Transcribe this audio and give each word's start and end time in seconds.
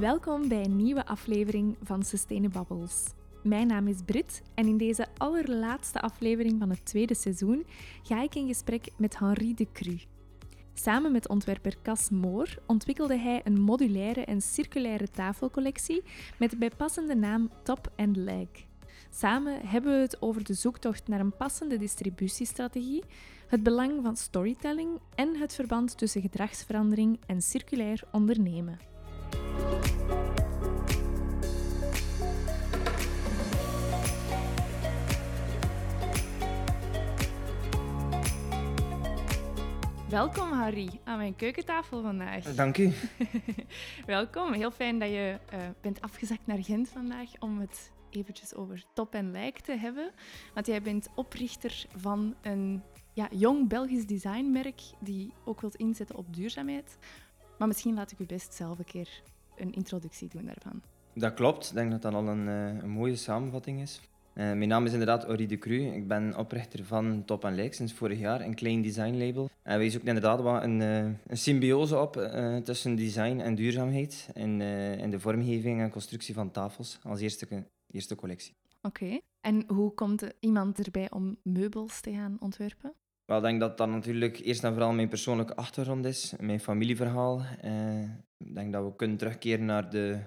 Welkom 0.00 0.48
bij 0.48 0.64
een 0.64 0.76
nieuwe 0.76 1.06
aflevering 1.06 1.76
van 1.82 2.02
Sustainabubbles. 2.02 3.04
Mijn 3.42 3.66
naam 3.66 3.88
is 3.88 4.02
Brit 4.04 4.42
en 4.54 4.66
in 4.66 4.76
deze 4.76 5.06
allerlaatste 5.16 6.00
aflevering 6.00 6.58
van 6.58 6.70
het 6.70 6.84
tweede 6.84 7.14
seizoen 7.14 7.66
ga 8.02 8.22
ik 8.22 8.34
in 8.34 8.46
gesprek 8.46 8.88
met 8.96 9.18
Henri 9.18 9.54
de 9.54 9.66
Cru. 9.72 10.00
Samen 10.74 11.12
met 11.12 11.28
ontwerper 11.28 11.76
Cas 11.82 12.10
Moor 12.10 12.58
ontwikkelde 12.66 13.18
hij 13.18 13.40
een 13.44 13.60
modulaire 13.60 14.24
en 14.24 14.40
circulaire 14.40 15.10
tafelcollectie 15.10 16.02
met 16.38 16.50
de 16.50 16.56
bijpassende 16.56 17.14
naam 17.14 17.50
Top 17.62 17.92
and. 17.96 18.18
Samen 19.10 19.66
hebben 19.66 19.92
we 19.92 20.00
het 20.00 20.22
over 20.22 20.44
de 20.44 20.54
zoektocht 20.54 21.08
naar 21.08 21.20
een 21.20 21.36
passende 21.36 21.76
distributiestrategie, 21.76 23.04
het 23.46 23.62
belang 23.62 24.02
van 24.02 24.16
storytelling 24.16 25.00
en 25.14 25.36
het 25.36 25.54
verband 25.54 25.98
tussen 25.98 26.20
gedragsverandering 26.20 27.18
en 27.26 27.42
circulair 27.42 28.02
ondernemen. 28.12 28.94
Welkom 40.16 40.52
Harry 40.52 41.00
aan 41.04 41.16
mijn 41.16 41.36
keukentafel 41.36 42.02
vandaag. 42.02 42.54
Dank 42.54 42.78
u. 42.78 42.92
Welkom, 44.06 44.52
heel 44.52 44.70
fijn 44.70 44.98
dat 44.98 45.08
je 45.08 45.38
uh, 45.52 45.58
bent 45.80 46.00
afgezakt 46.00 46.46
naar 46.46 46.64
Gent 46.64 46.88
vandaag 46.88 47.30
om 47.38 47.60
het 47.60 47.92
eventjes 48.10 48.54
over 48.54 48.84
top 48.92 49.14
en 49.14 49.30
lijk 49.30 49.58
te 49.58 49.72
hebben. 49.72 50.10
Want 50.54 50.66
jij 50.66 50.82
bent 50.82 51.08
oprichter 51.14 51.86
van 51.96 52.34
een 52.42 52.82
ja, 53.12 53.28
jong 53.30 53.68
Belgisch 53.68 54.06
designmerk 54.06 54.80
die 55.00 55.32
ook 55.44 55.60
wilt 55.60 55.76
inzetten 55.76 56.16
op 56.16 56.34
duurzaamheid. 56.34 56.98
Maar 57.58 57.68
misschien 57.68 57.94
laat 57.94 58.12
ik 58.12 58.18
u 58.18 58.26
best 58.26 58.54
zelf 58.54 58.78
een 58.78 58.84
keer 58.84 59.22
een 59.56 59.72
introductie 59.72 60.28
doen 60.28 60.44
daarvan. 60.44 60.82
Dat 61.14 61.34
klopt. 61.34 61.68
Ik 61.68 61.74
denk 61.74 61.90
dat 61.90 62.02
dat 62.02 62.14
al 62.14 62.28
een, 62.28 62.46
uh, 62.46 62.82
een 62.82 62.90
mooie 62.90 63.16
samenvatting 63.16 63.80
is. 63.80 64.00
Uh, 64.34 64.44
mijn 64.44 64.68
naam 64.68 64.84
is 64.84 64.92
inderdaad 64.92 65.28
Ori 65.28 65.46
de 65.46 65.58
Cru. 65.58 65.80
Ik 65.80 66.08
ben 66.08 66.36
oprichter 66.36 66.84
van 66.84 67.22
Top 67.24 67.42
Lijk 67.42 67.74
sinds 67.74 67.92
vorig 67.92 68.18
jaar, 68.18 68.40
een 68.40 68.54
klein 68.54 68.82
design 68.82 69.16
label. 69.16 69.50
En 69.62 69.78
wij 69.78 69.90
zoeken 69.90 70.08
inderdaad 70.08 70.40
wat 70.40 70.62
een, 70.62 70.80
uh, 70.80 70.98
een 71.26 71.38
symbiose 71.38 71.98
op 71.98 72.16
uh, 72.16 72.56
tussen 72.56 72.96
design 72.96 73.38
en 73.38 73.54
duurzaamheid 73.54 74.28
in, 74.34 74.60
in 75.00 75.10
de 75.10 75.20
vormgeving 75.20 75.80
en 75.80 75.90
constructie 75.90 76.34
van 76.34 76.50
tafels 76.50 76.98
als 77.02 77.20
eerste, 77.20 77.64
eerste 77.90 78.14
collectie. 78.14 78.54
Oké. 78.82 79.20
En 79.40 79.64
hoe 79.66 79.94
komt 79.94 80.26
iemand 80.40 80.84
erbij 80.84 81.10
om 81.10 81.36
meubels 81.42 82.00
te 82.00 82.12
gaan 82.12 82.36
ontwerpen? 82.40 82.94
Wel, 83.26 83.36
ik 83.36 83.42
denk 83.42 83.60
dat 83.60 83.78
dat 83.78 83.88
natuurlijk 83.88 84.38
eerst 84.38 84.64
en 84.64 84.72
vooral 84.72 84.92
mijn 84.92 85.08
persoonlijke 85.08 85.56
achtergrond 85.56 86.04
is, 86.04 86.34
mijn 86.40 86.60
familieverhaal. 86.60 87.42
ik 88.36 88.54
denk 88.54 88.72
dat 88.72 88.84
we 88.84 88.96
kunnen 88.96 89.16
terugkeren 89.16 89.64
naar 89.64 89.90
de 89.90 90.18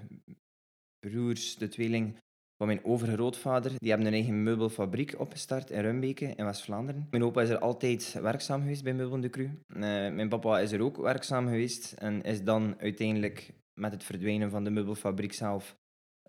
broers, 0.99 1.55
de 1.55 1.67
tweeling 1.67 2.17
van 2.59 2.67
mijn 2.67 2.85
overgrootvader. 2.85 3.71
Die 3.77 3.89
hebben 3.89 4.07
een 4.07 4.13
eigen 4.13 4.43
meubelfabriek 4.43 5.19
opgestart 5.19 5.69
in 5.69 5.81
Rumbeke 5.81 6.25
in 6.25 6.45
West-Vlaanderen. 6.45 7.07
Mijn 7.09 7.23
opa 7.23 7.41
is 7.41 7.49
er 7.49 7.59
altijd 7.59 8.13
werkzaam 8.21 8.61
geweest 8.61 8.83
bij 8.83 8.93
Meubel 8.93 9.19
de 9.19 9.29
Cru. 9.29 9.43
Uh, 9.43 9.79
mijn 10.11 10.29
papa 10.29 10.59
is 10.59 10.71
er 10.71 10.81
ook 10.81 10.97
werkzaam 10.97 11.47
geweest 11.47 11.93
en 11.93 12.21
is 12.21 12.43
dan 12.43 12.75
uiteindelijk 12.79 13.53
met 13.73 13.91
het 13.91 14.03
verdwijnen 14.03 14.49
van 14.49 14.63
de 14.63 14.69
meubelfabriek 14.69 15.33
zelf 15.33 15.77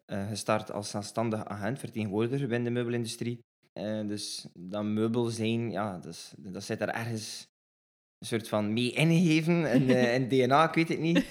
uh, 0.06 0.28
gestart 0.28 0.72
als 0.72 0.90
zelfstandig 0.90 1.44
agent, 1.44 1.78
vertegenwoordiger 1.78 2.48
binnen 2.48 2.64
de 2.64 2.70
meubelindustrie. 2.70 3.38
Uh, 3.78 4.08
dus 4.08 4.46
dat 4.54 4.84
meubel 4.84 5.24
zijn, 5.24 5.70
ja, 5.70 5.98
dus, 5.98 6.34
dat 6.36 6.64
zit 6.64 6.80
er 6.80 6.88
ergens 6.88 7.48
een 8.18 8.26
soort 8.26 8.48
van 8.48 8.72
mee 8.72 8.92
ingegeven 8.92 9.72
in, 9.72 9.82
uh, 9.82 10.14
in 10.14 10.28
DNA, 10.46 10.68
ik 10.68 10.74
weet 10.74 10.88
het 10.88 10.98
niet. 10.98 11.26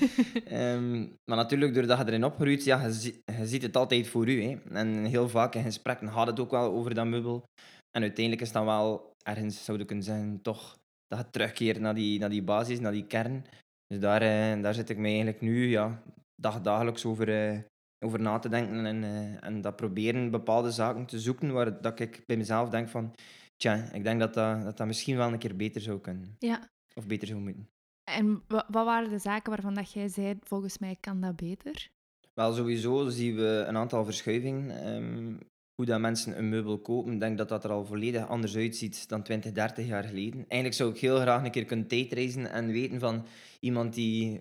Um, 0.52 1.18
maar 1.26 1.38
natuurlijk, 1.38 1.74
doordat 1.74 1.98
je 1.98 2.06
erin 2.06 2.24
opgroeit, 2.24 2.64
ja, 2.64 2.86
je, 2.86 3.22
je 3.26 3.48
ziet 3.48 3.62
het 3.62 3.76
altijd 3.76 4.08
voor 4.08 4.28
u. 4.28 4.44
Hè. 4.44 4.58
En 4.72 5.06
heel 5.06 5.30
vaak 5.30 5.56
in 5.56 5.64
gesprekken 5.64 6.12
gaat 6.12 6.28
het 6.28 6.40
ook 6.40 6.52
wel 6.52 6.72
over 6.72 6.94
dat 6.94 7.06
meubel. 7.06 7.44
En 7.92 8.02
uiteindelijk 8.02 8.46
is 8.46 8.52
dan 8.52 8.66
wel 8.66 9.14
ergens, 9.24 9.64
zou 9.66 9.78
je 9.78 9.86
kunnen 9.86 10.06
zeggen, 10.06 10.42
toch 10.42 10.78
dat 11.08 11.20
je 11.20 11.30
terugkeert 11.30 11.80
naar 11.80 11.96
die, 11.96 12.20
naar 12.20 12.30
die 12.30 12.44
basis, 12.44 12.80
naar 12.80 12.92
die 12.92 13.08
kern. 13.08 13.46
Dus 13.88 14.00
daar, 14.00 14.22
uh, 14.22 14.64
daar 14.64 14.74
zit 14.74 14.90
ik 14.90 14.98
me 14.98 15.08
eigenlijk 15.08 15.42
nu 15.42 15.70
ja, 15.70 16.04
dag, 16.36 16.62
dagelijks 16.62 17.06
over, 17.06 17.30
uh, 17.30 17.60
over 18.00 18.22
na 18.22 18.40
te 18.40 18.50
denken 18.50 18.86
en, 18.86 19.04
uh, 19.04 19.44
en 19.44 19.62
dat 19.62 19.76
proberen 19.76 20.32
bepaalde 20.32 20.72
zaken 20.72 21.06
te 21.06 21.20
zoeken 21.20 21.52
waar 21.52 21.82
dat 21.82 22.00
ik 22.00 22.24
bij 22.26 22.38
mezelf 22.38 22.70
denk 22.70 22.90
van, 22.90 23.16
tja, 23.58 23.92
ik 23.92 24.04
denk 24.04 24.20
dat 24.20 24.34
dat, 24.34 24.64
dat, 24.64 24.78
dat 24.78 24.88
misschien 24.88 25.18
wel 25.18 25.32
een 25.32 25.40
keer 25.40 25.56
beter 25.56 25.82
zou 25.82 26.00
kunnen. 26.00 26.36
Ja, 26.40 26.70
of 26.96 27.08
beter 27.08 27.28
zou 27.28 27.40
moeten. 27.40 27.70
En 28.04 28.44
wat 28.48 28.66
waren 28.70 29.10
de 29.10 29.18
zaken 29.18 29.52
waarvan 29.52 29.74
dat 29.74 29.92
jij 29.92 30.08
zei, 30.08 30.38
volgens 30.42 30.78
mij 30.78 30.98
kan 31.00 31.22
dat 31.22 31.36
beter? 31.36 31.90
Wel, 32.34 32.54
sowieso 32.54 33.10
zien 33.10 33.36
we 33.36 33.64
een 33.68 33.78
aantal 33.78 34.06
verschuivingen. 34.06 34.88
Um, 34.96 35.40
hoe 35.76 35.86
dat 35.86 36.00
mensen 36.00 36.38
een 36.38 36.50
meubel 36.50 36.80
kopen, 36.80 37.14
ik 37.14 37.20
denk 37.20 37.38
dat 37.38 37.50
dat 37.50 37.64
er 37.64 37.72
al 37.72 37.86
volledig 37.86 38.28
anders 38.28 38.56
uitziet 38.56 39.10
dan 39.10 39.24
20, 39.24 39.52
30 39.52 39.88
jaar 39.88 40.04
geleden. 40.04 40.40
Eigenlijk 40.40 40.74
zou 40.74 40.90
ik 40.90 40.98
heel 40.98 41.20
graag 41.20 41.44
een 41.44 41.52
keer 41.52 41.66
kunnen 41.66 41.88
tijdreizen 41.88 42.52
en 42.52 42.72
weten 42.72 43.00
van 43.00 43.26
iemand 43.60 43.94
die 43.94 44.40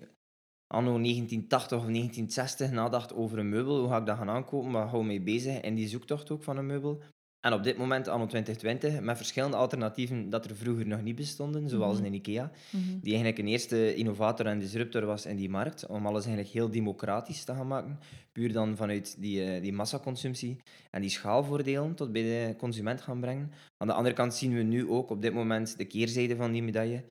anno 0.75 0.99
1980 0.99 1.79
of 1.79 1.85
1960 1.85 2.71
nadacht 2.71 3.15
over 3.15 3.39
een 3.39 3.49
meubel. 3.49 3.79
Hoe 3.79 3.89
ga 3.89 3.97
ik 3.97 4.07
dat 4.07 4.17
gaan 4.17 4.31
aankopen? 4.31 4.71
Waar 4.71 4.89
hou 4.89 5.05
mee 5.05 5.21
bezig 5.21 5.61
in 5.61 5.75
die 5.75 5.89
zoektocht 5.89 6.31
ook 6.31 6.43
van 6.43 6.57
een 6.57 6.67
meubel? 6.67 7.03
En 7.41 7.53
op 7.53 7.63
dit 7.63 7.77
moment, 7.77 8.09
anno 8.09 8.27
2020, 8.27 9.01
met 9.01 9.17
verschillende 9.17 9.57
alternatieven 9.57 10.31
dat 10.31 10.45
er 10.45 10.57
vroeger 10.57 10.87
nog 10.87 11.03
niet 11.03 11.17
bestonden, 11.17 11.69
zoals 11.69 11.99
mm 11.99 12.05
in 12.05 12.15
IKEA, 12.15 12.51
mm 12.71 12.81
-hmm. 12.81 13.01
die 13.01 13.13
eigenlijk 13.13 13.39
een 13.39 13.49
eerste 13.49 13.95
innovator 13.95 14.47
en 14.47 14.59
disruptor 14.59 15.05
was 15.05 15.27
in 15.27 15.37
die 15.37 15.51
markt, 15.51 15.87
om 15.87 16.07
alles 16.07 16.25
eigenlijk 16.25 16.55
heel 16.55 16.71
democratisch 16.71 17.45
te 17.45 17.55
gaan 17.55 17.67
maken, 17.67 17.99
puur 18.33 18.53
dan 18.53 18.77
vanuit 18.77 19.17
die, 19.21 19.55
uh, 19.55 19.63
die 19.63 19.73
massaconsumptie 19.73 20.57
en 20.91 21.01
die 21.01 21.11
schaalvoordelen 21.11 21.95
tot 21.95 22.13
bij 22.13 22.23
de 22.23 22.55
consument 22.57 23.01
gaan 23.01 23.21
brengen. 23.21 23.53
Aan 23.77 23.89
de 23.89 23.95
andere 23.95 24.15
kant 24.15 24.35
zien 24.35 24.55
we 24.55 24.63
nu 24.63 24.89
ook 24.89 25.11
op 25.11 25.23
dit 25.23 25.33
moment 25.33 25.79
de 25.79 25.85
keerzijde 25.85 26.37
van 26.37 26.53
die 26.53 26.63
medaille. 26.63 27.05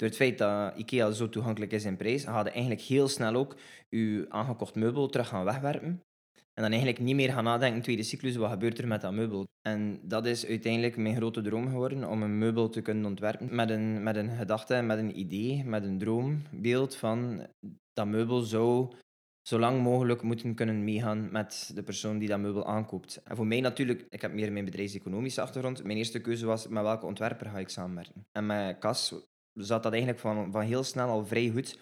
Door 0.00 0.08
het 0.08 0.18
feit 0.18 0.38
dat 0.38 0.76
IKEA 0.76 1.10
zo 1.10 1.28
toegankelijk 1.28 1.72
is 1.72 1.84
in 1.84 1.96
prijs, 1.96 2.24
gaat 2.24 2.44
je 2.44 2.50
eigenlijk 2.50 2.80
heel 2.80 3.08
snel 3.08 3.34
ook 3.34 3.56
je 3.88 4.26
aangekocht 4.28 4.74
meubel 4.74 5.08
terug 5.08 5.28
gaan 5.28 5.44
wegwerpen. 5.44 6.02
En 6.54 6.62
dan 6.62 6.70
eigenlijk 6.70 6.98
niet 6.98 7.14
meer 7.14 7.32
gaan 7.32 7.44
nadenken, 7.44 7.82
tweede 7.82 8.02
cyclus, 8.02 8.36
wat 8.36 8.50
gebeurt 8.50 8.78
er 8.78 8.86
met 8.86 9.00
dat 9.00 9.12
meubel? 9.12 9.46
En 9.62 10.00
dat 10.02 10.26
is 10.26 10.46
uiteindelijk 10.46 10.96
mijn 10.96 11.16
grote 11.16 11.42
droom 11.42 11.68
geworden, 11.68 12.08
om 12.08 12.22
een 12.22 12.38
meubel 12.38 12.68
te 12.68 12.80
kunnen 12.80 13.04
ontwerpen 13.04 13.54
met 13.54 13.70
een, 13.70 14.02
met 14.02 14.16
een 14.16 14.36
gedachte, 14.36 14.80
met 14.82 14.98
een 14.98 15.18
idee, 15.18 15.64
met 15.64 15.84
een 15.84 15.98
droombeeld 15.98 16.94
van 16.94 17.46
dat 17.92 18.06
meubel 18.06 18.40
zou 18.40 18.92
zo 19.42 19.58
lang 19.58 19.82
mogelijk 19.82 20.22
moeten 20.22 20.54
kunnen 20.54 20.84
meegaan 20.84 21.30
met 21.30 21.70
de 21.74 21.82
persoon 21.82 22.18
die 22.18 22.28
dat 22.28 22.38
meubel 22.40 22.66
aankoopt. 22.66 23.22
En 23.24 23.36
voor 23.36 23.46
mij 23.46 23.60
natuurlijk, 23.60 24.06
ik 24.08 24.20
heb 24.20 24.32
meer 24.32 24.52
mijn 24.52 24.64
bedrijfseconomische 24.64 25.40
achtergrond, 25.40 25.84
mijn 25.84 25.98
eerste 25.98 26.20
keuze 26.20 26.46
was 26.46 26.68
met 26.68 26.82
welke 26.82 27.06
ontwerper 27.06 27.50
ga 27.50 27.58
ik 27.58 27.68
samenwerken. 27.68 28.26
En 28.32 28.46
met 28.46 28.78
Cas 28.78 29.28
zat 29.54 29.82
dat 29.82 29.92
eigenlijk 29.92 30.20
van, 30.20 30.52
van 30.52 30.62
heel 30.62 30.84
snel 30.84 31.08
al 31.08 31.26
vrij 31.26 31.48
goed 31.48 31.78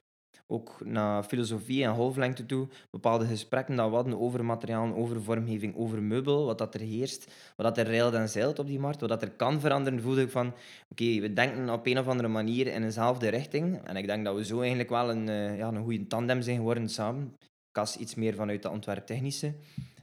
ook 0.50 0.84
naar 0.84 1.22
filosofie 1.22 1.84
en 1.84 1.94
golflengte 1.94 2.46
toe, 2.46 2.68
bepaalde 2.90 3.26
gesprekken 3.26 3.76
dat 3.76 3.88
we 3.88 3.94
hadden 3.94 4.20
over 4.20 4.44
materiaal, 4.44 4.94
over 4.94 5.22
vormgeving, 5.22 5.76
over 5.76 6.02
meubel, 6.02 6.44
wat 6.44 6.58
dat 6.58 6.74
er 6.74 6.80
heerst, 6.80 7.32
wat 7.56 7.66
dat 7.66 7.86
er 7.86 7.92
reilt 7.92 8.14
en 8.14 8.28
zeilt 8.28 8.58
op 8.58 8.66
die 8.66 8.78
markt, 8.78 9.00
wat 9.00 9.08
dat 9.08 9.22
er 9.22 9.30
kan 9.30 9.60
veranderen, 9.60 10.02
voelde 10.02 10.22
ik 10.22 10.30
van, 10.30 10.54
oké, 10.88 11.20
we 11.20 11.32
denken 11.32 11.70
op 11.70 11.86
een 11.86 11.98
of 11.98 12.08
andere 12.08 12.28
manier 12.28 12.66
in 12.66 12.82
eenzelfde 12.82 13.28
richting. 13.28 13.80
En 13.84 13.96
ik 13.96 14.06
denk 14.06 14.24
dat 14.24 14.34
we 14.34 14.44
zo 14.44 14.58
eigenlijk 14.58 14.90
wel 14.90 15.10
een, 15.10 15.28
uh, 15.28 15.58
ja, 15.58 15.68
een 15.68 15.82
goede 15.82 16.06
tandem 16.06 16.42
zijn 16.42 16.56
geworden 16.56 16.88
samen. 16.88 17.36
Kas 17.72 17.96
iets 17.96 18.14
meer 18.14 18.34
vanuit 18.34 18.62
de 18.62 18.70
ontwerptechnische 18.70 19.54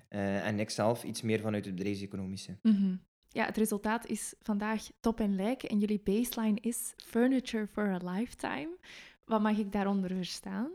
uh, 0.09 0.47
en 0.47 0.59
ik 0.59 0.69
zelf 0.69 1.03
iets 1.03 1.21
meer 1.21 1.39
vanuit 1.39 1.65
het 1.65 1.75
bedrijfseconomische. 1.75 2.55
-hmm. 2.61 2.99
Ja, 3.35 3.45
het 3.45 3.57
resultaat 3.57 4.07
is 4.07 4.33
vandaag 4.41 4.87
top 4.99 5.19
en 5.19 5.35
lijk 5.35 5.63
en 5.63 5.79
jullie 5.79 6.01
baseline 6.03 6.57
is 6.61 6.93
Furniture 6.97 7.67
for 7.67 7.83
a 7.83 8.11
Lifetime. 8.11 8.77
Wat 9.25 9.41
mag 9.41 9.57
ik 9.57 9.71
daaronder 9.71 10.15
verstaan? 10.15 10.71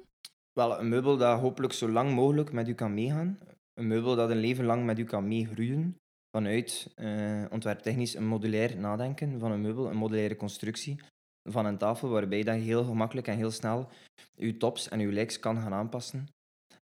Wel, 0.52 0.80
een 0.80 0.88
meubel 0.88 1.16
dat 1.16 1.40
hopelijk 1.40 1.72
zo 1.72 1.88
lang 1.88 2.14
mogelijk 2.14 2.52
met 2.52 2.68
u 2.68 2.74
kan 2.74 2.94
meegaan. 2.94 3.38
Een 3.74 3.86
meubel 3.86 4.16
dat 4.16 4.30
een 4.30 4.40
leven 4.40 4.64
lang 4.64 4.84
met 4.84 4.98
u 4.98 5.04
kan 5.04 5.28
meegroeien. 5.28 5.96
Vanuit 6.30 6.92
uh, 6.96 7.44
ontwerptechnisch 7.50 8.14
een 8.14 8.26
modulair 8.26 8.76
nadenken 8.76 9.38
van 9.38 9.52
een 9.52 9.60
meubel, 9.60 9.90
een 9.90 9.96
modulaire 9.96 10.36
constructie 10.36 11.00
van 11.42 11.66
een 11.66 11.78
tafel, 11.78 12.08
waarbij 12.08 12.38
je 12.38 12.50
heel 12.50 12.84
gemakkelijk 12.84 13.26
en 13.26 13.36
heel 13.36 13.50
snel 13.50 13.88
uw 14.36 14.56
tops 14.56 14.88
en 14.88 15.00
uw 15.00 15.10
lijks 15.10 15.38
kan 15.38 15.60
gaan 15.60 15.72
aanpassen 15.72 16.28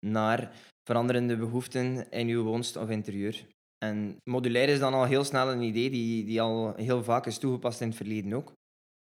naar 0.00 0.52
veranderende 0.84 1.36
behoeften 1.36 2.10
in 2.10 2.28
uw 2.28 2.42
woonst 2.42 2.76
of 2.76 2.88
interieur. 2.88 3.46
En 3.86 4.20
modulair 4.24 4.68
is 4.68 4.78
dan 4.78 4.94
al 4.94 5.04
heel 5.04 5.24
snel 5.24 5.50
een 5.50 5.62
idee 5.62 5.90
die, 5.90 6.24
die 6.24 6.40
al 6.40 6.74
heel 6.76 7.02
vaak 7.02 7.26
is 7.26 7.38
toegepast 7.38 7.80
in 7.80 7.88
het 7.88 7.96
verleden 7.96 8.32
ook. 8.32 8.52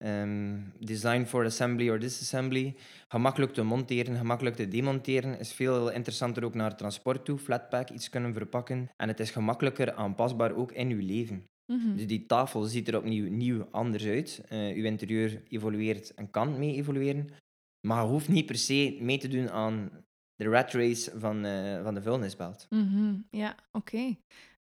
Um, 0.05 0.73
design 0.79 1.23
for 1.25 1.45
assembly 1.45 1.89
or 1.89 1.99
disassembly. 1.99 2.75
Gemakkelijk 3.07 3.53
te 3.53 3.63
monteren, 3.63 4.17
gemakkelijk 4.17 4.55
te 4.55 4.67
demonteren. 4.67 5.39
Is 5.39 5.53
veel 5.53 5.91
interessanter 5.91 6.45
ook 6.45 6.53
naar 6.53 6.75
transport 6.75 7.25
toe. 7.25 7.37
Flatpack, 7.37 7.89
iets 7.89 8.09
kunnen 8.09 8.33
verpakken. 8.33 8.89
En 8.95 9.07
het 9.07 9.19
is 9.19 9.31
gemakkelijker 9.31 9.93
aanpasbaar 9.93 10.55
ook 10.55 10.71
in 10.71 10.89
uw 10.89 11.05
leven. 11.05 11.43
Mm 11.71 11.79
-hmm. 11.79 11.95
Dus 11.95 12.07
die 12.07 12.25
tafel 12.25 12.63
ziet 12.63 12.87
er 12.87 12.97
opnieuw 12.97 13.29
nieuw 13.29 13.67
anders 13.71 14.05
uit. 14.05 14.41
Uh, 14.51 14.75
uw 14.75 14.83
interieur 14.83 15.41
evolueert 15.49 16.13
en 16.13 16.29
kan 16.29 16.59
mee 16.59 16.75
evolueren. 16.75 17.29
Maar 17.87 18.03
je 18.03 18.09
hoeft 18.09 18.27
niet 18.27 18.45
per 18.45 18.57
se 18.57 18.97
mee 19.01 19.17
te 19.17 19.27
doen 19.27 19.49
aan 19.49 19.91
de 20.35 20.49
rat 20.49 20.73
race 20.73 21.11
van, 21.19 21.45
eh, 21.45 21.83
van 21.83 21.93
de 21.93 22.01
vuilnisbelt. 22.01 22.67
Mhm, 22.69 23.15
Ja, 23.29 23.55
oké. 23.71 24.15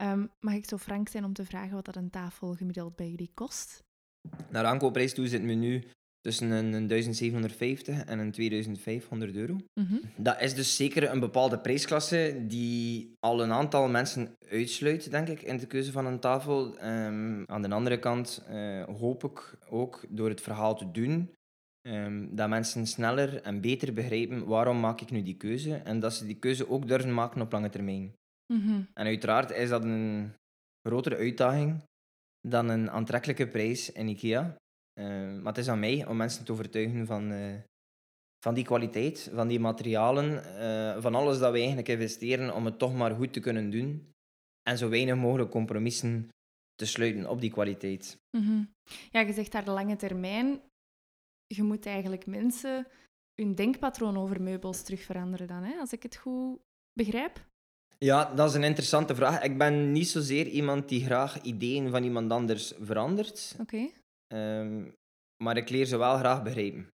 Ehm, 0.01 0.25
mag 0.39 0.53
ik 0.53 0.65
zo 0.65 0.77
frank 0.77 1.09
zijn 1.09 1.25
om 1.25 1.33
te 1.33 1.45
vragen 1.45 1.73
wat 1.75 1.85
dat 1.85 1.95
een 1.95 2.09
tafel 2.09 2.53
gemiddeld 2.53 2.95
bij 2.95 3.09
jullie 3.09 3.31
kost? 3.33 3.83
Naar 4.49 4.65
aankoopprijs 4.65 5.13
toe 5.13 5.27
zit 5.27 5.39
het 5.39 5.47
menu 5.47 5.83
tussen 6.21 6.51
een, 6.51 6.73
een 6.73 6.87
1750 6.87 8.03
en 8.03 8.19
een 8.19 8.31
2500 8.31 9.35
euro. 9.35 9.57
Mhm, 9.73 9.97
Dat 10.15 10.41
is 10.41 10.55
dus 10.55 10.75
zeker 10.75 11.11
een 11.11 11.19
bepaalde 11.19 11.59
prijsklasse 11.59 12.43
die 12.47 13.13
al 13.19 13.43
een 13.43 13.51
aantal 13.51 13.87
mensen 13.89 14.35
uitsluit, 14.49 15.11
denk 15.11 15.27
ik, 15.27 15.41
in 15.41 15.57
de 15.57 15.67
keuze 15.67 15.91
van 15.91 16.05
een 16.05 16.19
tafel. 16.19 16.77
Ehm, 16.77 17.43
aan 17.45 17.61
de 17.61 17.69
andere 17.69 17.99
kant 17.99 18.43
eh, 18.47 18.83
hoop 18.83 19.23
ik 19.23 19.57
ook 19.69 20.05
door 20.09 20.29
het 20.29 20.41
verhaal 20.41 20.75
te 20.75 20.91
doen 20.91 21.31
ehm, 21.81 22.35
dat 22.35 22.49
mensen 22.49 22.87
sneller 22.87 23.41
en 23.41 23.61
beter 23.61 23.93
begrijpen 23.93 24.45
waarom 24.45 24.79
maak 24.79 25.01
ik 25.01 25.11
nu 25.11 25.23
die 25.23 25.37
keuze 25.37 25.75
en 25.75 25.99
dat 25.99 26.13
ze 26.13 26.25
die 26.25 26.39
keuze 26.39 26.69
ook 26.69 26.87
durven 26.87 27.13
maken 27.13 27.41
op 27.41 27.51
lange 27.51 27.69
termijn. 27.69 28.13
Mhm, 28.53 28.81
En 28.93 29.05
uiteraard 29.05 29.51
is 29.51 29.69
dat 29.69 29.83
een 29.83 30.33
grotere 30.87 31.17
uitdaging 31.17 31.83
dan 32.47 32.69
een 32.69 32.89
aantrekkelijke 32.89 33.47
prijs 33.47 33.91
in 33.91 34.07
IKEA. 34.07 34.55
Eh, 34.93 35.05
maar 35.07 35.53
het 35.53 35.57
is 35.57 35.69
aan 35.69 35.79
mij 35.79 36.05
om 36.07 36.17
mensen 36.17 36.45
te 36.45 36.51
overtuigen 36.51 37.05
van, 37.05 37.31
eh, 37.31 37.55
van 38.43 38.53
die 38.53 38.63
kwaliteit, 38.63 39.29
van 39.33 39.47
die 39.47 39.59
materialen, 39.59 40.57
eh, 40.59 41.01
van 41.01 41.15
alles 41.15 41.39
dat 41.39 41.51
we 41.51 41.57
eigenlijk 41.57 41.87
investeren 41.87 42.53
om 42.53 42.65
het 42.65 42.79
toch 42.79 42.93
maar 42.93 43.15
goed 43.15 43.33
te 43.33 43.39
kunnen 43.39 43.69
doen. 43.69 44.13
En 44.69 44.77
zo 44.77 44.89
weinig 44.89 45.15
mogelijk 45.15 45.49
compromissen 45.49 46.29
te 46.75 46.85
sluiten 46.85 47.29
op 47.29 47.41
die 47.41 47.51
kwaliteit. 47.51 48.17
mhm. 48.37 48.63
Ja, 49.11 49.19
je 49.19 49.33
zegt 49.33 49.51
daar 49.51 49.65
de 49.65 49.71
lange 49.71 49.95
termijn. 49.95 50.61
Je 51.47 51.63
moet 51.63 51.85
eigenlijk 51.85 52.25
mensen 52.25 52.87
hun 53.41 53.55
denkpatroon 53.55 54.17
over 54.17 54.41
meubels 54.41 54.83
terug 54.83 55.01
veranderen 55.01 55.47
dan, 55.47 55.63
hè? 55.63 55.79
als 55.79 55.91
ik 55.91 56.03
het 56.03 56.15
goed 56.15 56.59
begrijp. 56.93 57.49
Ja, 58.05 58.33
dat 58.33 58.49
is 58.49 58.55
een 58.55 58.63
interessante 58.63 59.15
vraag. 59.15 59.41
Ik 59.41 59.57
ben 59.57 59.91
niet 59.91 60.09
zozeer 60.09 60.47
iemand 60.47 60.89
die 60.89 61.05
graag 61.05 61.41
ideeën 61.41 61.89
van 61.89 62.03
iemand 62.03 62.31
anders 62.31 62.73
verandert. 62.79 63.55
Oké. 63.59 63.89
Ehm, 64.27 64.89
maar 65.43 65.57
ik 65.57 65.69
leer 65.69 65.85
ze 65.85 65.97
wel 65.97 66.17
graag 66.17 66.43
begrijpen. 66.43 66.87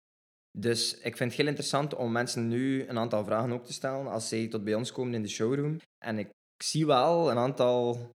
Dus 0.57 0.93
ik 0.93 1.17
vind 1.17 1.29
het 1.29 1.39
heel 1.39 1.47
interessant 1.47 1.95
om 1.95 2.11
mensen 2.11 2.47
nu 2.47 2.87
een 2.87 2.97
aantal 2.97 3.23
vragen 3.23 3.51
ook 3.51 3.65
te 3.65 3.73
stellen 3.73 4.07
als 4.07 4.27
zij 4.27 4.47
tot 4.47 4.63
bij 4.63 4.75
ons 4.75 4.91
komen 4.91 5.13
in 5.13 5.21
de 5.21 5.27
showroom. 5.27 5.79
En 6.05 6.17
ik 6.17 6.29
zie 6.63 6.85
wel 6.85 7.31
een 7.31 7.37
aantal 7.37 8.09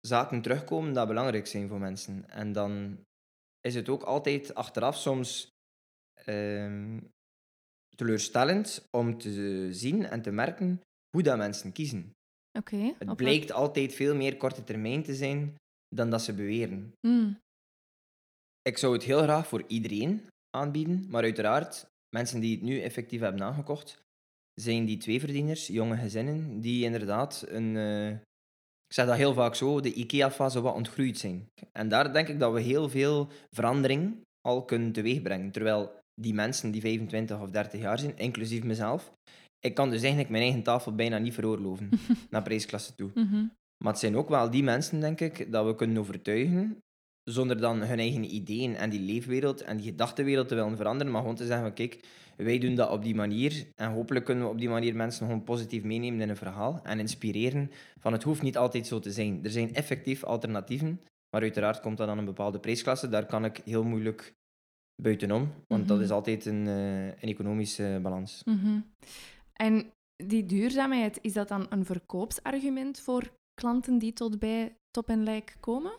zaken 0.00 0.42
terugkomen 0.42 0.92
dat 0.92 1.08
belangrijk 1.08 1.46
zijn 1.46 1.68
voor 1.68 1.78
mensen. 1.78 2.28
En 2.28 2.52
dan 2.52 3.04
is 3.60 3.74
het 3.74 3.88
ook 3.88 4.02
altijd 4.02 4.54
achteraf 4.54 4.96
soms 4.96 5.48
ehm, 6.14 7.00
teleurstellend 7.96 8.86
om 8.90 9.18
te 9.18 9.68
zien 9.70 10.04
en 10.04 10.22
te 10.22 10.30
merken 10.30 10.80
hoe 11.10 11.22
dat 11.22 11.36
mensen 11.36 11.72
kiezen. 11.72 12.12
Oké. 12.58 12.76
Het 12.76 13.06
wat- 13.06 13.16
blijkt 13.16 13.52
altijd 13.52 13.94
veel 13.94 14.14
meer 14.14 14.36
korte 14.36 14.64
termijn 14.64 15.02
te 15.02 15.14
zijn 15.14 15.54
dan 15.94 16.10
dat 16.10 16.22
ze 16.22 16.32
beweren. 16.34 16.92
Mm, 17.06 17.38
Ik 18.62 18.78
zou 18.78 18.92
het 18.92 19.02
heel 19.02 19.22
graag 19.22 19.46
voor 19.48 19.64
iedereen 19.66 20.22
aanbieden, 20.56 21.06
maar 21.08 21.22
uiteraard, 21.22 21.86
mensen 22.16 22.40
die 22.40 22.54
het 22.54 22.62
nu 22.62 22.80
effectief 22.80 23.20
hebben 23.20 23.42
aangekocht, 23.42 24.02
zijn 24.54 24.84
die 24.84 24.96
tweeverdieners, 24.96 25.66
jonge 25.66 25.96
gezinnen, 25.96 26.60
die 26.60 26.84
inderdaad 26.84 27.44
een, 27.48 27.76
eh, 27.76 28.10
ik 28.86 28.92
zeg 28.94 29.06
dat 29.06 29.16
heel 29.16 29.34
vaak 29.34 29.54
zo, 29.54 29.80
de 29.80 29.92
IKEA-fase 29.94 30.60
wat 30.60 30.74
ontgroeid 30.74 31.18
zijn. 31.18 31.46
En 31.72 31.88
daar 31.88 32.12
denk 32.12 32.28
ik 32.28 32.38
dat 32.38 32.52
we 32.52 32.60
heel 32.60 32.88
veel 32.88 33.28
verandering 33.50 34.20
al 34.40 34.64
kunnen 34.64 34.92
teweegbrengen. 34.92 35.50
Terwijl 35.50 35.98
die 36.20 36.34
mensen 36.34 36.70
die 36.70 36.80
25 36.80 37.40
of 37.40 37.50
30 37.50 37.80
jaar 37.80 37.98
zijn, 37.98 38.16
inclusief 38.18 38.62
mezelf, 38.62 39.12
ik 39.60 39.74
kan 39.74 39.90
dus 39.90 40.00
eigenlijk 40.00 40.30
mijn 40.30 40.42
eigen 40.42 40.62
tafel 40.62 40.94
bijna 40.94 41.18
niet 41.18 41.34
veroorloven 41.34 41.88
naar 42.30 42.42
prijsklasse 42.42 42.94
toe. 42.94 43.10
mhm, 43.14 43.44
Maar 43.78 43.92
het 43.92 43.98
zijn 44.00 44.16
ook 44.16 44.28
wel 44.28 44.50
die 44.50 44.62
mensen, 44.62 45.00
denk 45.00 45.20
ik, 45.20 45.52
dat 45.52 45.66
we 45.66 45.74
kunnen 45.74 45.98
overtuigen, 45.98 46.76
zonder 47.24 47.60
dan 47.60 47.82
hun 47.82 47.98
eigen 47.98 48.34
ideeën 48.34 48.76
en 48.76 48.90
die 48.90 49.00
leefwereld 49.00 49.60
en 49.62 49.76
die 49.76 49.86
gedachtenwereld 49.86 50.48
te 50.48 50.54
willen 50.54 50.76
veranderen, 50.76 51.12
maar 51.12 51.20
gewoon 51.20 51.36
te 51.36 51.46
zeggen, 51.46 51.64
van, 51.66 51.74
kijk, 51.74 52.00
wij 52.36 52.58
doen 52.58 52.74
dat 52.74 52.90
op 52.90 53.02
die 53.02 53.14
manier 53.14 53.66
en 53.74 53.90
hopelijk 53.90 54.24
kunnen 54.24 54.44
we 54.44 54.50
op 54.50 54.58
die 54.58 54.68
manier 54.68 54.96
mensen 54.96 55.26
gewoon 55.26 55.44
positief 55.44 55.82
meenemen 55.82 56.20
in 56.20 56.28
een 56.28 56.36
verhaal 56.36 56.80
en 56.82 56.98
inspireren 56.98 57.70
van 57.98 58.12
het 58.12 58.22
hoeft 58.22 58.42
niet 58.42 58.56
altijd 58.56 58.86
zo 58.86 58.98
te 58.98 59.12
zijn. 59.12 59.40
Er 59.44 59.50
zijn 59.50 59.74
effectief 59.74 60.24
alternatieven, 60.24 61.00
maar 61.30 61.40
uiteraard 61.42 61.80
komt 61.80 61.96
dat 61.96 62.08
aan 62.08 62.18
een 62.18 62.24
bepaalde 62.24 62.58
prijsklasse. 62.58 63.08
Daar 63.08 63.26
kan 63.26 63.44
ik 63.44 63.60
heel 63.64 63.84
moeilijk 63.84 64.34
buitenom, 65.02 65.52
want 65.66 65.88
dat 65.88 65.96
Mhm. 65.96 66.06
is 66.06 66.10
altijd 66.12 66.46
een, 66.46 66.66
eh, 66.66 67.04
een 67.06 67.14
economische 67.28 67.98
balans. 68.02 68.42
mhm. 68.44 68.78
En 69.60 69.92
die 70.16 70.46
duurzaamheid, 70.46 71.18
is 71.20 71.32
dat 71.32 71.48
dan 71.48 71.66
een 71.70 71.84
verkoopsargument 71.84 73.00
voor 73.00 73.32
klanten 73.54 73.98
die 73.98 74.12
tot 74.12 74.38
bij 74.38 74.76
Top 74.90 75.08
en 75.08 75.22
Lijk 75.22 75.56
komen? 75.60 75.92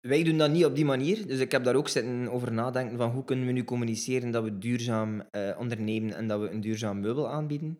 Wij 0.00 0.22
doen 0.22 0.38
dat 0.38 0.50
niet 0.50 0.64
op 0.64 0.74
die 0.74 0.84
manier. 0.84 1.26
Dus 1.26 1.40
ik 1.40 1.52
heb 1.52 1.64
daar 1.64 1.74
ook 1.74 1.88
zitten 1.88 2.28
over 2.30 2.52
nadenken 2.52 2.96
van 2.96 3.10
hoe 3.10 3.24
kunnen 3.24 3.46
we 3.46 3.52
nu 3.52 3.64
communiceren 3.64 4.30
dat 4.30 4.44
we 4.44 4.58
duurzaam 4.58 5.20
eh, 5.20 5.56
ondernemen 5.58 6.14
en 6.14 6.28
dat 6.28 6.40
we 6.40 6.50
een 6.50 6.60
duurzaam 6.60 7.00
meubel 7.00 7.28
aanbieden. 7.28 7.78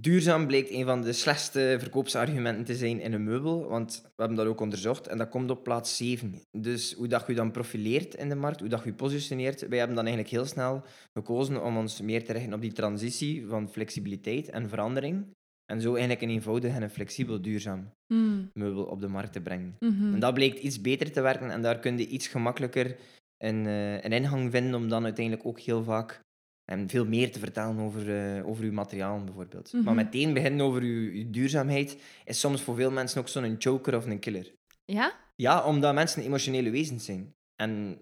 Duurzaam 0.00 0.46
blijkt 0.46 0.70
een 0.70 0.84
van 0.84 1.02
de 1.02 1.12
slechtste 1.12 1.76
verkoopsargumenten 1.78 2.64
te 2.64 2.74
zijn 2.74 3.00
in 3.00 3.12
een 3.12 3.24
meubel, 3.24 3.68
want 3.68 4.00
we 4.02 4.10
hebben 4.16 4.36
dat 4.36 4.46
ook 4.46 4.60
onderzocht 4.60 5.06
en 5.06 5.18
dat 5.18 5.28
komt 5.28 5.50
op 5.50 5.62
plaats 5.62 5.96
7. 5.96 6.40
Dus 6.58 6.92
hoe 6.92 7.06
dat 7.08 7.24
je 7.26 7.34
dan 7.34 7.50
profileert 7.50 8.14
in 8.14 8.28
de 8.28 8.34
markt, 8.34 8.60
hoe 8.60 8.68
dat 8.68 8.84
je 8.84 8.92
positioneert, 8.92 9.68
wij 9.68 9.78
hebben 9.78 9.96
dan 9.96 10.06
eigenlijk 10.06 10.34
heel 10.34 10.46
snel 10.46 10.82
gekozen 11.12 11.64
om 11.64 11.76
ons 11.76 12.00
meer 12.00 12.24
te 12.24 12.32
richten 12.32 12.52
op 12.52 12.60
die 12.60 12.72
transitie 12.72 13.46
van 13.46 13.68
flexibiliteit 13.68 14.48
en 14.48 14.68
verandering 14.68 15.26
en 15.72 15.80
zo 15.80 15.90
eigenlijk 15.90 16.22
een 16.22 16.30
eenvoudig 16.30 16.74
en 16.74 16.82
een 16.82 16.90
flexibel 16.90 17.42
duurzaam 17.42 17.92
Mm, 18.14 18.50
meubel 18.52 18.84
op 18.84 19.00
de 19.00 19.08
markt 19.08 19.32
te 19.32 19.40
brengen. 19.40 19.76
mhm. 19.80 20.12
En 20.12 20.20
dat 20.20 20.34
blijkt 20.34 20.58
iets 20.58 20.80
beter 20.80 21.12
te 21.12 21.20
werken 21.20 21.50
en 21.50 21.62
daar 21.62 21.78
kun 21.78 21.98
je 21.98 22.06
iets 22.06 22.26
gemakkelijker 22.26 22.96
een, 23.36 23.66
eh, 23.66 24.02
een 24.02 24.12
ingang 24.12 24.50
vinden 24.50 24.74
om 24.74 24.88
dan 24.88 25.04
uiteindelijk 25.04 25.46
ook 25.46 25.60
heel 25.60 25.84
vaak 25.84 26.20
en 26.64 26.88
veel 26.88 27.06
meer 27.06 27.32
te 27.32 27.38
vertellen 27.38 27.78
over, 27.78 28.36
eh, 28.36 28.46
over 28.46 28.64
uw 28.64 28.72
materiaal 28.72 29.24
bijvoorbeeld. 29.24 29.72
Mhm. 29.72 29.84
Maar 29.84 29.94
meteen 29.94 30.32
beginnen 30.32 30.66
over 30.66 30.82
uw, 30.82 31.12
uw 31.12 31.30
duurzaamheid 31.30 32.02
is 32.24 32.40
soms 32.40 32.62
voor 32.62 32.74
veel 32.74 32.90
mensen 32.90 33.20
ook 33.20 33.28
zo'n 33.28 33.56
choker 33.58 33.96
of 33.96 34.06
een 34.06 34.18
killer. 34.18 34.52
Ja? 34.84 35.12
Ja, 35.36 35.64
omdat 35.64 35.94
mensen 35.94 36.22
emotionele 36.22 36.70
wezens 36.70 37.04
zijn. 37.04 37.34
En 37.56 37.98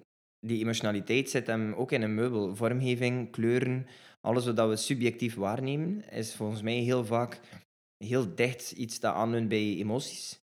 die 0.46 0.60
emotionaliteit 0.60 1.30
zit 1.30 1.46
hem 1.46 1.72
ook 1.72 1.92
in 1.92 2.02
een 2.02 2.14
meubel. 2.14 2.56
Vormgeving, 2.56 3.30
kleuren, 3.30 3.86
alles 4.20 4.44
wat 4.44 4.68
we 4.68 4.76
subjectief 4.76 5.34
waarnemen, 5.34 6.10
is 6.10 6.34
volgens 6.34 6.62
mij 6.62 6.76
heel 6.76 7.04
vaak 7.04 7.40
heel 8.04 8.34
dicht 8.34 8.72
iets 8.72 9.00
dat 9.00 9.14
aanleunt 9.14 9.48
bij 9.48 9.76
emoties. 9.76 10.40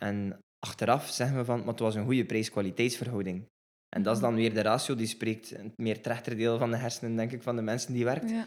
En 0.00 0.38
achteraf 0.58 1.08
zeggen 1.08 1.36
we 1.36 1.44
van, 1.44 1.58
maar 1.58 1.68
het 1.68 1.78
was 1.78 1.94
een 1.94 2.04
goede 2.04 2.24
prijs-kwaliteitsverhouding. 2.24 3.46
En 3.94 4.02
dat 4.02 4.14
is 4.14 4.22
dan 4.22 4.34
weer 4.34 4.54
de 4.54 4.60
ratio 4.60 4.94
die 4.94 5.06
spreekt, 5.06 5.50
het 5.50 5.76
meer 5.78 6.02
trechterdeel 6.02 6.58
van 6.58 6.70
de 6.70 6.76
hersenen, 6.76 7.16
denk 7.16 7.32
ik, 7.32 7.42
van 7.42 7.56
de 7.56 7.62
mensen 7.62 7.92
die 7.92 8.04
werkt. 8.04 8.30
Ja. 8.30 8.46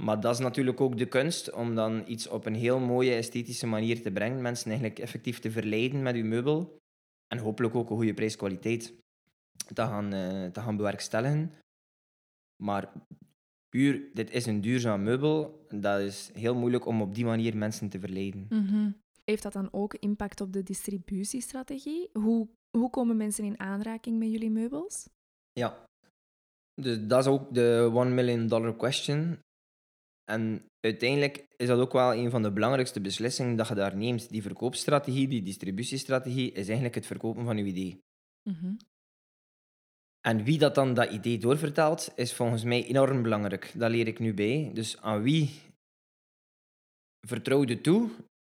Maar 0.00 0.20
dat 0.20 0.34
is 0.34 0.40
natuurlijk 0.40 0.80
ook 0.80 0.98
de 0.98 1.06
kunst, 1.06 1.52
om 1.52 1.74
dan 1.74 2.02
iets 2.06 2.26
op 2.26 2.46
een 2.46 2.54
heel 2.54 2.80
mooie, 2.80 3.14
esthetische 3.14 3.66
manier 3.66 4.02
te 4.02 4.10
brengen. 4.10 4.42
Mensen 4.42 4.70
eigenlijk 4.70 4.98
effectief 4.98 5.38
te 5.38 5.50
verleiden 5.50 6.02
met 6.02 6.14
uw 6.14 6.24
meubel. 6.24 6.76
En 7.26 7.38
hopelijk 7.38 7.74
ook 7.74 7.90
een 7.90 7.96
goede 7.96 8.14
prijskwaliteit 8.14 8.94
te 9.74 9.82
gaan, 9.82 10.12
eh, 10.12 10.46
te 10.46 10.60
gaan 10.60 10.76
bewerkstelligen. 10.76 11.52
Maar 12.62 12.92
puur, 13.68 14.10
dit 14.12 14.30
is 14.30 14.46
een 14.46 14.60
duurzaam 14.60 15.02
meubel. 15.02 15.66
Dat 15.68 16.00
is 16.00 16.30
heel 16.32 16.54
moeilijk 16.54 16.86
om 16.86 17.02
op 17.02 17.14
die 17.14 17.24
manier 17.24 17.56
mensen 17.56 17.88
te 17.88 18.00
verleiden. 18.00 18.46
Mhm. 18.48 18.90
Heeft 19.24 19.42
dat 19.42 19.52
dan 19.52 19.68
ook 19.72 19.94
impact 19.94 20.40
op 20.40 20.52
de 20.52 20.62
distributiestrategie? 20.62 22.10
Hoe, 22.12 22.48
hoe 22.76 22.90
komen 22.90 23.16
mensen 23.16 23.44
in 23.44 23.60
aanraking 23.60 24.18
met 24.18 24.30
jullie 24.30 24.50
meubels? 24.50 25.08
Ja. 25.52 25.84
Dus 26.74 27.06
dat 27.06 27.20
is 27.20 27.26
ook 27.26 27.54
de 27.54 27.90
one 27.92 28.10
million 28.10 28.46
dollar 28.46 28.76
question. 28.76 29.38
En 30.24 30.66
uiteindelijk 30.80 31.46
is 31.56 31.66
dat 31.66 31.78
ook 31.78 31.92
wel 31.92 32.14
een 32.14 32.30
van 32.30 32.42
de 32.42 32.52
belangrijkste 32.52 33.00
beslissingen 33.00 33.56
dat 33.56 33.68
je 33.68 33.74
daar 33.74 33.96
neemt. 33.96 34.30
Die 34.30 34.42
verkoopstrategie, 34.42 35.28
die 35.28 35.42
distributiestrategie, 35.42 36.52
is 36.52 36.66
eigenlijk 36.66 36.94
het 36.94 37.06
verkopen 37.06 37.44
van 37.44 37.56
je 37.56 37.64
idee. 37.64 37.98
Mhm. 38.50 38.74
En 40.20 40.44
wie 40.44 40.58
dat 40.58 40.74
dan 40.74 40.94
dat 40.94 41.10
idee 41.10 41.38
doorvertelt, 41.38 42.12
is 42.16 42.34
volgens 42.34 42.64
mij 42.64 42.84
enorm 42.84 43.22
belangrijk. 43.22 43.72
Dat 43.74 43.90
leer 43.90 44.06
ik 44.06 44.18
nu 44.18 44.34
bij. 44.34 44.70
Dus 44.74 45.00
aan 45.00 45.22
wie 45.22 45.50
vertrouw 47.26 47.64
je 47.64 47.80
toe 47.80 48.10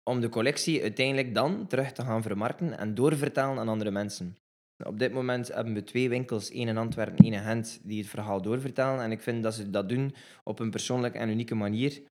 om 0.09 0.19
de 0.19 0.29
collectie 0.29 0.81
uiteindelijk 0.81 1.33
dan 1.33 1.67
terug 1.67 1.91
te 1.91 2.01
gaan 2.01 2.21
vermarkten 2.21 2.77
en 2.77 2.95
doorvertalen 2.95 3.59
aan 3.59 3.69
andere 3.69 3.91
mensen? 3.91 4.35
Op 4.83 4.99
dit 4.99 5.13
moment 5.13 5.47
hebben 5.47 5.73
we 5.73 5.83
twee 5.83 6.09
winkels, 6.09 6.51
één 6.51 6.67
in 6.67 6.77
Antwerpen, 6.77 7.25
één 7.25 7.33
in 7.33 7.43
Gent, 7.43 7.79
die 7.83 7.99
het 7.99 8.09
verhaal 8.09 8.41
doorvertalen. 8.41 9.03
En 9.03 9.11
ik 9.11 9.21
vind 9.21 9.43
dat 9.43 9.53
ze 9.53 9.69
dat 9.69 9.89
doen 9.89 10.15
op 10.43 10.59
een 10.59 10.69
persoonlijke 10.69 11.17
en 11.17 11.29
unieke 11.29 11.55
manier, 11.55 12.01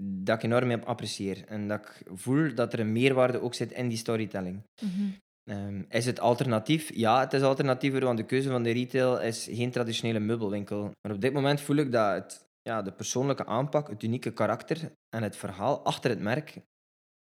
dat 0.00 0.36
ik 0.36 0.42
enorm 0.42 0.70
heb 0.70 0.84
apprecieer. 0.84 1.44
En 1.46 1.68
dat 1.68 1.80
ik 1.80 2.02
voel 2.12 2.54
dat 2.54 2.72
er 2.72 2.80
een 2.80 2.92
meerwaarde 2.92 3.40
ook 3.40 3.54
zit 3.54 3.72
in 3.72 3.88
die 3.88 3.98
storytelling. 3.98 4.62
Mhm. 4.82 5.08
Ehm, 5.50 5.82
is 5.88 6.06
het 6.06 6.20
alternatief? 6.20 6.90
Ja, 6.94 7.20
het 7.20 7.32
is 7.32 7.42
alternatiever, 7.42 8.04
want 8.04 8.18
de 8.18 8.24
keuze 8.24 8.50
van 8.50 8.62
de 8.62 8.70
retail 8.70 9.20
is 9.20 9.48
geen 9.50 9.70
traditionele 9.70 10.18
meubelwinkel. 10.18 10.90
Maar 11.02 11.12
op 11.14 11.20
dit 11.20 11.32
moment 11.32 11.60
voel 11.60 11.76
ik 11.76 11.92
dat 11.92 12.14
het 12.14 12.46
ja, 12.62 12.82
de 12.82 12.92
persoonlijke 12.92 13.46
aanpak, 13.46 13.88
het 13.88 14.02
unieke 14.02 14.32
karakter 14.32 14.92
en 15.16 15.22
het 15.22 15.36
verhaal 15.36 15.84
achter 15.84 16.10
het 16.10 16.20
merk 16.20 16.56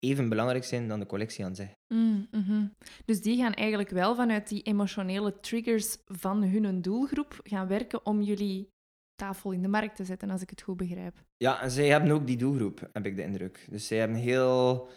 even 0.00 0.28
belangrijk 0.28 0.64
zijn 0.64 0.88
dan 0.88 1.00
de 1.00 1.06
collectie 1.06 1.44
aan 1.44 1.54
zich. 1.54 1.68
Mm, 1.88 2.26
mhm. 2.30 2.66
Dus 3.04 3.22
die 3.22 3.36
gaan 3.36 3.54
eigenlijk 3.54 3.90
wel 3.90 4.14
vanuit 4.14 4.48
die 4.48 4.62
emotionele 4.62 5.40
triggers 5.40 5.96
van 6.06 6.42
hun 6.42 6.82
doelgroep 6.82 7.40
gaan 7.42 7.68
werken 7.68 8.06
om 8.06 8.22
jullie 8.22 8.68
tafel 9.14 9.52
in 9.52 9.62
de 9.62 9.68
markt 9.68 9.96
te 9.96 10.04
zetten, 10.04 10.30
als 10.30 10.42
ik 10.42 10.50
het 10.50 10.62
goed 10.62 10.76
begrijp. 10.76 11.14
Ja, 11.36 11.62
en 11.62 11.70
zij 11.70 11.88
hebben 11.88 12.10
ook 12.10 12.26
die 12.26 12.36
doelgroep, 12.36 12.88
heb 12.92 13.06
ik 13.06 13.16
de 13.16 13.22
indruk. 13.22 13.66
Dus 13.70 13.86
zij 13.86 13.98
hebben 13.98 14.16
heel, 14.16 14.88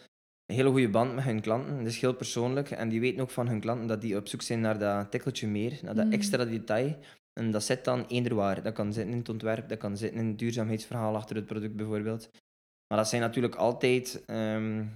een 0.46 0.56
hele 0.56 0.70
goede 0.70 0.90
band 0.90 1.16
met 1.16 1.24
hun 1.24 1.42
klanten. 1.42 1.78
Dat 1.78 1.88
is 1.88 2.00
heel 2.00 2.16
persoonlijk. 2.16 2.72
En 2.72 2.90
die 2.90 3.00
weten 3.00 3.22
ook 3.22 3.30
van 3.30 3.48
hun 3.48 3.60
klanten 3.60 3.88
dat 3.88 4.02
die 4.02 4.18
op 4.18 4.28
zoek 4.28 4.42
zijn 4.42 4.62
naar 4.62 4.80
dat 4.80 5.12
tikkeltje 5.12 5.48
meer, 5.48 5.80
naar 5.82 5.96
dat 5.96 6.06
Mm. 6.06 6.12
extra 6.12 6.46
detail. 6.46 6.98
En 7.34 7.52
dat 7.52 7.64
zit 7.64 7.86
dan 7.86 8.06
eender 8.06 8.36
waar. 8.36 8.64
Dat 8.64 8.74
kan 8.74 8.94
zitten 8.94 9.12
in 9.12 9.20
het 9.20 9.30
ontwerp, 9.30 9.70
dat 9.70 9.78
kan 9.78 9.98
zitten 9.98 10.20
in 10.20 10.28
het 10.28 10.40
duurzaamheidsverhaal 10.40 11.16
achter 11.16 11.36
het 11.36 11.46
product 11.46 11.76
bijvoorbeeld. 11.76 12.30
Maar 12.94 13.02
dat 13.02 13.12
zijn 13.12 13.22
natuurlijk 13.22 13.56
altijd 13.56 14.26
ehm, 14.26 14.88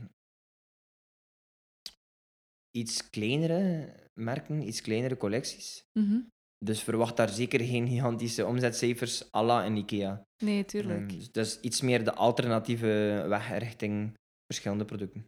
iets 2.71 3.09
kleinere 3.09 3.93
merken, 4.13 4.67
iets 4.67 4.81
kleinere 4.81 5.17
collecties. 5.17 5.83
Mhm. 5.99 6.19
Dus 6.65 6.83
verwacht 6.83 7.17
daar 7.17 7.29
zeker 7.29 7.59
geen 7.59 7.87
gigantische 7.87 8.45
omzetcijfers 8.45 9.33
à 9.33 9.43
la 9.43 9.65
een 9.65 9.75
IKEA. 9.75 10.23
Nee, 10.43 10.65
tuurlijk. 10.65 11.11
Ehm, 11.11 11.31
dus 11.31 11.59
iets 11.59 11.81
meer 11.81 12.03
de 12.03 12.13
alternatieve 12.13 13.25
weg 13.27 13.57
richting 13.57 14.13
verschillende 14.45 14.85
producten. 14.85 15.25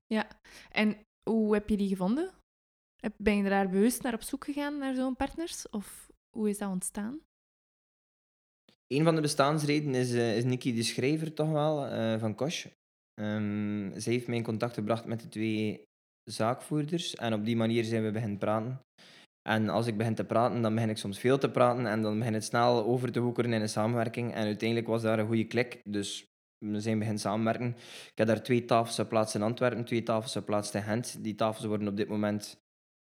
En 0.71 0.97
hoe 1.29 1.53
heb 1.53 1.69
je 1.69 1.77
die 1.77 1.89
gevonden? 1.89 2.31
Ben 3.17 3.37
je 3.37 3.49
daar 3.49 3.69
bewust 3.69 4.01
naar 4.01 4.13
op 4.13 4.21
zoek 4.21 4.45
gegaan, 4.45 4.77
naar 4.77 4.95
zo'n 4.95 5.15
partners? 5.15 5.69
Of 5.69 6.09
hoe 6.29 6.49
is 6.49 6.57
dat 6.57 6.69
ontstaan? 6.69 7.19
Een 8.93 9.03
van 9.03 9.15
de 9.15 9.21
bestaansredenen 9.21 9.95
is, 9.95 10.13
eh, 10.13 10.37
is 10.37 10.43
Nikki 10.43 10.75
de 10.75 10.83
Schrijver 10.83 11.33
toch 11.33 11.51
wel, 11.51 11.85
eh, 11.85 12.19
van 12.19 12.35
Kosh. 12.35 12.65
Ehm, 13.13 13.99
zij 13.99 14.13
heeft 14.13 14.27
mij 14.27 14.37
in 14.37 14.43
contact 14.43 14.73
gebracht 14.73 15.05
met 15.05 15.21
de 15.21 15.27
twee 15.29 15.87
zaakvoerders 16.23 17.15
en 17.15 17.33
op 17.33 17.45
die 17.45 17.55
manier 17.55 17.83
zijn 17.83 18.03
we 18.03 18.11
beginnen 18.11 18.37
praten. 18.37 18.81
En 19.49 19.69
als 19.69 19.87
ik 19.87 19.97
begin 19.97 20.15
te 20.15 20.23
praten, 20.23 20.61
dan 20.61 20.73
begin 20.75 20.89
ik 20.89 20.97
soms 20.97 21.19
veel 21.19 21.37
te 21.37 21.49
praten 21.49 21.85
en 21.85 22.01
dan 22.01 22.17
begin 22.17 22.33
het 22.33 22.43
snel 22.43 22.85
over 22.85 23.11
te 23.11 23.19
hoekeren 23.19 23.53
in 23.53 23.61
een 23.61 23.69
samenwerking. 23.69 24.33
En 24.33 24.45
uiteindelijk 24.45 24.87
was 24.87 25.01
daar 25.01 25.19
een 25.19 25.27
goede 25.27 25.47
klik, 25.47 25.81
dus 25.83 26.25
we 26.65 26.79
zijn 26.79 26.97
beginnen 26.97 27.21
samenwerken. 27.21 27.67
Ik 28.11 28.11
heb 28.15 28.27
daar 28.27 28.43
twee 28.43 28.65
tafels 28.65 28.95
geplaatst 28.95 29.35
in 29.35 29.41
Antwerpen, 29.41 29.85
twee 29.85 30.03
tafels 30.03 30.31
geplaatst 30.31 30.75
in 30.75 30.83
Gent. 30.83 31.23
Die 31.23 31.35
tafels 31.35 31.65
worden 31.65 31.87
op 31.87 31.97
dit 31.97 32.07
moment 32.07 32.61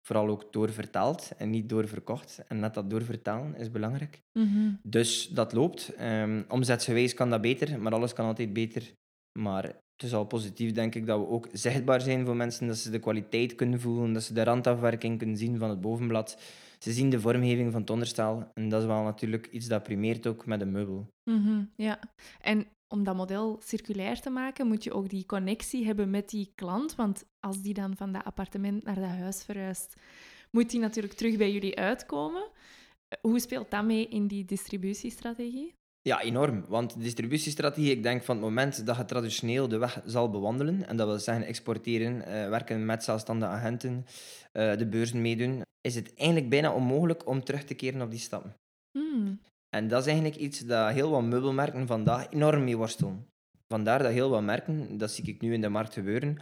vooral 0.03 0.29
ook 0.29 0.53
doorvertaald 0.53 1.31
en 1.37 1.51
niet 1.51 1.69
doorverkocht. 1.69 2.45
En 2.49 2.61
net 2.61 2.75
dat 2.75 2.91
doorvertalen 2.91 3.55
is 3.55 3.71
belangrijk. 3.71 4.21
Mhm. 4.33 4.73
Dus 4.83 5.29
dat 5.29 5.53
loopt. 5.53 5.95
Ehm 5.95 6.43
omzetsgewijs 6.49 7.15
kan 7.15 7.31
dat 7.31 7.41
beter, 7.41 7.81
maar 7.81 7.93
alles 7.93 8.13
kan 8.13 8.27
altijd 8.27 8.53
beter. 8.53 8.93
Maar 9.39 9.65
het 9.65 10.03
is 10.03 10.15
al 10.15 10.25
positief, 10.25 10.73
denk 10.73 10.95
ik, 10.95 11.07
dat 11.07 11.19
we 11.19 11.29
ook 11.29 11.49
zichtbaar 11.53 12.01
zijn 12.01 12.27
voor 12.27 12.37
mensen, 12.37 12.67
dat 12.67 12.77
ze 12.77 12.91
de 12.91 12.99
kwaliteit 12.99 13.55
kunnen 13.55 13.81
voelen, 13.81 14.13
dat 14.13 14.23
ze 14.23 14.35
de 14.35 14.45
randafwerking 14.45 15.19
kunnen 15.19 15.37
zien 15.37 15.59
van 15.59 15.71
het 15.71 15.81
bovenblad. 15.81 16.37
Ze 16.79 16.93
zien 16.93 17.11
de 17.11 17.21
vormgeving 17.21 17.73
van 17.73 17.81
het 17.81 17.91
onderstel. 17.91 18.51
En 18.55 18.69
dat 18.69 18.81
is 18.81 18.87
wel 18.87 19.03
natuurlijk 19.03 19.47
iets 19.47 19.67
dat 19.67 19.83
primeert 19.83 20.27
ook 20.27 20.47
met 20.47 20.61
een 20.61 20.71
meubel. 20.71 21.07
Mhm, 21.31 21.65
ja, 21.77 21.99
en 22.41 22.67
om 22.93 23.05
dat 23.05 23.17
model 23.17 23.61
circulair 23.65 24.21
te 24.21 24.31
maken, 24.31 24.67
moet 24.67 24.85
je 24.85 24.93
ook 24.93 25.09
die 25.09 25.27
connectie 25.27 25.85
hebben 25.87 26.11
met 26.11 26.29
die 26.29 26.53
klant. 26.55 26.95
Want 26.95 27.25
als 27.41 27.63
die 27.63 27.75
dan 27.75 27.97
van 27.97 28.13
dat 28.13 28.25
appartement 28.25 28.85
naar 28.85 28.95
dat 28.95 29.05
huis 29.05 29.45
verhuist, 29.45 29.97
moet 30.51 30.71
die 30.71 30.81
natuurlijk 30.81 31.15
terug 31.15 31.37
bij 31.37 31.53
jullie 31.53 31.79
uitkomen. 31.79 32.43
Eh, 33.09 33.19
Hoe 33.21 33.41
speelt 33.41 33.71
dat 33.71 33.85
mee 33.85 34.09
in 34.09 34.27
die 34.27 34.45
distributiestrategie? 34.45 35.75
Ja, 36.03 36.21
enorm. 36.21 36.65
Want 36.69 36.95
de 36.95 37.01
distributiestrategie, 37.01 37.91
ik 37.91 38.03
denk 38.03 38.23
van 38.23 38.37
het 38.37 38.45
moment 38.45 38.87
dat 38.87 38.97
je 38.97 39.05
traditioneel 39.05 39.69
de 39.69 39.79
weg 39.79 40.03
zal 40.05 40.31
bewandelen, 40.31 40.87
en 40.87 40.97
dat 40.97 41.07
wil 41.07 41.19
zeggen 41.19 41.47
exporteren, 41.47 42.25
eh, 42.27 42.49
werken 42.49 42.87
met 42.87 43.05
zelfstandige 43.05 43.53
agenten, 43.53 44.07
eh, 44.53 44.77
de 44.77 44.87
beurzen 44.87 45.21
meedoen, 45.21 45.63
is 45.81 45.95
het 45.95 46.15
eigenlijk 46.15 46.51
bijna 46.51 46.73
onmogelijk 46.73 47.27
om 47.27 47.45
terug 47.45 47.65
te 47.65 47.75
keren 47.75 48.03
op 48.03 48.11
die 48.11 48.19
stappen. 48.19 48.55
Hmm, 48.99 49.41
En 49.77 49.89
dat 49.89 50.01
is 50.01 50.07
eigenlijk 50.07 50.37
iets 50.37 50.59
dat 50.61 50.93
heel 50.93 51.11
wat 51.11 51.23
meubelmerken 51.23 51.87
vandaag 51.87 52.31
enorm 52.31 52.65
mee 52.65 52.77
worstelen. 52.77 53.27
Vandaar 53.69 54.03
dat 54.03 54.13
heel 54.13 54.31
wat 54.31 54.43
merken, 54.43 54.99
dat 54.99 55.11
zie 55.11 55.25
ik 55.25 55.41
nu 55.41 55.53
in 55.53 55.61
de 55.61 55.69
markt 55.69 55.95
gebeuren, 55.95 56.39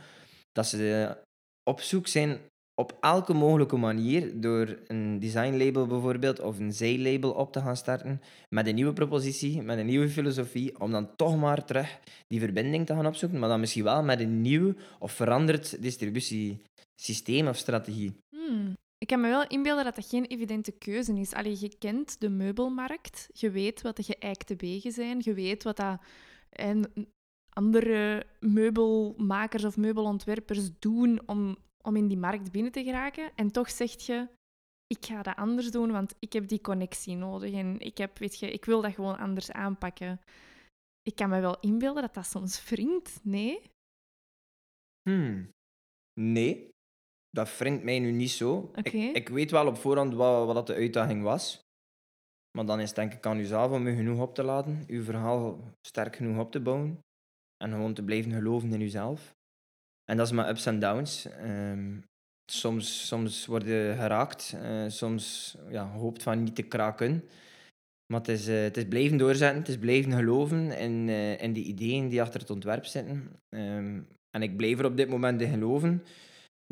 dat 0.53 0.67
ze 0.67 1.17
op 1.63 1.81
zoek 1.81 2.07
zijn 2.07 2.39
op 2.75 2.97
elke 3.01 3.33
mogelijke 3.33 3.77
manier 3.77 4.41
door 4.41 4.79
een 4.87 5.19
designlabel 5.19 5.87
bijvoorbeeld 5.87 6.41
of 6.41 6.59
een 6.59 6.73
zijlabel 6.73 7.31
op 7.31 7.53
te 7.53 7.61
gaan 7.61 7.77
starten 7.77 8.21
met 8.49 8.67
een 8.67 8.75
nieuwe 8.75 8.93
propositie, 8.93 9.63
met 9.63 9.79
een 9.79 9.87
nieuwe 9.87 10.09
filosofie, 10.09 10.81
om 10.81 10.91
dan 10.91 11.17
toch 11.17 11.37
maar 11.37 11.65
terug 11.65 11.99
die 12.27 12.41
verbinding 12.41 12.87
te 12.87 12.95
gaan 12.95 13.07
opzoeken, 13.07 13.39
maar 13.39 13.49
dan 13.49 13.61
misschien 13.61 13.85
wel 13.85 14.03
met 14.03 14.21
een 14.21 14.41
nieuw 14.41 14.75
of 14.99 15.13
veranderd 15.13 15.83
distributiesysteem 15.83 17.49
of 17.49 17.57
strategie. 17.57 18.17
hmm. 18.37 18.75
Ik 19.01 19.07
kan 19.07 19.21
me 19.21 19.29
wel 19.29 19.47
inbeelden 19.47 19.85
dat 19.85 19.95
dat 19.95 20.09
geen 20.09 20.25
evidente 20.25 20.73
keuze 20.73 21.13
is. 21.13 21.33
Allee, 21.33 21.57
je 21.61 21.79
kent 21.79 22.21
de 22.21 22.29
meubelmarkt, 22.29 23.29
je 23.33 23.51
weet 23.51 23.83
wat 23.83 23.97
de 23.97 24.03
geëikte 24.03 24.57
wegen 24.57 24.93
zijn, 24.93 25.21
je 25.23 25.35
weet 25.35 25.63
wat 25.63 25.77
dat, 25.77 26.01
en 26.51 26.93
andere 27.49 28.27
meubelmakers 28.41 29.65
of 29.65 29.77
meubelontwerpers 29.77 30.79
doen 30.79 31.29
om, 31.29 31.57
om 31.83 31.97
in 31.97 32.09
die 32.09 32.19
markt 32.19 32.53
binnen 32.53 32.73
te 32.73 32.85
geraken. 32.85 33.33
En 33.35 33.51
toch 33.51 33.71
zeg 33.71 34.01
je, 34.01 34.29
ik 34.87 35.07
ga 35.07 35.23
dat 35.23 35.37
anders 35.37 35.71
doen, 35.71 35.91
want 35.93 36.15
ik 36.19 36.33
heb 36.33 36.49
die 36.49 36.61
connectie 36.61 37.17
nodig 37.17 37.53
en 37.53 37.81
ik, 37.81 37.99
heb, 37.99 38.19
weet 38.19 38.39
je, 38.39 38.53
ik 38.53 38.65
wil 38.65 38.81
dat 38.81 38.95
gewoon 38.95 39.19
anders 39.19 39.51
aanpakken. 39.51 40.21
Ik 41.03 41.15
kan 41.15 41.29
me 41.29 41.41
wel 41.41 41.61
inbeelden 41.61 42.03
dat 42.03 42.15
dat 42.15 42.27
soms 42.27 42.69
wringt, 42.69 43.21
nee? 43.23 43.61
Hmm. 45.03 45.51
Nee, 46.21 46.71
dat 47.31 47.59
wringt 47.59 47.83
mij 47.83 47.99
nu 47.99 48.11
niet 48.11 48.31
zo. 48.31 48.71
Ik, 48.83 48.93
ik 48.93 49.29
weet 49.29 49.51
wel 49.51 49.67
op 49.67 49.77
voorhand 49.77 50.15
wat, 50.15 50.47
wat 50.47 50.55
dat 50.55 50.67
de 50.67 50.75
uitdaging 50.75 51.23
was. 51.23 51.61
Maar 52.57 52.67
dan 52.67 52.81
is 52.81 52.87
het 52.87 52.97
denk 52.97 53.13
ik 53.13 53.27
aan 53.27 53.39
uzelf 53.39 53.71
om 53.71 53.87
u 53.87 53.95
genoeg 53.95 54.21
op 54.21 54.35
te 54.35 54.43
laden, 54.43 54.85
uw 54.87 55.03
verhaal 55.03 55.61
sterk 55.87 56.17
genoeg 56.17 56.39
op 56.39 56.53
te 56.53 56.61
bouwen. 56.61 56.99
En 57.65 57.71
gewoon 57.71 57.95
te 57.95 58.03
blijven 58.03 58.33
geloven 58.33 58.73
in 58.73 58.81
uzelf. 58.81 59.35
En 60.05 60.17
dat 60.17 60.27
is 60.27 60.33
met 60.33 60.49
ups 60.49 60.67
en 60.67 60.79
downs. 60.79 61.25
Ehm, 61.25 61.99
soms, 62.53 63.07
soms 63.07 63.47
word 63.47 63.65
je 63.65 63.95
geraakt, 63.99 64.57
eh, 64.63 64.85
soms 64.89 65.57
ja, 65.69 65.91
hoopt 65.91 66.23
van 66.23 66.43
niet 66.43 66.55
te 66.55 66.63
kraken. 66.63 67.25
Maar 68.13 68.21
het 68.21 68.29
is, 68.29 68.49
eh, 68.49 68.63
het 68.63 68.77
is 68.77 68.89
blijven 68.89 69.17
doorzetten, 69.17 69.59
het 69.59 69.69
is 69.69 69.79
blijven 69.79 70.13
geloven 70.13 70.79
in, 70.79 71.09
eh, 71.09 71.43
in 71.43 71.53
die 71.53 71.65
ideeën 71.65 72.09
die 72.09 72.21
achter 72.21 72.41
het 72.41 72.51
ontwerp 72.51 72.85
zitten. 72.85 73.31
Ehm, 73.49 74.01
en 74.31 74.43
ik 74.43 74.57
blijf 74.57 74.79
er 74.79 74.85
op 74.85 74.97
dit 74.97 75.09
moment 75.09 75.41
in 75.41 75.51
geloven. 75.51 76.03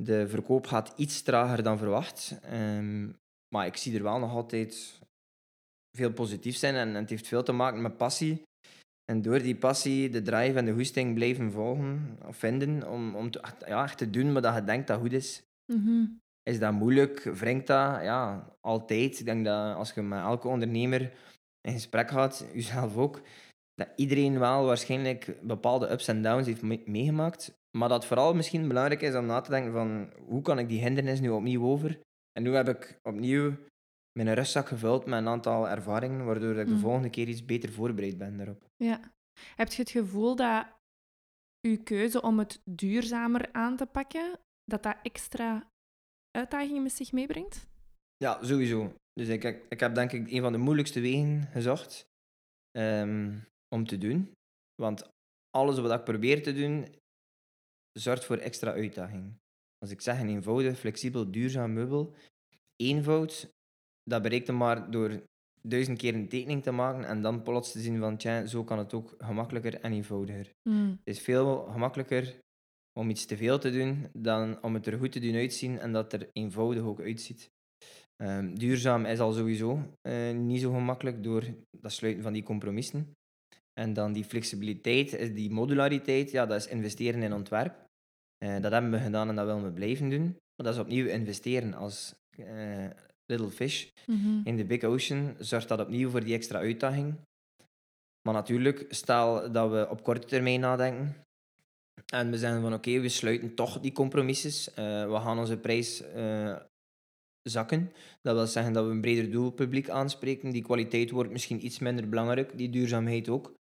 De 0.00 0.28
verkoop 0.28 0.66
gaat 0.66 0.92
iets 0.96 1.22
trager 1.22 1.62
dan 1.62 1.78
verwacht. 1.78 2.38
Ehm, 2.42 3.08
maar 3.48 3.66
ik 3.66 3.76
zie 3.76 3.96
er 3.96 4.02
wel 4.02 4.18
nog 4.18 4.32
altijd 4.32 5.00
veel 5.96 6.12
positief 6.12 6.56
zijn. 6.56 6.74
En, 6.74 6.94
het 6.94 7.10
heeft 7.10 7.26
veel 7.26 7.42
te 7.42 7.52
maken 7.52 7.82
met 7.82 7.96
passie. 7.96 8.42
En 9.04 9.22
door 9.22 9.42
die 9.42 9.56
passie, 9.56 10.10
de 10.10 10.22
drive 10.22 10.58
en 10.58 10.64
de 10.64 10.72
goesting 10.72 11.14
blijven 11.14 11.52
volgen 11.52 12.18
of 12.26 12.36
vinden 12.36 12.90
om, 12.90 13.14
om 13.14 13.30
te, 13.30 13.40
ja, 13.66 13.84
echt 13.84 13.98
te 13.98 14.10
doen 14.10 14.32
wat 14.32 14.54
je 14.54 14.64
denkt 14.64 14.86
dat 14.86 15.00
goed 15.00 15.12
is. 15.12 15.42
Mhm. 15.72 16.04
Is 16.42 16.58
dat 16.58 16.72
moeilijk? 16.72 17.22
Wringt 17.22 17.66
dat? 17.66 18.02
Ja, 18.02 18.52
altijd. 18.60 19.18
Ik 19.18 19.24
denk 19.24 19.44
dat 19.44 19.76
als 19.76 19.92
je 19.92 20.02
met 20.02 20.20
elke 20.20 20.48
ondernemer 20.48 21.12
in 21.60 21.72
gesprek 21.72 22.10
gaat, 22.10 22.46
jezelf 22.52 22.96
ook, 22.96 23.20
dat 23.78 23.88
iedereen 23.96 24.38
wel 24.38 24.64
waarschijnlijk 24.64 25.38
bepaalde 25.42 25.90
ups 25.90 26.08
en 26.08 26.22
downs 26.22 26.46
heeft 26.46 26.62
me- 26.62 26.82
meegemaakt. 26.86 27.56
Maar 27.78 27.88
dat 27.88 28.06
vooral 28.06 28.34
misschien 28.34 28.68
belangrijk 28.68 29.02
is 29.02 29.14
om 29.14 29.26
na 29.26 29.40
te 29.40 29.50
denken 29.50 29.72
van 29.72 30.12
hoe 30.26 30.42
kan 30.42 30.58
ik 30.58 30.68
die 30.68 30.80
hindernis 30.82 31.20
nu 31.20 31.28
opnieuw 31.30 31.64
over? 31.64 32.00
En 32.32 32.42
nu 32.42 32.54
heb 32.54 32.68
ik 32.68 32.98
opnieuw 33.02 33.56
mijn 34.12 34.34
rustzak 34.34 34.68
gevuld 34.68 35.06
met 35.06 35.18
een 35.18 35.28
aantal 35.28 35.68
ervaringen, 35.68 36.24
waardoor 36.24 36.56
ik 36.56 36.66
de 36.66 36.72
Mm. 36.72 36.78
volgende 36.78 37.10
keer 37.10 37.28
iets 37.28 37.44
beter 37.44 37.72
voorbereid 37.72 38.18
ben 38.18 38.36
daarop. 38.36 38.64
Ja. 38.76 39.00
Heb 39.56 39.68
je 39.72 39.82
het 39.82 39.90
gevoel 39.90 40.36
dat 40.36 40.66
uw 41.60 41.82
keuze 41.82 42.22
om 42.22 42.38
het 42.38 42.60
duurzamer 42.64 43.48
aan 43.52 43.76
te 43.76 43.86
pakken, 43.86 44.38
dat 44.64 44.82
dat 44.82 44.96
extra 45.02 45.70
uitdagingen 46.30 46.82
met 46.82 46.92
zich 46.92 47.12
meebrengt? 47.12 47.66
Ja, 48.16 48.38
sowieso. 48.44 48.92
Dus 49.12 49.28
ik, 49.28 49.44
ik, 49.44 49.64
ik 49.68 49.80
heb 49.80 49.94
denk 49.94 50.12
ik 50.12 50.30
een 50.30 50.40
van 50.42 50.52
de 50.52 50.58
moeilijkste 50.58 51.00
wegen 51.00 51.42
gezocht 51.52 52.06
ehm, 52.70 53.36
om 53.74 53.86
te 53.86 53.98
doen. 53.98 54.32
Want 54.82 55.08
alles 55.50 55.78
wat 55.78 55.92
ik 55.92 56.04
probeer 56.04 56.42
te 56.42 56.52
doen, 56.52 56.94
zorgt 57.92 58.24
voor 58.24 58.36
extra 58.36 58.72
uitdaging. 58.72 59.36
Als 59.78 59.90
ik 59.90 60.00
zeg 60.00 60.20
een 60.20 60.28
eenvoudig, 60.28 60.78
flexibel, 60.78 61.30
duurzaam 61.30 61.72
meubel, 61.72 62.14
eenvoud, 62.76 63.50
dat 64.02 64.22
bereikt 64.22 64.52
maar 64.52 64.90
door 64.90 65.22
duizend 65.62 65.98
keer 65.98 66.14
een 66.14 66.28
tekening 66.28 66.62
te 66.62 66.70
maken 66.70 67.04
en 67.04 67.22
dan 67.22 67.42
plots 67.42 67.72
te 67.72 67.80
zien 67.80 67.98
van, 67.98 68.16
tja, 68.16 68.46
zo 68.46 68.64
kan 68.64 68.78
het 68.78 68.94
ook 68.94 69.14
gemakkelijker 69.18 69.80
en 69.80 69.92
eenvoudiger. 69.92 70.52
Hmm. 70.62 70.90
Het 70.90 71.16
is 71.16 71.20
veel 71.20 71.62
gemakkelijker 71.62 72.38
om 72.98 73.10
iets 73.10 73.26
te 73.26 73.36
veel 73.36 73.58
te 73.58 73.70
doen 73.70 74.08
dan 74.12 74.62
om 74.62 74.74
het 74.74 74.86
er 74.86 74.98
goed 74.98 75.12
te 75.12 75.20
doen 75.20 75.34
uitzien 75.34 75.78
en 75.78 75.92
dat 75.92 76.12
het 76.12 76.22
er 76.22 76.28
eenvoudig 76.32 76.82
ook 76.82 77.00
uitziet. 77.00 77.50
Ehm, 78.16 78.54
duurzaam 78.54 79.04
is 79.04 79.18
al 79.18 79.32
sowieso 79.32 79.96
eh, 80.00 80.32
niet 80.32 80.60
zo 80.60 80.72
gemakkelijk 80.72 81.22
door 81.22 81.44
dat 81.70 81.92
sluiten 81.92 82.22
van 82.22 82.32
die 82.32 82.42
compromissen. 82.42 83.16
En 83.78 83.92
dan 83.92 84.12
die 84.12 84.24
flexibiliteit, 84.24 85.12
is 85.12 85.34
die 85.34 85.50
modulariteit, 85.50 86.30
ja, 86.30 86.46
dat 86.46 86.60
is 86.60 86.66
investeren 86.68 87.22
in 87.22 87.32
ontwerp. 87.32 87.86
Eh, 88.38 88.60
dat 88.60 88.72
hebben 88.72 88.90
we 88.90 88.98
gedaan 88.98 89.28
en 89.28 89.36
dat 89.36 89.46
willen 89.46 89.64
we 89.64 89.70
blijven 89.72 90.10
doen. 90.10 90.24
Maar 90.24 90.66
dat 90.66 90.74
is 90.74 90.80
opnieuw 90.80 91.06
investeren 91.06 91.74
als 91.74 92.14
eh, 92.30 92.86
Little 93.26 93.50
Fish 93.50 93.86
Mhm. 94.06 94.40
in 94.44 94.56
de 94.56 94.64
Big 94.64 94.82
Ocean. 94.84 95.34
Zorgt 95.38 95.68
dat 95.68 95.80
opnieuw 95.80 96.10
voor 96.10 96.24
die 96.24 96.34
extra 96.34 96.58
uitdaging. 96.58 97.14
Maar 98.22 98.34
natuurlijk, 98.34 98.86
stel 98.88 99.52
dat 99.52 99.70
we 99.70 99.88
op 99.90 100.02
korte 100.02 100.26
termijn 100.26 100.60
nadenken. 100.60 101.14
En 102.12 102.30
we 102.30 102.38
zeggen 102.38 102.60
van 102.60 102.74
oké, 102.74 103.00
we 103.00 103.08
sluiten 103.08 103.54
toch 103.54 103.80
die 103.80 103.92
compromissen. 103.92 104.74
Eh, 104.74 105.10
we 105.12 105.20
gaan 105.20 105.38
onze 105.38 105.58
prijs 105.58 106.02
eh, 106.02 106.56
zakken. 107.42 107.92
Dat 108.22 108.34
wil 108.34 108.46
zeggen 108.46 108.72
dat 108.72 108.84
we 108.84 108.90
een 108.90 109.00
breder 109.00 109.30
doelpubliek 109.30 109.90
aanspreken. 109.90 110.50
Die 110.50 110.62
kwaliteit 110.62 111.10
wordt 111.10 111.30
misschien 111.30 111.64
iets 111.64 111.78
minder 111.78 112.08
belangrijk, 112.08 112.58
die 112.58 112.70
duurzaamheid 112.70 113.28
ook. 113.28 113.56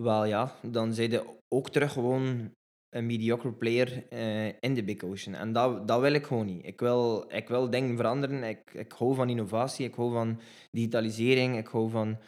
Wel 0.00 0.24
ja, 0.24 0.54
dan 0.62 0.94
zijn 0.94 1.10
je 1.10 1.38
ook 1.48 1.70
terug 1.70 1.92
gewoon 1.92 2.50
een 2.88 3.06
mediocre 3.06 3.52
player 3.52 4.08
eh, 4.08 4.46
in 4.46 4.74
de 4.74 4.84
Big 4.84 5.02
Ocean. 5.02 5.34
En 5.36 5.52
dat, 5.52 5.88
dat 5.88 6.00
wil 6.00 6.12
ik 6.12 6.26
gewoon 6.26 6.46
niet. 6.46 6.66
Ik 6.66 6.80
wil, 6.80 7.24
ik 7.28 7.48
wil 7.48 7.70
dingen 7.70 7.96
veranderen. 7.96 8.42
Ik, 8.42 8.74
ik 8.74 8.92
hou 8.92 9.14
van 9.14 9.28
innovatie, 9.28 9.86
ik 9.86 9.94
hou 9.94 10.12
van 10.12 10.40
digitalisering, 10.70 11.56
ik 11.56 11.66
hou 11.66 11.90
van 11.90 12.18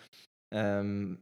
ehm, 0.49 1.14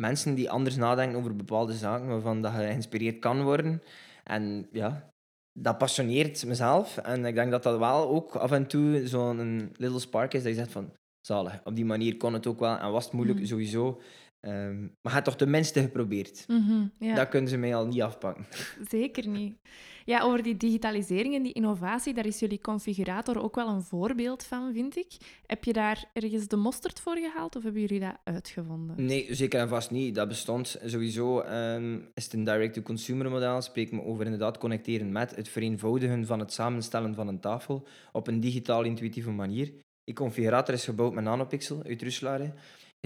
mensen 0.00 0.34
die 0.34 0.50
anders 0.50 0.76
nadenken 0.76 1.18
over 1.18 1.36
bepaalde 1.36 1.72
zaken, 1.74 2.08
waarvan 2.08 2.42
dat 2.42 2.52
geïnspireerd 2.52 3.18
kan 3.18 3.42
worden. 3.42 3.82
En 4.24 4.68
ja, 4.72 5.10
dat 5.58 5.78
passioneert 5.78 6.46
mezelf. 6.46 6.96
En 6.98 7.24
ik 7.24 7.34
denk 7.34 7.50
dat 7.50 7.62
dat 7.62 7.78
wel 7.78 8.08
ook 8.08 8.34
af 8.36 8.52
en 8.52 8.66
toe 8.66 9.06
zo'n 9.06 9.70
little 9.76 10.00
spark 10.00 10.34
is, 10.34 10.42
dat 10.42 10.52
je 10.52 10.58
zegt 10.58 10.72
van, 10.72 10.92
zalig, 11.20 11.60
op 11.64 11.74
die 11.74 11.84
manier 11.84 12.16
kon 12.16 12.32
het 12.32 12.46
ook 12.46 12.58
wel. 12.60 12.76
En 12.78 12.90
was 12.92 13.04
het 13.04 13.12
moeilijk, 13.12 13.38
Mhm. 13.38 13.48
sowieso. 13.48 14.00
Ehm, 14.40 14.80
maar 15.02 15.12
hebt 15.12 15.24
toch 15.24 15.36
tenminste 15.36 15.80
geprobeerd. 15.80 16.44
Mhm, 16.48 16.86
ja. 16.98 17.14
Dat 17.14 17.28
kunnen 17.28 17.50
ze 17.50 17.56
mij 17.56 17.74
al 17.74 17.86
niet 17.86 18.02
afpakken. 18.02 18.46
Zeker 18.88 19.28
niet. 19.28 19.56
Ja, 20.04 20.20
over 20.20 20.42
die 20.42 20.56
digitalisering 20.56 21.34
en 21.34 21.42
die 21.42 21.52
innovatie, 21.52 22.14
daar 22.14 22.26
is 22.26 22.38
jullie 22.38 22.60
configurator 22.60 23.42
ook 23.42 23.54
wel 23.54 23.68
een 23.68 23.82
voorbeeld 23.82 24.44
van, 24.44 24.72
vind 24.72 24.96
ik. 24.96 25.16
Heb 25.46 25.64
je 25.64 25.72
daar 25.72 26.04
ergens 26.12 26.46
de 26.48 26.56
mosterd 26.56 27.00
voor 27.00 27.16
gehaald 27.16 27.56
of 27.56 27.62
hebben 27.62 27.80
jullie 27.80 28.00
dat 28.00 28.18
uitgevonden? 28.24 29.04
Nee, 29.06 29.34
zeker 29.34 29.60
en 29.60 29.68
vast 29.68 29.90
niet. 29.90 30.14
Dat 30.14 30.28
bestond 30.28 30.76
sowieso. 30.84 31.40
ehm, 31.40 31.98
is 32.14 32.24
het 32.24 32.32
een 32.32 32.44
direct-to-consumer 32.44 33.30
model. 33.30 33.62
Spreek 33.62 33.92
me 33.92 34.02
over 34.02 34.24
inderdaad 34.24 34.58
connecteren 34.58 35.12
met 35.12 35.36
het 35.36 35.48
vereenvoudigen 35.48 36.26
van 36.26 36.38
het 36.38 36.52
samenstellen 36.52 37.14
van 37.14 37.28
een 37.28 37.40
tafel 37.40 37.86
op 38.12 38.26
een 38.26 38.40
digitaal 38.40 38.82
intuïtieve 38.82 39.30
manier. 39.30 39.72
Die 40.04 40.14
configurator 40.14 40.74
is 40.74 40.84
gebouwd 40.84 41.14
met 41.14 41.24
Nanopixel 41.24 41.82
uit. 41.84 42.54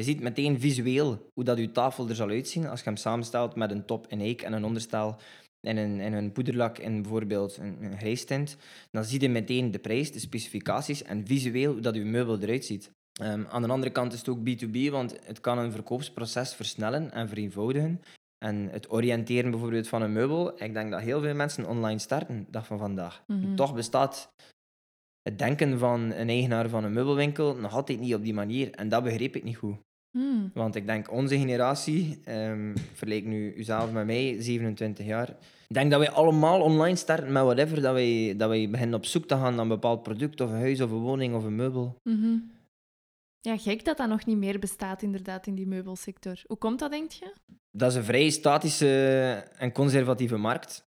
Je 0.00 0.06
ziet 0.06 0.20
meteen 0.20 0.60
visueel 0.60 1.30
hoe 1.34 1.44
dat 1.44 1.58
je 1.58 1.70
tafel 1.70 2.08
er 2.08 2.14
zal 2.14 2.28
uitzien 2.28 2.66
als 2.66 2.78
je 2.78 2.84
hem 2.84 2.96
samenstelt 2.96 3.54
met 3.54 3.70
een 3.70 3.84
top 3.84 4.06
in 4.08 4.20
eik 4.20 4.42
en 4.42 4.52
een 4.52 4.64
onderstel 4.64 5.16
in 5.60 5.76
een, 5.76 6.12
een 6.12 6.32
poederlak 6.32 6.78
in 6.78 7.02
bijvoorbeeld 7.02 7.56
een, 7.56 7.96
een. 8.00 8.48
Dan 8.90 9.04
zie 9.04 9.20
je 9.20 9.28
meteen 9.28 9.70
de 9.70 9.78
prijs, 9.78 10.12
de 10.12 10.18
specificaties 10.18 11.02
en 11.02 11.26
visueel 11.26 11.72
hoe 11.72 11.80
dat 11.80 11.94
je 11.94 12.04
meubel 12.04 12.38
eruit 12.40 12.64
ziet. 12.64 12.90
Ehm, 13.20 13.44
aan 13.48 13.62
de 13.62 13.68
andere 13.68 13.92
kant 13.92 14.12
is 14.12 14.18
het 14.18 14.28
ook 14.28 14.38
B2B, 14.38 14.90
want 14.90 15.16
het 15.26 15.40
kan 15.40 15.58
een 15.58 15.72
verkoopsproces 15.72 16.54
versnellen 16.54 17.12
en 17.12 17.28
vereenvoudigen. 17.28 18.00
En 18.44 18.68
het 18.70 18.92
oriënteren 18.92 19.50
bijvoorbeeld 19.50 19.88
van 19.88 20.02
een 20.02 20.12
meubel, 20.12 20.62
ik 20.62 20.74
denk 20.74 20.90
dat 20.90 21.00
heel 21.00 21.20
veel 21.20 21.34
mensen 21.34 21.66
online 21.66 21.98
starten, 21.98 22.46
dag 22.50 22.66
van 22.66 22.78
vandaag. 22.78 23.22
Mhm. 23.26 23.54
Toch 23.54 23.74
bestaat 23.74 24.32
het 25.22 25.38
denken 25.38 25.78
van 25.78 26.00
een 26.00 26.28
eigenaar 26.28 26.68
van 26.68 26.84
een 26.84 26.92
meubelwinkel 26.92 27.56
nog 27.56 27.72
altijd 27.74 28.00
niet 28.00 28.14
op 28.14 28.22
die 28.22 28.34
manier. 28.34 28.70
En 28.70 28.88
dat 28.88 29.02
begreep 29.02 29.36
ik 29.36 29.44
niet 29.44 29.56
goed. 29.56 29.76
Hmm. 30.10 30.50
Want 30.54 30.74
ik 30.74 30.86
denk, 30.86 31.10
onze 31.10 31.38
generatie, 31.38 32.20
ehm 32.24 32.76
vergelijk 32.76 33.24
nu 33.24 33.54
uzelf 33.54 33.92
met 33.92 34.06
mij, 34.06 34.36
27 34.40 35.06
jaar. 35.06 35.28
Ik 35.68 35.76
denk 35.76 35.90
dat 35.90 36.00
wij 36.00 36.10
allemaal 36.10 36.60
online 36.60 36.96
starten 36.96 37.32
met 37.32 37.42
whatever, 37.42 37.80
dat 37.80 37.92
wij, 37.92 38.34
dat 38.36 38.48
wij 38.48 38.70
beginnen 38.70 38.96
op 38.96 39.04
zoek 39.04 39.26
te 39.26 39.34
gaan 39.34 39.54
naar 39.54 39.62
een 39.62 39.68
bepaald 39.68 40.02
product, 40.02 40.40
of 40.40 40.50
een 40.50 40.58
huis, 40.58 40.80
of 40.80 40.90
een 40.90 40.96
woning, 40.96 41.34
of 41.34 41.44
een 41.44 41.56
meubel. 41.56 41.96
Mhm. 42.02 42.38
Ja, 43.40 43.56
gek 43.56 43.84
dat 43.84 43.96
dat 43.96 44.08
nog 44.08 44.26
niet 44.26 44.36
meer 44.36 44.58
bestaat 44.58 45.02
inderdaad 45.02 45.46
in 45.46 45.54
die 45.54 45.66
meubelsector. 45.66 46.42
Hoe 46.46 46.56
komt 46.56 46.78
dat, 46.78 46.90
denk 46.90 47.10
je? 47.10 47.34
Dat 47.70 47.90
is 47.90 47.96
een 47.96 48.04
vrij 48.04 48.30
statische 48.30 49.32
en 49.56 49.72
conservatieve 49.72 50.36
markt. 50.36 50.84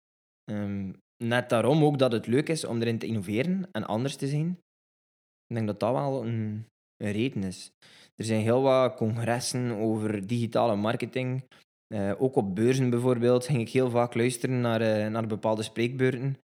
Ehm, 0.45 0.93
net 1.25 1.49
daarom 1.49 1.85
ook 1.85 1.99
dat 1.99 2.13
het 2.13 2.27
leuk 2.27 2.49
is 2.49 2.65
om 2.65 2.81
erin 2.81 2.99
te 2.99 3.07
innoveren 3.07 3.69
en 3.73 3.87
anders 3.87 4.17
te 4.17 4.27
zijn. 4.27 4.49
Ik 5.47 5.55
denk 5.55 5.67
dat 5.67 5.81
dat 5.81 5.93
wel 5.93 6.27
een, 6.27 6.67
een 6.99 7.13
reden 7.13 7.43
is. 7.43 7.73
Er 8.17 8.25
zijn 8.25 8.41
heel 8.41 8.63
wat 8.63 8.95
congressen 8.95 9.73
over 9.77 10.27
digitale 10.27 10.77
marketing. 10.77 11.45
Eh, 11.95 12.13
ook 12.19 12.37
op 12.37 12.55
beurzen 12.55 12.91
bijvoorbeeld 12.91 13.45
ging 13.45 13.61
ik 13.61 13.69
heel 13.69 13.91
vaak 13.91 14.15
luisteren 14.15 14.61
naar, 14.61 14.81
eh, 14.81 15.11
naar 15.11 15.27
bepaalde 15.27 15.63
spreekbeurten. 15.63 16.39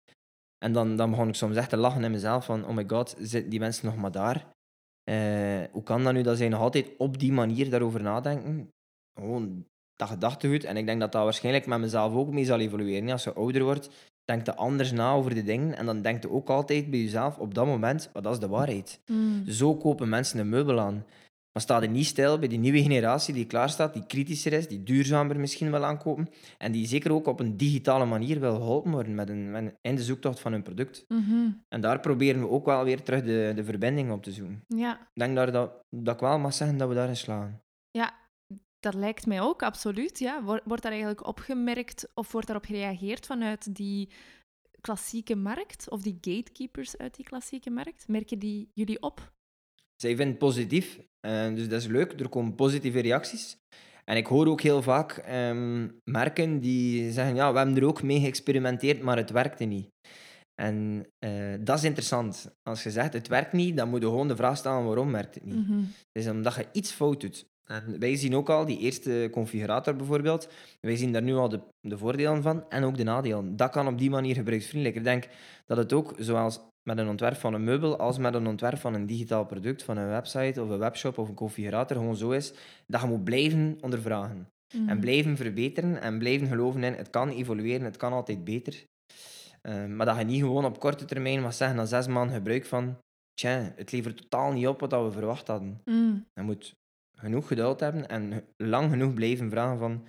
En 0.65 0.73
dan, 0.73 0.97
dan 0.97 1.11
begon 1.11 1.29
ik 1.29 1.35
soms 1.35 1.57
echt 1.57 1.69
te 1.69 1.77
lachen 1.77 2.05
in 2.05 2.11
mezelf 2.11 2.45
van, 2.45 2.67
oh 2.67 2.75
my 2.75 2.85
god, 2.87 3.17
zitten 3.19 3.51
die 3.51 3.61
mensen 3.61 3.87
nog 3.87 3.97
maar 3.97 4.12
daar? 4.12 4.47
Eh, 5.11 5.62
hoe 5.71 5.83
kan 5.83 6.05
dat 6.05 6.12
nu 6.12 6.23
dat 6.23 6.37
zij 6.37 6.49
nog 6.49 6.61
altijd 6.61 6.91
op 6.99 7.19
die 7.19 7.33
manier 7.33 7.71
daarover 7.71 8.03
nadenken? 8.03 8.69
Gewoon 9.19 9.67
dat 9.97 10.09
gedachtegoed. 10.09 10.65
En 10.65 10.77
ik 10.77 10.87
denk 10.87 11.01
dat 11.01 11.12
dat 11.12 11.25
waarschijnlijk 11.25 11.67
met 11.67 11.81
mezelf 11.81 12.15
ook 12.15 12.31
mee 12.33 12.45
zal 12.45 12.61
evolueren. 12.61 13.11
Als 13.11 13.25
je 13.25 13.33
ouder 13.33 13.62
wordt, 13.62 14.12
denk 14.24 14.46
je 14.46 14.54
anders 14.54 14.92
na 14.92 15.12
over 15.12 15.35
de 15.35 15.42
dingen. 15.42 15.76
En 15.76 15.87
dan 15.87 16.02
denk 16.02 16.22
je 16.22 16.30
ook 16.30 16.48
altijd 16.48 16.90
bij 16.90 17.00
jezelf 17.00 17.38
op 17.38 17.54
dat 17.54 17.66
moment, 17.66 18.11
maar 18.12 18.22
dat 18.22 18.32
is 18.32 18.38
de 18.38 18.48
waarheid. 18.48 19.00
Hmm. 19.06 19.44
Zo 19.48 19.76
kopen 19.76 20.08
mensen 20.08 20.38
een 20.38 20.48
meubel 20.48 20.80
aan. 20.80 21.04
Maar 21.52 21.62
sta 21.62 21.82
er 21.82 21.88
niet 21.88 22.06
stil 22.06 22.38
bij 22.38 22.48
die 22.48 22.58
nieuwe 22.58 22.82
generatie 22.82 23.35
die 23.35 23.46
klaar 23.46 23.70
staat, 23.70 23.92
die 23.94 24.06
kritischer 24.06 24.52
is, 24.52 24.68
die 24.68 24.82
duurzamer 24.82 25.40
misschien 25.40 25.70
wil 25.70 25.85
aankopen. 25.85 26.28
En 26.58 26.72
die 26.72 26.87
zeker 26.87 27.12
ook 27.12 27.26
op 27.26 27.40
een 27.40 27.56
digitale 27.56 28.04
manier 28.04 28.40
wil 28.40 28.54
geholpen 28.54 28.90
worden 28.90 29.14
met 29.14 29.28
een, 29.28 29.50
met 29.50 29.62
een, 29.62 29.74
in 29.80 29.94
de 29.96 30.02
zoektocht 30.02 30.40
van 30.40 30.52
hun 30.52 30.62
product. 30.62 31.04
Mhm. 31.08 31.50
En 31.68 31.80
daar 31.80 32.00
proberen 32.00 32.40
we 32.40 32.48
ook 32.48 32.64
wel 32.66 32.85
weer 32.85 33.02
terug 33.02 33.22
de, 33.24 33.52
de 33.54 33.64
verbinding 33.64 34.11
op 34.12 34.22
te 34.22 34.32
zoeken. 34.32 34.64
Ja, 34.68 34.92
Ik 34.94 35.06
denk 35.14 35.37
daar 35.37 35.52
dat, 35.52 35.72
dat 35.90 36.14
ik 36.14 36.20
wel 36.20 36.38
mag 36.38 36.54
zeggen 36.54 36.76
dat 36.76 36.88
we 36.88 36.94
daarin 36.94 37.16
slagen. 37.16 37.62
ja, 37.90 38.14
dat 38.83 38.95
lijkt 38.95 39.27
mij 39.27 39.40
ook, 39.40 39.62
absoluut. 39.62 40.18
Ja. 40.18 40.42
Wor- 40.42 40.62
Wordt 40.64 40.83
daar 40.83 40.92
eigenlijk 40.92 41.27
opgemerkt 41.27 42.09
of 42.14 42.33
wordt 42.33 42.47
daarop 42.47 42.66
gereageerd 42.66 43.27
vanuit 43.27 43.75
die 43.75 44.09
klassieke 44.81 45.35
markt 45.35 45.90
of 45.90 46.03
die 46.03 46.18
gatekeepers 46.21 46.97
uit 46.97 47.14
die 47.14 47.25
klassieke 47.25 47.71
markt? 47.71 48.09
Merken 48.09 48.38
die 48.38 48.68
jullie 48.75 49.03
op? 49.03 49.33
Zij 49.97 50.11
vinden 50.11 50.29
het 50.29 50.38
positief, 50.38 51.01
eh, 51.21 51.55
dus 51.55 51.68
dat 51.68 51.81
is 51.81 51.87
leuk. 51.87 52.21
Er 52.21 52.29
komen 52.29 52.55
positieve 52.55 53.01
reacties. 53.01 53.57
En 54.05 54.16
ik 54.16 54.27
hoor 54.27 54.47
ook 54.47 54.61
heel 54.61 54.83
vaak 54.83 55.12
ehm, 55.16 55.88
merken 56.11 56.61
die 56.61 57.12
zeggen, 57.12 57.35
ja, 57.35 57.53
we 57.53 57.59
hebben 57.59 57.77
er 57.77 57.85
ook 57.87 58.03
mee 58.03 58.21
geëxperimenteerd, 58.21 59.03
maar 59.03 59.16
het 59.16 59.31
werkte 59.31 59.64
niet. 59.64 59.88
En 60.62 61.07
eh, 61.18 61.55
dat 61.61 61.79
is 61.79 61.85
interessant. 61.85 62.55
Als 62.62 62.83
je 62.83 62.90
zegt, 62.90 63.12
het 63.12 63.29
werkt 63.29 63.53
niet, 63.53 63.77
dan 63.77 63.88
moet 63.88 64.01
je 64.03 64.07
gewoon 64.07 64.29
de 64.29 64.37
vraag 64.37 64.57
stellen, 64.57 64.85
waarom 64.85 65.12
werkt 65.12 65.35
het 65.35 65.45
niet? 65.45 65.68
Mhm. 65.68 65.79
Het 65.79 66.23
is 66.23 66.29
omdat 66.29 66.55
je 66.55 66.66
iets 66.73 66.92
fout 66.92 67.21
doet. 67.21 67.51
En 67.72 67.98
wij 67.98 68.16
zien 68.16 68.35
ook 68.35 68.50
al, 68.50 68.64
die 68.64 68.78
eerste 68.78 69.28
configurator 69.30 69.96
bijvoorbeeld, 69.96 70.48
wij 70.80 70.96
zien 70.96 71.12
daar 71.12 71.22
nu 71.22 71.35
al 71.35 71.48
de, 71.48 71.61
de 71.80 71.98
voordelen 71.98 72.42
van 72.42 72.70
en 72.70 72.85
ook 72.85 72.96
de 72.96 73.04
nadelen. 73.04 73.56
Dat 73.56 73.70
kan 73.70 73.87
op 73.87 73.98
die 73.98 74.11
manier 74.11 74.35
gebruiksvriendelijk. 74.35 74.98
Ik 74.98 75.04
denk 75.04 75.28
dat 75.66 75.76
het 75.76 75.92
ook, 75.92 76.14
zoals 76.18 76.61
met 76.82 76.98
een 76.98 77.08
ontwerp 77.08 77.37
van 77.37 77.54
een 77.54 77.64
meubel, 77.64 77.98
als 77.98 78.18
met 78.18 78.35
een 78.35 78.46
ontwerp 78.46 78.78
van 78.78 78.94
een 78.94 79.06
digitaal 79.06 79.46
product, 79.46 79.82
van 79.82 79.96
een 79.96 80.08
website 80.08 80.62
of 80.62 80.68
een 80.68 80.78
webshop 80.78 81.18
of 81.18 81.28
een 81.28 81.35
configurator, 81.35 81.96
gewoon 81.96 82.16
zo 82.16 82.30
is, 82.30 82.52
dat 82.87 83.00
je 83.00 83.06
moet 83.06 83.24
blijven 83.24 83.78
ondervragen. 83.80 84.48
Mhm. 84.74 84.88
En 84.88 85.00
blijven 85.00 85.37
verbeteren 85.37 86.00
en 86.00 86.18
blijven 86.18 86.46
geloven 86.46 86.85
in, 86.85 86.92
het 86.92 87.11
kan 87.11 87.28
evolueren, 87.28 87.85
het 87.85 87.96
kan 87.96 88.12
altijd 88.12 88.44
beter. 88.44 88.85
Eh, 89.62 89.87
maar 89.87 90.06
dat 90.06 90.18
je 90.18 90.24
niet 90.24 90.40
gewoon 90.40 90.64
op 90.64 90.80
korte 90.80 91.04
termijn 91.04 91.40
mag 91.40 91.54
zeggen, 91.54 91.76
na 91.76 91.85
zes 91.85 92.06
maanden 92.06 92.37
gebruik 92.37 92.64
van, 92.64 92.96
tja, 93.35 93.72
het 93.76 93.92
levert 93.92 94.16
totaal 94.16 94.52
niet 94.52 94.66
op 94.66 94.80
wat 94.80 94.90
we 94.90 95.11
verwacht 95.11 95.46
hadden. 95.46 95.80
Mm. 95.85 96.26
Je 96.35 96.42
moet 96.42 96.74
genoeg 97.22 97.46
geduld 97.46 97.80
hebben 97.80 98.08
en 98.08 98.44
lang 98.56 98.90
genoeg 98.90 99.14
blijven 99.14 99.50
vragen 99.50 99.78
van 99.78 100.06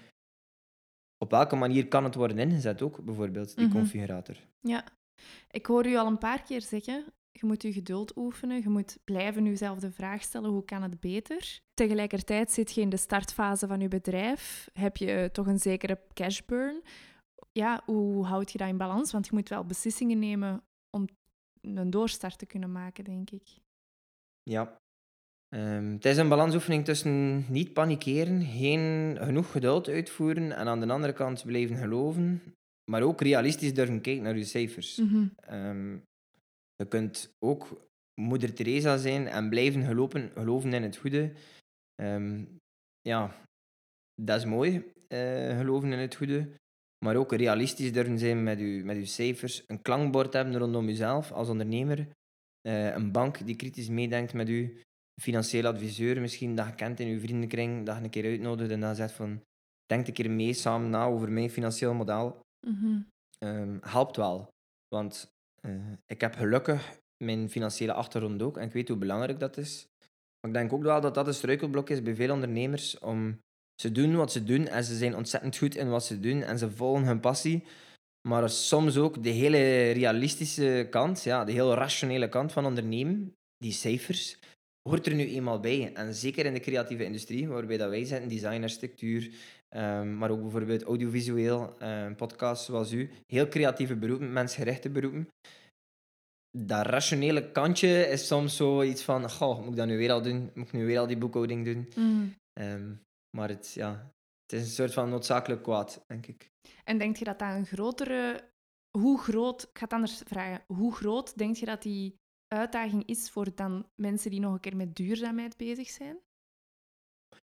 op 1.17 1.31
welke 1.31 1.55
manier 1.55 1.87
kan 1.87 2.03
het 2.03 2.15
worden 2.15 2.39
ingezet 2.39 2.81
ook, 2.81 3.03
bijvoorbeeld, 3.05 3.55
die 3.55 3.65
Mhm. 3.65 3.75
configurator. 3.75 4.35
Ja, 4.59 4.83
ik 5.49 5.65
hoor 5.65 5.85
u 5.87 5.95
al 5.95 6.07
een 6.07 6.17
paar 6.17 6.41
keer 6.41 6.61
zeggen, 6.61 7.05
je 7.31 7.45
moet 7.45 7.61
je 7.61 7.73
geduld 7.73 8.17
oefenen, 8.17 8.61
je 8.61 8.69
moet 8.69 8.97
blijven 9.03 9.45
jezelf 9.45 9.79
de 9.79 9.91
vraag 9.91 10.21
stellen, 10.21 10.49
hoe 10.49 10.65
kan 10.65 10.81
het 10.81 10.99
beter? 10.99 11.61
Tegelijkertijd 11.73 12.51
zit 12.51 12.71
je 12.73 12.81
in 12.81 12.89
de 12.89 12.97
startfase 12.97 13.67
van 13.67 13.79
je 13.79 13.87
bedrijf, 13.87 14.69
heb 14.73 14.97
je 14.97 15.29
toch 15.31 15.47
een 15.47 15.59
zekere 15.59 15.99
cash 16.13 16.41
burn. 16.45 16.81
Ja, 17.51 17.81
hoe 17.85 18.25
houd 18.25 18.51
je 18.51 18.57
dat 18.57 18.67
in 18.67 18.77
balans? 18.77 19.11
Want 19.11 19.25
je 19.25 19.33
moet 19.33 19.49
wel 19.49 19.65
beslissingen 19.65 20.19
nemen 20.19 20.63
om 20.89 21.07
een 21.61 21.89
doorstart 21.89 22.37
te 22.37 22.45
kunnen 22.45 22.71
maken, 22.71 23.03
denk 23.03 23.29
ik. 23.29 23.47
Ja. 24.43 24.81
Ehm, 25.53 25.91
het 25.91 26.05
is 26.05 26.17
een 26.17 26.29
balansoefening 26.29 26.85
tussen 26.85 27.45
niet 27.49 27.73
panikeren, 27.73 28.41
geen 28.41 29.17
genoeg 29.21 29.51
geduld 29.51 29.87
uitvoeren 29.87 30.51
en 30.51 30.67
aan 30.67 30.79
de 30.79 30.93
andere 30.93 31.13
kant 31.13 31.45
blijven 31.45 31.77
geloven, 31.77 32.41
maar 32.91 33.01
ook 33.01 33.21
realistisch 33.21 33.73
durven 33.73 34.01
kijken 34.01 34.23
naar 34.23 34.37
je 34.37 34.43
cijfers. 34.43 34.97
Mhm. 34.97 35.27
Ehm, 35.35 35.93
je 36.75 36.85
kunt 36.87 37.33
ook 37.39 37.87
moeder 38.21 38.53
Teresa 38.53 38.97
zijn 38.97 39.27
en 39.27 39.49
blijven 39.49 39.83
gelopen, 39.83 40.31
geloven 40.33 40.73
in 40.73 40.83
het 40.83 40.97
goede. 40.97 41.31
Ehm, 41.95 42.43
ja, 43.01 43.35
dat 44.21 44.37
is 44.37 44.45
mooi, 44.45 44.91
eh, 45.07 45.57
geloven 45.57 45.91
in 45.91 45.99
het 45.99 46.15
goede. 46.15 46.49
Maar 47.05 47.15
ook 47.15 47.33
realistisch 47.33 47.93
durven 47.93 48.19
zijn 48.19 48.43
met 48.43 48.59
je, 48.59 48.81
met 48.83 48.97
uw 48.97 49.05
cijfers. 49.05 49.63
Een 49.67 49.81
klankbord 49.81 50.33
hebben 50.33 50.57
rondom 50.57 50.85
jezelf 50.85 51.31
als 51.31 51.49
ondernemer. 51.49 52.07
Eh, 52.61 52.95
een 52.95 53.11
bank 53.11 53.45
die 53.45 53.55
kritisch 53.55 53.89
meedenkt 53.89 54.33
met 54.33 54.49
u. 54.49 54.81
Financieel 55.21 55.65
adviseur 55.65 56.21
misschien 56.21 56.55
dat 56.55 56.67
je 56.67 56.75
kent 56.75 56.99
in 56.99 57.07
uw 57.07 57.19
vriendenkring. 57.19 57.85
Dat 57.85 57.97
je 57.97 58.03
een 58.03 58.09
keer 58.09 58.25
uitnodigt 58.25 58.71
en 58.71 58.79
dan 58.79 58.95
zegt 58.95 59.13
van... 59.13 59.41
Denk 59.85 60.07
een 60.07 60.13
keer 60.13 60.31
mee 60.31 60.53
samen 60.53 60.89
na 60.89 61.05
over 61.05 61.31
mijn 61.31 61.49
financieel 61.49 61.93
model. 61.93 62.39
Mhm. 62.67 63.01
Ehm, 63.39 63.77
helpt 63.81 64.15
wel. 64.15 64.47
Want 64.87 65.31
eh, 65.61 65.91
ik 66.05 66.21
heb 66.21 66.35
gelukkig 66.35 67.01
mijn 67.23 67.49
financiële 67.49 67.93
achtergrond 67.93 68.41
ook. 68.41 68.57
En 68.57 68.67
ik 68.67 68.73
weet 68.73 68.87
hoe 68.87 68.97
belangrijk 68.97 69.39
dat 69.39 69.57
is. 69.57 69.87
Maar 70.39 70.51
ik 70.51 70.53
denk 70.53 70.73
ook 70.73 70.83
wel 70.83 71.01
dat 71.01 71.13
dat 71.13 71.27
een 71.27 71.33
struikelblok 71.33 71.89
is 71.89 72.01
bij 72.01 72.15
veel 72.15 72.33
ondernemers. 72.33 72.99
Om, 72.99 73.39
ze 73.81 73.91
doen 73.91 74.15
wat 74.15 74.31
ze 74.31 74.43
doen 74.43 74.67
en 74.67 74.83
ze 74.83 74.97
zijn 74.97 75.15
ontzettend 75.15 75.57
goed 75.57 75.75
in 75.75 75.89
wat 75.89 76.05
ze 76.05 76.19
doen. 76.19 76.41
En 76.41 76.57
ze 76.57 76.71
volgen 76.71 77.05
hun 77.05 77.19
passie. 77.19 77.63
Maar 78.27 78.49
soms 78.49 78.97
ook 78.97 79.23
de 79.23 79.29
hele 79.29 79.91
realistische 79.91 80.87
kant, 80.89 81.23
ja, 81.23 81.45
de 81.45 81.51
heel 81.51 81.73
rationele 81.73 82.29
kant 82.29 82.51
van 82.51 82.65
ondernemen, 82.65 83.35
die 83.57 83.71
cijfers, 83.71 84.39
hoort 84.89 85.07
er 85.07 85.15
nu 85.15 85.27
eenmaal 85.27 85.59
bij. 85.59 85.93
En 85.93 86.13
zeker 86.13 86.45
in 86.45 86.53
de 86.53 86.59
creatieve 86.59 87.03
industrie, 87.03 87.47
waarbij 87.47 87.77
dat 87.77 87.89
wij 87.89 88.05
zitten, 88.05 88.29
designer, 88.29 88.69
structuur, 88.69 89.33
ehm, 89.69 90.17
maar 90.17 90.29
ook 90.29 90.41
bijvoorbeeld 90.41 90.83
audiovisueel, 90.83 91.75
um, 91.83 92.15
podcasts 92.15 92.65
zoals 92.65 92.91
u, 92.91 93.09
heel 93.27 93.47
creatieve 93.47 93.95
beroepen, 93.95 94.33
mensgerichte 94.33 94.89
beroepen. 94.89 95.27
Dat 96.57 96.85
rationele 96.85 97.51
kantje 97.51 98.07
is 98.07 98.27
soms 98.27 98.55
zoiets 98.55 99.03
van, 99.03 99.29
goh, 99.31 99.59
moet 99.59 99.69
ik 99.69 99.75
dat 99.75 99.87
nu 99.87 99.97
weer 99.97 100.11
al 100.11 100.21
doen? 100.21 100.51
Moet 100.53 100.67
ik 100.67 100.73
nu 100.73 100.85
weer 100.85 100.99
al 100.99 101.07
die 101.07 101.17
boekhouding 101.17 101.65
doen? 101.65 101.89
Mhm. 101.95 102.27
Ehm, 102.53 102.93
maar 103.37 103.49
het, 103.49 103.73
ja, 103.73 104.11
het 104.45 104.61
is 104.61 104.61
een 104.61 104.73
soort 104.73 104.93
van 104.93 105.09
noodzakelijk 105.09 105.63
kwaad, 105.63 106.03
denk 106.07 106.27
ik. 106.27 106.51
En 106.83 106.97
denk 106.97 107.17
je 107.17 107.23
dat 107.25 107.39
dat 107.39 107.49
een 107.49 107.65
grotere... 107.65 108.51
Hoe 108.97 109.19
groot... 109.19 109.61
Ik 109.63 109.77
ga 109.77 109.83
het 109.83 109.93
anders 109.93 110.21
vragen. 110.25 110.63
Hoe 110.67 110.93
groot 110.95 111.37
denk 111.37 111.55
je 111.55 111.65
dat 111.65 111.81
die 111.81 112.15
uitdaging 112.53 113.05
is 113.05 113.29
voor 113.29 113.55
dan 113.55 113.85
mensen 113.95 114.31
die 114.31 114.39
nog 114.39 114.53
een 114.53 114.59
keer 114.59 114.75
met 114.75 114.95
duurzaamheid 114.95 115.57
bezig 115.57 115.89
zijn? 115.89 116.17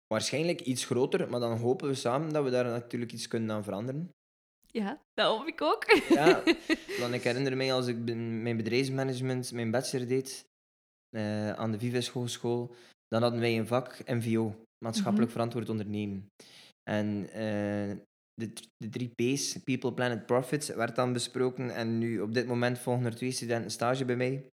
Waarschijnlijk 0.07 0.61
iets 0.61 0.85
groter, 0.85 1.29
maar 1.29 1.39
dan 1.39 1.57
hopen 1.57 1.87
we 1.87 1.93
samen 1.93 2.33
dat 2.33 2.43
we 2.43 2.49
daar 2.49 2.65
natuurlijk 2.65 3.11
iets 3.11 3.27
kunnen 3.27 3.55
aan 3.55 3.63
veranderen. 3.63 4.09
Ja, 4.67 5.01
dat 5.13 5.37
hoop 5.37 5.47
ik 5.47 5.61
ook. 5.61 5.85
Ja, 6.09 6.43
want 6.99 7.13
ik 7.13 7.23
herinner 7.23 7.57
mij 7.57 7.73
als 7.73 7.87
ik 7.87 7.97
mijn 8.15 8.57
bedrijfsmanagement, 8.57 9.51
mijn 9.51 9.71
bachelor 9.71 10.07
deed 10.07 10.45
eh, 11.09 11.51
aan 11.53 11.71
de 11.71 11.79
Vives 11.79 12.07
Hogeschool, 12.09 12.75
dan 13.07 13.21
hadden 13.21 13.39
wij 13.39 13.57
een 13.57 13.67
vak 13.67 14.07
MVO, 14.09 14.55
maatschappelijk 14.85 15.23
Mhm. 15.29 15.31
verantwoord 15.31 15.69
ondernemen. 15.69 16.31
En 16.89 17.29
eh, 17.29 17.97
de, 18.33 18.53
de 18.77 18.89
drie 18.89 19.09
P's, 19.15 19.57
People, 19.63 19.93
Planet, 19.93 20.25
Profits, 20.25 20.67
werd 20.69 20.95
dan 20.95 21.13
besproken. 21.13 21.69
En 21.75 21.97
nu, 21.97 22.19
op 22.21 22.33
dit 22.33 22.47
moment, 22.47 22.79
volgen 22.79 23.05
er 23.05 23.15
twee 23.15 23.31
studenten 23.31 23.71
stage 23.71 24.05
bij 24.05 24.15
mij. 24.15 24.47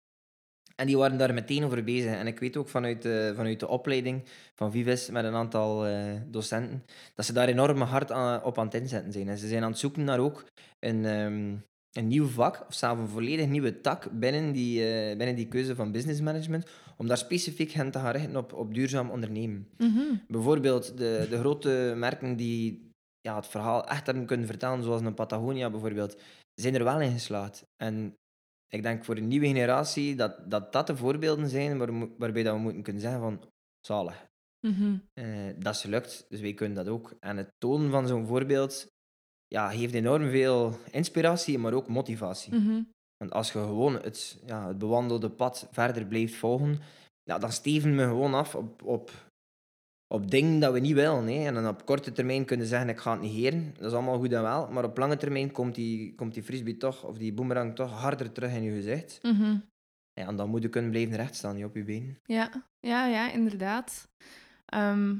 En 0.79 0.85
die 0.85 0.97
waren 0.97 1.17
daar 1.17 1.33
meteen 1.33 1.63
over 1.63 1.83
bezig. 1.83 2.11
En 2.11 2.27
ik 2.27 2.39
weet 2.39 2.57
ook 2.57 2.67
vanuit 2.67 3.01
de, 3.01 3.33
vanuit 3.35 3.59
de 3.59 3.67
opleiding 3.67 4.23
van 4.55 4.71
Vives 4.71 5.09
met 5.09 5.23
een 5.23 5.33
aantal 5.33 5.85
eh, 5.85 6.13
docenten, 6.27 6.83
dat 7.15 7.25
ze 7.25 7.33
daar 7.33 7.47
enorm 7.47 7.81
hard 7.81 8.11
aan- 8.11 8.43
op 8.43 8.57
aan 8.59 8.65
het 8.65 8.73
inzetten 8.73 9.11
zijn. 9.11 9.29
En 9.29 9.37
ze 9.37 9.47
zijn 9.47 9.63
aan 9.63 9.69
het 9.69 9.79
zoeken 9.79 10.03
naar 10.03 10.19
ook 10.19 10.45
een, 10.79 11.05
ehm, 11.05 11.55
een 11.91 12.07
nieuw 12.07 12.27
vak, 12.27 12.65
of 12.67 12.73
zelfs 12.73 13.01
een 13.01 13.07
volledig 13.07 13.47
nieuwe 13.47 13.81
tak 13.81 14.09
binnen 14.11 14.51
die, 14.51 14.85
eh, 14.85 15.17
binnen 15.17 15.35
die 15.35 15.47
keuze 15.47 15.75
van 15.75 15.91
business 15.91 16.21
management, 16.21 16.69
om 16.97 17.07
daar 17.07 17.17
specifiek 17.17 17.71
hen 17.71 17.91
te 17.91 17.99
gaan 17.99 18.11
richten 18.11 18.35
op, 18.35 18.53
op 18.53 18.73
duurzaam 18.73 19.09
ondernemen. 19.09 19.67
Mhm. 19.77 19.99
Bijvoorbeeld 20.27 20.97
de, 20.97 21.27
de 21.29 21.39
grote 21.39 21.93
merken 21.95 22.35
die 22.35 22.87
ja, 23.21 23.35
het 23.35 23.47
verhaal 23.47 23.87
echt 23.87 24.05
hebben 24.05 24.25
kunnen 24.25 24.47
vertellen, 24.47 24.83
zoals 24.83 25.01
een 25.01 25.13
Patagonia 25.13 25.69
bijvoorbeeld, 25.69 26.17
zijn 26.61 26.75
er 26.75 26.83
wel 26.83 27.01
in 27.01 27.11
geslaagd. 27.11 27.65
En 27.83 28.13
ik 28.69 28.83
denk 28.83 29.05
voor 29.05 29.17
een 29.17 29.27
nieuwe 29.27 29.47
generatie 29.47 30.15
dat 30.15 30.51
dat, 30.51 30.73
dat 30.73 30.87
de 30.87 30.95
voorbeelden 30.95 31.49
zijn 31.49 31.77
waar, 31.77 32.17
waarbij 32.17 32.43
dat 32.43 32.55
we 32.55 32.61
moeten 32.61 32.83
kunnen 32.83 33.01
zeggen 33.01 33.21
van 33.21 33.43
zalig. 33.79 34.27
Eh, 35.13 35.25
dat 35.57 35.73
is 35.73 35.81
gelukt, 35.81 36.25
dus 36.29 36.41
wij 36.41 36.53
kunnen 36.53 36.75
dat 36.75 36.87
ook. 36.87 37.15
En 37.19 37.37
het 37.37 37.53
tonen 37.57 37.91
van 37.91 38.07
zo'n 38.07 38.25
voorbeeld 38.25 38.87
ja, 39.47 39.69
geeft 39.69 39.93
enorm 39.93 40.29
veel 40.29 40.77
inspiratie, 40.91 41.57
maar 41.57 41.73
ook 41.73 41.87
motivatie. 41.87 42.55
Mhm. 42.55 42.81
Want 43.17 43.31
als 43.31 43.51
je 43.51 43.59
gewoon 43.59 43.93
het, 43.93 44.41
ja, 44.45 44.67
het 44.67 44.77
bewandelde 44.77 45.29
pad 45.29 45.67
verder 45.71 46.05
blijft 46.05 46.35
volgen, 46.35 46.79
ja, 47.23 47.37
dan 47.37 47.51
steven 47.51 47.95
we 47.95 48.03
gewoon 48.03 48.33
af 48.33 48.55
op, 48.55 48.83
op, 48.83 49.11
op 50.13 50.31
dingen 50.31 50.59
dat 50.59 50.73
we 50.73 50.79
niet 50.79 50.93
willen. 50.93 51.27
Hè. 51.27 51.45
En 51.45 51.53
dan 51.53 51.67
op 51.67 51.85
korte 51.85 52.11
termijn 52.11 52.45
kunnen 52.45 52.67
zeggen, 52.67 52.89
ik 52.89 52.99
ga 52.99 53.11
het 53.11 53.21
negeren. 53.21 53.73
Dat 53.77 53.85
is 53.85 53.93
allemaal 53.93 54.17
goed 54.17 54.33
en 54.33 54.41
wel. 54.41 54.67
Maar 54.71 54.83
op 54.83 54.97
lange 54.97 55.17
termijn 55.17 55.51
komt 55.51 55.75
die, 55.75 56.15
komt 56.15 56.33
die 56.33 56.43
frisbee 56.43 56.77
toch, 56.77 57.03
of 57.03 57.17
die 57.17 57.33
boomerang 57.33 57.75
toch 57.75 57.91
harder 57.91 58.31
terug 58.31 58.53
in 58.53 58.63
je 58.63 58.71
gezicht. 58.71 59.19
Mhm. 59.21 59.57
Ja, 60.13 60.27
en 60.27 60.35
dan 60.35 60.49
moet 60.49 60.61
je 60.61 60.69
kunnen 60.69 60.91
blijven 60.91 61.15
rechtstaan 61.15 61.55
niet 61.55 61.65
op 61.65 61.75
je 61.75 61.83
been. 61.83 62.17
Ja, 62.23 62.69
ja, 62.79 63.05
ja, 63.05 63.31
inderdaad. 63.31 64.09
Ehm, 64.65 65.15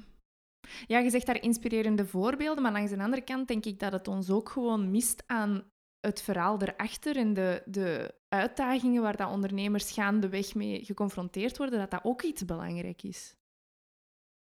ja, 0.88 0.99
je 0.99 1.10
zegt 1.10 1.25
daar 1.25 1.41
inspirerende 1.41 2.06
voorbeelden, 2.06 2.63
maar 2.63 2.71
langs 2.71 2.91
de 2.91 3.02
andere 3.02 3.23
kant 3.23 3.47
denk 3.47 3.65
ik 3.65 3.80
dat 3.80 3.91
het 3.91 4.08
ons 4.08 4.30
ook 4.30 4.49
gewoon 4.49 4.91
mist 4.91 5.23
aan 5.25 5.63
het 5.99 6.21
verhaal 6.21 6.62
erachter 6.62 7.17
en 7.17 7.34
de, 7.34 7.62
de 7.65 8.15
uitdagingen 8.28 9.02
waar 9.02 9.17
dat 9.17 9.32
ondernemers 9.32 9.91
gaandeweg 9.91 10.56
mee 10.56 10.86
geconfronteerd 10.86 11.58
worden, 11.58 11.80
dat 11.80 11.91
dat 11.91 12.04
ook 12.04 12.21
iets 12.21 12.45
belangrijk 12.45 13.04
is. 13.04 13.38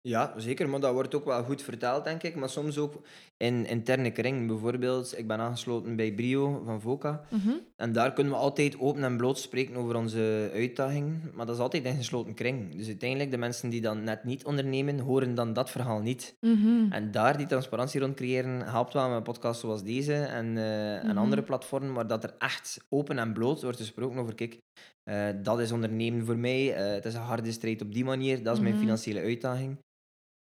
Ja, 0.01 0.33
zeker, 0.37 0.69
maar 0.69 0.79
dat 0.79 0.93
wordt 0.93 1.15
ook 1.15 1.25
wel 1.25 1.43
goed 1.43 1.61
verteld, 1.61 2.03
denk 2.03 2.23
ik. 2.23 2.35
Maar 2.35 2.49
soms 2.49 2.77
ook 2.77 3.01
in 3.37 3.65
interne 3.65 4.11
kring. 4.11 4.47
Bijvoorbeeld, 4.47 5.17
ik 5.17 5.27
ben 5.27 5.39
aangesloten 5.39 5.95
bij 5.95 6.13
Brio 6.13 6.61
van 6.65 6.81
Voca. 6.81 7.21
Mhm. 7.29 7.49
En 7.75 7.91
daar 7.91 8.13
kunnen 8.13 8.33
we 8.33 8.39
altijd 8.39 8.79
open 8.79 9.03
en 9.03 9.17
bloot 9.17 9.39
spreken 9.39 9.75
over 9.75 9.95
onze 9.95 10.49
uitdagingen. 10.53 11.31
Maar 11.33 11.45
dat 11.45 11.55
is 11.55 11.61
altijd 11.61 11.85
in 11.85 11.95
gesloten 11.95 12.33
kring. 12.33 12.75
Dus 12.75 12.87
uiteindelijk, 12.87 13.31
de 13.31 13.37
mensen 13.37 13.69
die 13.69 13.81
dan 13.81 14.03
net 14.03 14.23
niet 14.23 14.45
ondernemen, 14.45 14.99
horen 14.99 15.35
dan 15.35 15.53
dat 15.53 15.69
verhaal 15.69 15.99
niet. 15.99 16.35
Mhm. 16.39 16.91
En 16.91 17.11
daar 17.11 17.37
die 17.37 17.47
transparantie 17.47 17.99
rond 17.99 18.15
creëren, 18.15 18.61
helpt 18.61 18.93
wel 18.93 19.07
met 19.07 19.17
een 19.17 19.23
podcast 19.23 19.59
zoals 19.59 19.83
deze 19.83 20.13
en, 20.13 20.57
en 20.57 21.07
Mhm. 21.07 21.17
andere 21.17 21.43
platformen, 21.43 21.93
waar 21.93 22.07
dat 22.07 22.23
er 22.23 22.35
echt 22.37 22.85
open 22.89 23.17
en 23.19 23.33
bloot 23.33 23.61
wordt 23.61 23.77
gesproken 23.77 24.19
over, 24.19 24.35
kijk, 24.35 24.59
eh, 25.03 25.27
dat 25.43 25.59
is 25.59 25.71
ondernemen 25.71 26.25
voor 26.25 26.37
mij, 26.37 26.73
eh, 26.73 26.93
het 26.93 27.05
is 27.05 27.13
een 27.13 27.21
harde 27.21 27.51
strijd 27.51 27.81
op 27.81 27.93
die 27.93 28.05
manier, 28.05 28.43
dat 28.43 28.55
is 28.55 28.61
mijn 28.61 28.77
financiële 28.77 29.19
uitdaging. 29.21 29.77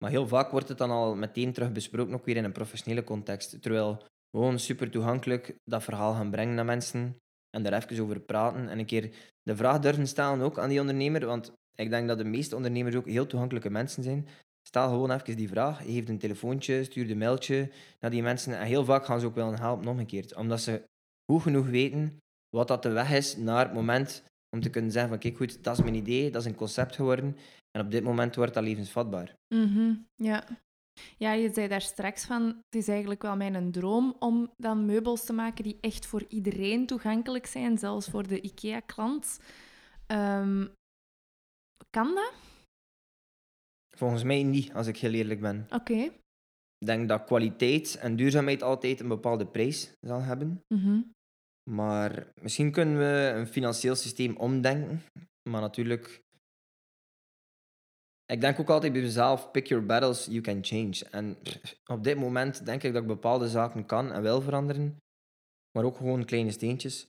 Maar 0.04 0.12
heel 0.12 0.28
vaak 0.28 0.52
wordt 0.52 0.68
het 0.68 0.78
dan 0.78 0.92
al 0.92 1.16
meteen 1.16 1.54
terug 1.54 1.72
besproken, 1.72 2.14
ook 2.14 2.26
weer 2.26 2.36
in 2.36 2.44
een 2.44 2.52
professionele 2.52 3.04
context. 3.04 3.62
Terwijl 3.62 4.04
gewoon 4.32 4.60
super 4.60 4.90
toegankelijk 4.90 5.56
dat 5.66 5.84
verhaal 5.84 6.14
gaan 6.14 6.32
brengen 6.32 6.56
naar 6.56 6.66
mensen 6.66 7.18
en 7.50 7.64
daar 7.64 7.74
even 7.74 8.04
over 8.04 8.20
praten 8.20 8.70
en 8.70 8.80
een 8.80 8.86
keer 8.86 9.16
de 9.44 9.56
vraag 9.56 9.80
durven 9.80 10.08
stellen 10.08 10.42
ook 10.42 10.60
aan 10.60 10.70
die 10.70 10.80
ondernemer, 10.80 11.26
want 11.26 11.52
ik 11.76 11.90
denk 11.90 12.08
dat 12.08 12.18
de 12.18 12.24
meeste 12.24 12.56
ondernemers 12.56 12.96
ook 12.96 13.08
heel 13.08 13.28
toegankelijke 13.28 13.70
mensen 13.70 14.04
zijn. 14.04 14.28
Stel 14.68 14.90
gewoon 14.90 15.12
even 15.12 15.38
die 15.38 15.50
vraag, 15.50 15.78
geef 15.78 16.08
een 16.08 16.20
telefoontje, 16.20 16.84
stuur 16.84 17.12
een 17.12 17.18
mailtje 17.18 17.72
naar 18.00 18.12
die 18.12 18.24
mensen 18.24 18.58
en 18.60 18.66
heel 18.66 18.86
vaak 18.86 19.06
gaan 19.06 19.20
ze 19.20 19.26
ook 19.26 19.36
wel 19.36 19.56
helpen 19.56 19.88
omgekeerd, 19.88 20.36
omdat 20.36 20.62
ze 20.62 20.84
goed 21.32 21.42
genoeg 21.42 21.68
weten 21.68 22.18
wat 22.50 22.68
dat 22.68 22.84
de 22.84 22.90
weg 22.90 23.12
is 23.12 23.38
naar 23.38 23.66
het 23.66 23.74
moment 23.74 24.24
om 24.54 24.62
te 24.62 24.70
kunnen 24.70 24.92
zeggen 24.92 25.10
van 25.12 25.20
kijk 25.20 25.38
goed, 25.38 25.64
dat 25.64 25.78
is 25.78 25.84
mijn 25.84 25.96
idee, 25.96 26.32
dat 26.32 26.42
is 26.42 26.48
een 26.48 26.56
concept 26.56 26.96
geworden 26.96 27.38
en 27.72 27.82
op 27.86 27.92
dit 27.92 28.04
moment 28.04 28.36
wordt 28.36 28.54
dat 28.54 28.64
levensvatbaar. 28.64 29.36
Mhm, 29.56 29.94
Ja. 30.16 30.44
Ja, 31.18 31.32
je 31.32 31.54
zei 31.54 31.68
daar 31.68 31.82
straks 31.82 32.26
van, 32.26 32.44
het 32.46 32.76
is 32.76 32.88
eigenlijk 32.88 33.22
wel 33.22 33.36
mijn 33.36 33.72
droom 33.72 34.16
om 34.20 34.52
dan 34.58 34.86
meubels 34.86 35.26
te 35.26 35.34
maken 35.34 35.64
die 35.64 35.78
echt 35.82 36.06
voor 36.06 36.26
iedereen 36.28 36.86
toegankelijk 36.86 37.46
zijn, 37.46 37.78
zelfs 37.78 38.10
voor 38.10 38.28
de 38.28 38.42
IKEA-klant. 38.42 39.40
Ehm, 40.08 40.68
kan 41.90 42.16
dat? 42.16 42.34
Volgens 43.98 44.24
mij 44.24 44.44
niet, 44.44 44.74
als 44.74 44.88
ik 44.88 44.98
heel 44.98 45.14
eerlijk 45.14 45.42
ben. 45.42 45.66
Oké. 45.70 45.94
Ik 46.78 46.88
denk 46.88 47.10
dat 47.10 47.24
kwaliteit 47.24 47.96
en 47.96 48.16
duurzaamheid 48.16 48.64
altijd 48.64 49.00
een 49.00 49.08
bepaalde 49.08 49.48
prijs 49.48 49.94
zal 50.02 50.22
hebben. 50.22 50.64
Mhm. 50.68 51.02
Maar 51.70 52.34
misschien 52.42 52.72
kunnen 52.72 52.98
we 52.98 53.32
een 53.36 53.48
financieel 53.48 53.96
systeem 53.96 54.38
omdenken. 54.38 55.02
Maar 55.50 55.62
natuurlijk, 55.62 56.24
ik 58.26 58.42
denk 58.42 58.60
ook 58.60 58.70
altijd 58.70 58.94
bij 58.94 59.02
mezelf: 59.02 59.52
pick 59.52 59.68
your 59.68 59.86
battles, 59.86 60.26
you 60.26 60.42
can 60.42 60.64
change. 60.64 61.10
En 61.12 61.38
op 61.86 62.04
dit 62.04 62.18
moment 62.18 62.66
denk 62.66 62.84
ik 62.84 62.94
dat 62.94 63.02
ik 63.02 63.08
bepaalde 63.08 63.50
zaken 63.50 63.86
kan 63.86 64.12
en 64.12 64.22
wil 64.22 64.42
veranderen, 64.42 64.98
maar 65.72 65.84
ook 65.84 65.98
gewoon 65.98 66.26
kleine 66.26 66.52
steentjes. 66.52 67.08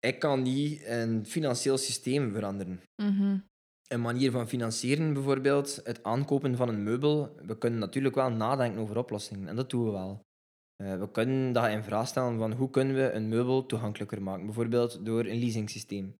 Ik 0.00 0.18
kan 0.18 0.42
niet 0.42 0.84
een 0.84 1.26
financieel 1.26 1.78
systeem 1.78 2.32
veranderen. 2.32 2.82
Mhm. 3.02 3.38
Een 3.86 4.00
manier 4.00 4.30
van 4.30 4.48
financieren, 4.48 5.12
bijvoorbeeld, 5.12 5.80
het 5.84 6.02
aankopen 6.02 6.56
van 6.56 6.68
een 6.68 6.82
meubel. 6.82 7.34
We 7.36 7.58
kunnen 7.58 7.78
natuurlijk 7.78 8.14
wel 8.14 8.30
nadenken 8.30 8.80
over 8.80 8.98
oplossingen 8.98 9.48
en 9.48 9.56
dat 9.56 9.70
doen 9.70 9.84
we 9.84 9.90
wel. 9.90 10.26
Eh, 10.82 10.98
we 10.98 11.10
kunnen 11.10 11.52
dat 11.52 11.68
in 11.68 11.82
vraag 11.82 12.08
stellen 12.08 12.38
van 12.38 12.52
hoe 12.52 12.70
kunnen 12.70 12.94
we 12.94 13.10
een 13.10 13.28
meubel 13.28 13.66
toegankelijker 13.66 14.22
maken. 14.22 14.46
Bijvoorbeeld 14.46 15.04
door 15.04 15.24
een 15.24 15.38
leasingsysteem. 15.38 16.16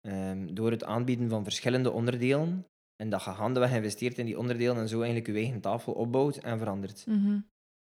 Ehm, 0.00 0.54
door 0.54 0.70
het 0.70 0.84
aanbieden 0.84 1.28
van 1.28 1.44
verschillende 1.44 1.90
onderdelen 1.90 2.66
En 3.02 3.10
dat 3.10 3.24
je 3.24 3.30
handenweg 3.30 3.74
investeert 3.74 4.18
in 4.18 4.26
die 4.26 4.38
onderdelen 4.38 4.76
en 4.76 4.88
zo 4.88 4.96
eigenlijk 4.96 5.26
je 5.26 5.34
eigen 5.34 5.60
tafel 5.60 5.92
opbouwt 5.92 6.36
en 6.36 6.58
verandert. 6.58 7.06
Mhm. 7.06 7.40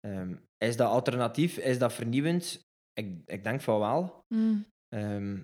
Ehm, 0.00 0.36
is 0.58 0.76
dat 0.76 0.90
alternatief? 0.90 1.56
Is 1.56 1.78
dat 1.78 1.92
vernieuwend? 1.92 2.66
Ik, 2.92 3.22
ik 3.26 3.44
denk 3.44 3.60
van 3.60 3.78
wel. 3.78 4.24
Mm. 4.28 4.64
Ehm, 4.88 5.34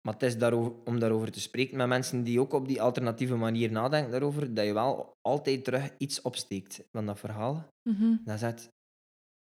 maar 0.00 0.14
het 0.14 0.22
is 0.22 0.38
daarover, 0.38 0.72
om 0.84 0.98
daarover 0.98 1.30
te 1.30 1.40
spreken 1.40 1.76
met 1.76 1.88
mensen 1.88 2.22
die 2.22 2.40
ook 2.40 2.52
op 2.52 2.68
die 2.68 2.82
alternatieve 2.82 3.36
manier 3.36 3.72
nadenken 3.72 4.10
daarover, 4.10 4.54
dat 4.54 4.64
je 4.64 4.72
wel 4.72 5.12
altijd 5.20 5.64
terug 5.64 5.94
iets 5.98 6.22
opsteekt 6.22 6.88
van 6.92 7.06
dat 7.06 7.18
verhaal. 7.18 7.68
Mhm. 7.88 8.16
Dan 8.24 8.38
zegt, 8.38 8.68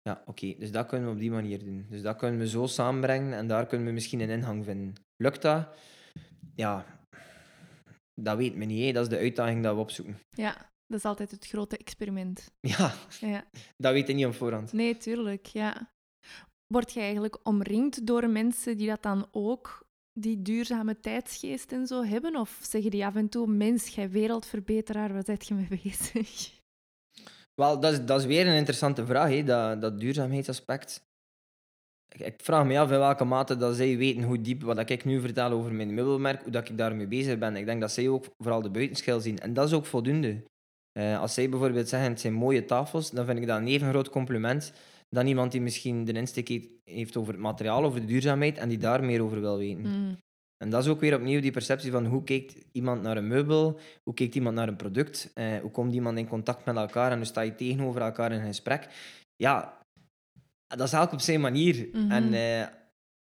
ja, 0.01 0.23
oké, 0.25 0.55
dus 0.57 0.71
dat 0.71 0.85
kunnen 0.87 1.07
we 1.07 1.13
op 1.13 1.19
die 1.19 1.31
manier 1.31 1.63
doen. 1.63 1.85
Dus 1.89 2.01
dat 2.01 2.15
kunnen 2.17 2.39
we 2.39 2.47
zo 2.47 2.65
samenbrengen 2.67 3.33
en 3.33 3.47
daar 3.47 3.65
kunnen 3.65 3.87
we 3.87 3.93
misschien 3.93 4.19
een 4.19 4.29
ingang 4.29 4.65
vinden. 4.65 4.93
Lukt 5.23 5.41
dat? 5.41 5.67
Ja, 6.55 6.85
dat 8.21 8.37
weet 8.37 8.55
men 8.55 8.67
niet. 8.67 8.85
hè. 8.85 8.91
Dat 8.91 9.03
is 9.03 9.09
de 9.09 9.17
uitdaging 9.17 9.63
dat 9.63 9.75
we 9.75 9.81
opzoeken. 9.81 10.19
Ja, 10.29 10.53
dat 10.85 10.97
is 10.99 11.05
altijd 11.05 11.31
het 11.31 11.47
grote 11.47 11.77
experiment. 11.77 12.51
Ja, 12.59 12.93
Ja. 13.19 13.43
dat 13.77 13.93
weet 13.93 14.07
je 14.07 14.13
niet 14.13 14.25
op 14.25 14.33
voorhand. 14.33 14.73
Nee, 14.73 14.97
tuurlijk, 14.97 15.45
ja. 15.45 15.89
Word 16.73 16.93
je 16.93 16.99
eigenlijk 16.99 17.37
omringd 17.43 18.07
door 18.07 18.29
mensen 18.29 18.77
die 18.77 18.87
dat 18.87 19.03
dan 19.03 19.27
ook, 19.31 19.87
die 20.19 20.41
duurzame 20.41 20.99
tijdsgeest 20.99 21.71
en 21.71 21.87
zo 21.87 22.03
hebben? 22.03 22.35
Of 22.35 22.59
zeggen 22.61 22.91
die 22.91 23.05
af 23.05 23.15
en 23.15 23.29
toe, 23.29 23.47
mens, 23.47 23.87
jij 23.87 24.09
wereldverbeteraar, 24.09 25.13
waar 25.13 25.23
zit 25.25 25.47
je 25.47 25.53
mee 25.53 25.67
bezig? 25.83 26.58
Wel, 27.59 27.79
dat 27.79 27.91
is, 27.91 28.05
dat 28.05 28.19
is 28.19 28.25
weer 28.25 28.47
een 28.47 28.55
interessante 28.55 29.05
vraag, 29.05 29.29
hè, 29.29 29.43
dat, 29.43 29.81
dat 29.81 29.99
duurzaamheidsaspect. 29.99 31.07
Ik, 32.09 32.33
vraag 32.37 32.65
me 32.65 32.79
af 32.79 32.91
in 32.91 32.97
welke 32.97 33.23
mate 33.23 33.57
dat 33.57 33.75
zij 33.75 33.97
weten 33.97 34.23
hoe 34.23 34.41
diep 34.41 34.61
wat 34.61 34.89
ik 34.89 35.05
nu 35.05 35.21
vertel 35.21 35.51
over 35.51 35.73
mijn 35.73 35.93
meubelmerk, 35.93 36.41
hoe 36.41 36.51
dat 36.51 36.69
ik 36.69 36.77
daarmee 36.77 37.07
bezig 37.07 37.37
ben. 37.37 37.55
Ik 37.55 37.65
denk 37.65 37.81
dat 37.81 37.91
zij 37.91 38.07
ook 38.07 38.25
vooral 38.37 38.61
de 38.61 38.69
buitenschil 38.69 39.19
zien. 39.19 39.39
En 39.39 39.53
dat 39.53 39.67
is 39.67 39.73
ook 39.73 39.85
voldoende. 39.85 40.43
Eh, 40.91 41.19
als 41.19 41.33
zij 41.33 41.49
bijvoorbeeld 41.49 41.89
zeggen, 41.89 42.09
het 42.09 42.19
zijn 42.19 42.33
mooie 42.33 42.65
tafels, 42.65 43.11
dan 43.11 43.25
vind 43.25 43.39
ik 43.39 43.47
dat 43.47 43.57
een 43.57 43.67
even 43.67 43.89
groot 43.89 44.09
compliment 44.09 44.73
dan 45.09 45.27
iemand 45.27 45.51
die 45.51 45.61
misschien 45.61 46.05
de 46.05 46.13
insteek 46.13 46.67
heeft 46.83 47.17
over 47.17 47.33
het 47.33 47.41
materiaal, 47.41 47.83
over 47.83 47.99
de 47.99 48.05
duurzaamheid, 48.05 48.57
en 48.57 48.69
die 48.69 48.77
daar 48.77 49.03
meer 49.03 49.23
over 49.23 49.41
wil 49.41 49.57
weten. 49.57 49.87
Mm. 49.87 50.17
En 50.63 50.69
dat 50.69 50.83
is 50.83 50.89
ook 50.89 50.99
weer 50.99 51.15
opnieuw 51.15 51.41
die 51.41 51.51
perceptie 51.51 51.91
van 51.91 52.05
hoe 52.05 52.23
kijkt 52.23 52.55
iemand 52.71 53.01
naar 53.01 53.17
een 53.17 53.27
meubel, 53.27 53.79
hoe 54.03 54.13
kijkt 54.13 54.35
iemand 54.35 54.55
naar 54.55 54.67
een 54.67 54.75
product, 54.75 55.31
eh, 55.33 55.57
hoe 55.57 55.71
komt 55.71 55.93
iemand 55.93 56.17
in 56.17 56.27
contact 56.27 56.65
met 56.65 56.75
elkaar 56.75 57.11
en 57.11 57.17
hoe 57.17 57.25
sta 57.25 57.41
je 57.41 57.55
tegenover 57.55 58.01
elkaar 58.01 58.31
in 58.31 58.39
een 58.39 58.45
gesprek. 58.45 58.87
Ja, 59.35 59.77
dat 60.67 60.87
is 60.87 60.93
elk 60.93 61.11
op 61.11 61.19
zijn 61.21 61.41
manier. 61.41 61.89
Mhm. 61.91 62.11
En 62.11 62.33
eh, 62.33 62.67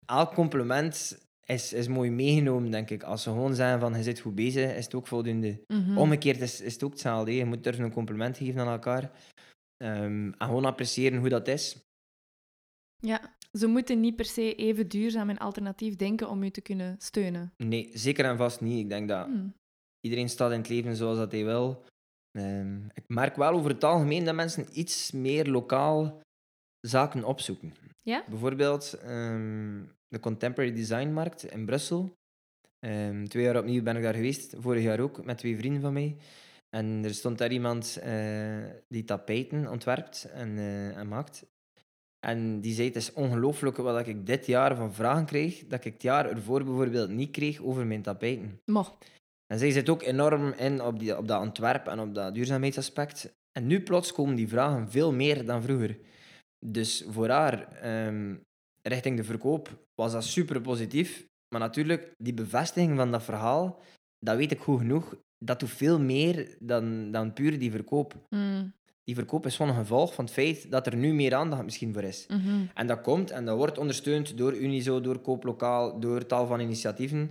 elk 0.06 0.34
compliment 0.34 1.18
is, 1.44 1.72
is 1.72 1.88
mooi 1.88 2.10
meegenomen, 2.10 2.70
denk 2.70 2.90
ik. 2.90 3.02
Als 3.02 3.22
ze 3.22 3.30
gewoon 3.30 3.54
zeggen 3.54 3.80
van 3.80 3.94
je 3.94 4.02
zit 4.02 4.20
goed 4.20 4.34
bezig, 4.34 4.74
is 4.74 4.84
het 4.84 4.94
ook 4.94 5.06
voldoende. 5.06 5.64
Mhm. 5.66 5.98
Omgekeerd 5.98 6.40
is, 6.40 6.60
is 6.60 6.72
het 6.72 6.82
ook 6.82 6.90
hetzelfde. 6.90 7.30
hè. 7.30 7.38
Je 7.38 7.44
moet 7.44 7.64
durven 7.64 7.84
een 7.84 7.92
compliment 7.92 8.36
geven 8.36 8.60
aan 8.60 8.68
elkaar. 8.68 9.10
Ehm, 9.76 10.26
en 10.26 10.34
gewoon 10.38 10.64
appreciëren 10.64 11.18
hoe 11.18 11.28
dat 11.28 11.48
is. 11.48 11.76
Ja, 12.96 13.34
ze 13.58 13.66
moeten 13.66 14.00
niet 14.00 14.16
per 14.16 14.24
se 14.24 14.54
even 14.54 14.88
duurzaam 14.88 15.30
en 15.30 15.38
alternatief 15.38 15.96
denken 15.96 16.28
om 16.28 16.42
u 16.42 16.50
te 16.50 16.60
kunnen 16.60 16.96
steunen. 16.98 17.52
Nee, 17.56 17.90
zeker 17.92 18.24
en 18.24 18.36
vast 18.36 18.60
niet. 18.60 18.78
Ik 18.78 18.88
denk 18.88 19.08
dat 19.08 19.28
Mm. 19.28 19.54
Iedereen 20.00 20.28
staat 20.28 20.52
in 20.52 20.58
het 20.58 20.68
leven 20.68 20.96
zoals 20.96 21.18
dat 21.18 21.32
hij 21.32 21.44
wil. 21.44 21.84
Ehm, 22.30 22.84
ik 22.94 23.04
merk 23.06 23.36
wel 23.36 23.52
over 23.52 23.70
het 23.70 23.84
algemeen 23.84 24.24
dat 24.24 24.34
mensen 24.34 24.66
iets 24.72 25.10
meer 25.10 25.46
lokaal 25.46 26.20
zaken 26.80 27.24
opzoeken. 27.24 27.74
Ja? 28.02 28.24
Bijvoorbeeld 28.28 28.92
ehm, 28.92 29.82
de 30.08 30.20
Contemporary 30.20 30.74
Design 30.74 31.08
Markt 31.08 31.44
in 31.44 31.66
Brussel. 31.66 32.16
Ehm, 32.78 33.24
twee 33.24 33.44
jaar 33.44 33.58
opnieuw 33.58 33.82
ben 33.82 33.96
ik 33.96 34.02
daar 34.02 34.14
geweest, 34.14 34.54
vorig 34.58 34.82
jaar 34.82 35.00
ook, 35.00 35.24
met 35.24 35.38
twee 35.38 35.56
vrienden 35.56 35.82
van 35.82 35.92
mij. 35.92 36.16
En 36.76 37.04
er 37.04 37.14
stond 37.14 37.38
daar 37.38 37.52
iemand 37.52 37.96
eh, 37.96 38.64
die 38.88 39.04
tapijten 39.04 39.70
ontwerpt 39.70 40.24
en, 40.24 40.58
eh, 40.58 40.96
en 40.96 41.08
maakt. 41.08 41.46
En 42.24 42.60
die 42.60 42.74
zei, 42.74 42.86
het 42.86 42.96
is 42.96 43.12
ongelooflijk 43.12 43.76
wat 43.76 44.06
ik 44.06 44.26
dit 44.26 44.46
jaar 44.46 44.76
van 44.76 44.94
vragen 44.94 45.24
kreeg, 45.24 45.66
dat 45.66 45.84
ik 45.84 45.92
het 45.92 46.02
jaar 46.02 46.30
ervoor 46.30 46.64
bijvoorbeeld 46.64 47.10
niet 47.10 47.30
kreeg 47.30 47.62
over 47.62 47.86
mijn 47.86 48.02
tapijten. 48.02 48.60
Mo. 48.64 48.98
En 49.46 49.58
zij 49.58 49.70
zit 49.70 49.88
ook 49.88 50.02
enorm 50.02 50.52
in 50.52 50.82
op, 50.82 50.98
die, 50.98 51.18
op 51.18 51.28
dat 51.28 51.40
ontwerp 51.40 51.86
en 51.86 52.00
op 52.00 52.14
dat 52.14 52.34
duurzaamheidsaspect. 52.34 53.34
En 53.52 53.66
nu 53.66 53.82
plots 53.82 54.12
komen 54.12 54.34
die 54.34 54.48
vragen 54.48 54.90
veel 54.90 55.12
meer 55.12 55.44
dan 55.46 55.62
vroeger. 55.62 55.98
Dus 56.66 57.04
voor 57.08 57.28
haar, 57.28 57.72
ehm, 57.72 58.34
richting 58.82 59.16
de 59.16 59.24
verkoop, 59.24 59.86
was 59.94 60.12
dat 60.12 60.24
super 60.24 60.60
positief. 60.60 61.26
Maar 61.48 61.60
natuurlijk, 61.60 62.14
die 62.18 62.34
bevestiging 62.34 62.96
van 62.96 63.10
dat 63.10 63.22
verhaal, 63.22 63.80
dat 64.18 64.36
weet 64.36 64.52
ik 64.52 64.60
goed 64.60 64.78
genoeg, 64.78 65.16
dat 65.38 65.60
doet 65.60 65.70
veel 65.70 66.00
meer 66.00 66.56
dan, 66.58 67.10
dan 67.10 67.32
puur 67.32 67.58
die 67.58 67.70
verkoop. 67.70 68.26
Mm. 68.30 68.72
Die 69.04 69.14
verkoop 69.14 69.46
is 69.46 69.56
gewoon 69.56 69.70
een 69.70 69.78
gevolg 69.78 70.14
van 70.14 70.24
het 70.24 70.34
feit 70.34 70.70
dat 70.70 70.86
er 70.86 70.96
nu 70.96 71.14
meer 71.14 71.34
aandacht 71.34 71.62
misschien 71.64 71.92
voor 71.92 72.02
is. 72.02 72.26
Mhm. 72.28 72.38
En 72.74 72.86
dat 72.86 73.00
komt 73.00 73.30
en 73.30 73.44
dat 73.44 73.56
wordt 73.56 73.78
ondersteund 73.78 74.36
door 74.36 74.54
Unizo, 74.56 75.00
door 75.00 75.18
Kooplokaal, 75.18 76.00
door 76.00 76.26
tal 76.26 76.46
van 76.46 76.60
initiatieven. 76.60 77.30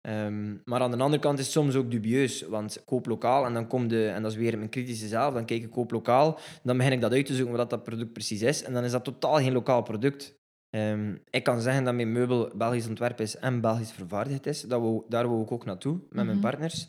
Ehm, 0.00 0.54
maar 0.64 0.80
aan 0.80 0.90
de 0.90 0.96
andere 0.96 1.22
kant 1.22 1.38
is 1.38 1.44
het 1.44 1.54
soms 1.54 1.74
ook 1.74 1.90
dubieus, 1.90 2.42
want 2.42 2.82
koop 2.84 3.06
lokaal 3.06 3.44
en 3.44 3.54
dan 3.54 3.66
komt 3.66 3.90
de, 3.90 4.06
en 4.08 4.22
dat 4.22 4.30
is 4.30 4.36
weer 4.38 4.56
mijn 4.58 4.70
kritische 4.70 5.06
zelf, 5.08 5.34
dan 5.34 5.44
kijk 5.44 5.62
ik 5.62 5.70
koop 5.70 5.90
lokaal, 5.90 6.38
dan 6.62 6.76
begin 6.76 6.92
ik 6.92 7.00
dat 7.00 7.12
uit 7.12 7.26
te 7.26 7.34
zoeken 7.34 7.56
wat 7.56 7.70
dat 7.70 7.82
product 7.82 8.12
precies 8.12 8.42
is 8.42 8.62
en 8.62 8.72
dan 8.72 8.84
is 8.84 8.90
dat 8.90 9.04
totaal 9.04 9.36
geen 9.36 9.52
lokaal 9.52 9.82
product. 9.82 10.34
Ehm, 10.70 11.14
ik 11.30 11.42
kan 11.44 11.60
zeggen 11.60 11.84
dat 11.84 11.94
mijn 11.94 12.12
meubel 12.12 12.50
Belgisch 12.54 12.86
ontwerp 12.88 13.20
is 13.20 13.36
en 13.36 13.60
Belgisch 13.60 13.92
vervaardigd 13.92 14.46
is, 14.46 14.60
dat 14.62 14.80
we, 14.80 15.02
daar 15.08 15.28
wil 15.28 15.40
ik 15.42 15.52
ook 15.52 15.64
naartoe 15.64 15.92
met 15.92 16.24
mijn 16.24 16.26
Mhm. 16.26 16.40
partners. 16.40 16.88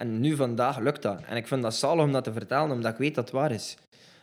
En 0.00 0.20
nu 0.20 0.36
vandaag 0.36 0.78
lukt 0.78 1.02
dat. 1.02 1.20
En 1.28 1.36
ik 1.36 1.46
vind 1.46 1.62
dat 1.62 1.74
zalig 1.74 2.04
om 2.04 2.12
dat 2.12 2.24
te 2.24 2.32
vertellen, 2.32 2.70
omdat 2.70 2.92
ik 2.92 2.98
weet 2.98 3.14
dat 3.14 3.24
het 3.24 3.32
waar 3.32 3.50
is. 3.50 3.76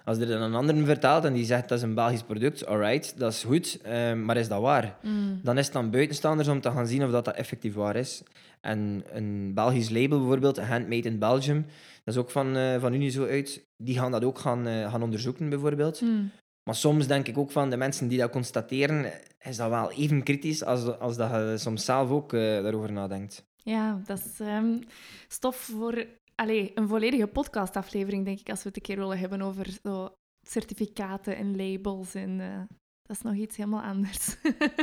Als 0.05 0.17
er 0.17 0.27
dan 0.27 0.41
een 0.41 0.55
ander 0.55 0.85
vertelt 0.85 1.23
en 1.23 1.33
die 1.33 1.45
zegt 1.45 1.69
dat 1.69 1.77
is 1.77 1.83
een 1.83 1.93
Belgisch 1.93 2.23
product, 2.23 2.65
alright, 2.65 3.19
dat 3.19 3.33
is 3.33 3.43
goed, 3.43 3.79
ehm, 3.83 4.25
maar 4.25 4.37
is 4.37 4.47
dat 4.47 4.61
waar? 4.61 4.97
Mm. 5.01 5.39
Dan 5.43 5.57
is 5.57 5.65
het 5.67 5.75
aan 5.75 5.91
buitenstaanders 5.91 6.47
om 6.47 6.61
te 6.61 6.71
gaan 6.71 6.87
zien 6.87 7.03
of 7.03 7.11
dat, 7.11 7.25
dat 7.25 7.35
effectief 7.35 7.73
waar 7.73 7.95
is. 7.95 8.23
En 8.61 9.03
een 9.11 9.51
Belgisch 9.53 9.89
label 9.89 10.17
bijvoorbeeld, 10.17 10.59
Handmade 10.59 11.09
in 11.09 11.19
Belgium, 11.19 11.65
dat 12.03 12.13
is 12.15 12.19
ook 12.19 12.31
van, 12.31 12.55
eh 12.55 12.79
van 12.79 12.93
Unizo 12.93 13.27
uit, 13.27 13.65
die 13.77 13.97
gaan 13.97 14.11
dat 14.11 14.23
ook 14.23 14.39
gaan, 14.39 14.67
eh, 14.67 14.91
gaan 14.91 15.03
onderzoeken 15.03 15.49
bijvoorbeeld. 15.49 16.01
Mm. 16.01 16.31
Maar 16.63 16.75
soms 16.75 17.07
denk 17.07 17.27
ik 17.27 17.37
ook 17.37 17.51
van 17.51 17.69
de 17.69 17.77
mensen 17.77 18.07
die 18.07 18.19
dat 18.19 18.31
constateren, 18.31 19.11
is 19.41 19.57
dat 19.57 19.69
wel 19.69 19.91
even 19.91 20.23
kritisch 20.23 20.63
als, 20.63 20.99
als 20.99 21.17
dat 21.17 21.29
je 21.29 21.53
soms 21.57 21.85
zelf 21.85 22.09
ook 22.09 22.33
eh, 22.33 22.39
daarover 22.41 22.91
nadenkt. 22.91 23.45
Ja, 23.67 24.01
dat 24.06 24.17
is 24.17 24.39
ehm, 24.39 24.80
stof 25.27 25.56
voor 25.56 26.06
allee, 26.36 26.71
een 26.75 26.88
volledige 26.88 27.27
podcastaflevering, 27.27 28.25
denk 28.25 28.39
ik, 28.39 28.49
als 28.49 28.63
we 28.63 28.67
het 28.67 28.77
een 28.77 28.84
keer 28.84 28.97
willen 28.97 29.19
hebben 29.19 29.41
over 29.41 29.67
zo 29.84 30.10
certificaten 30.47 31.36
en 31.36 31.56
labels. 31.56 32.13
En, 32.15 32.39
eh, 32.39 32.75
dat 33.01 33.15
is 33.17 33.21
nog 33.21 33.34
iets 33.34 33.58
helemaal 33.58 33.82
anders. 33.82 34.36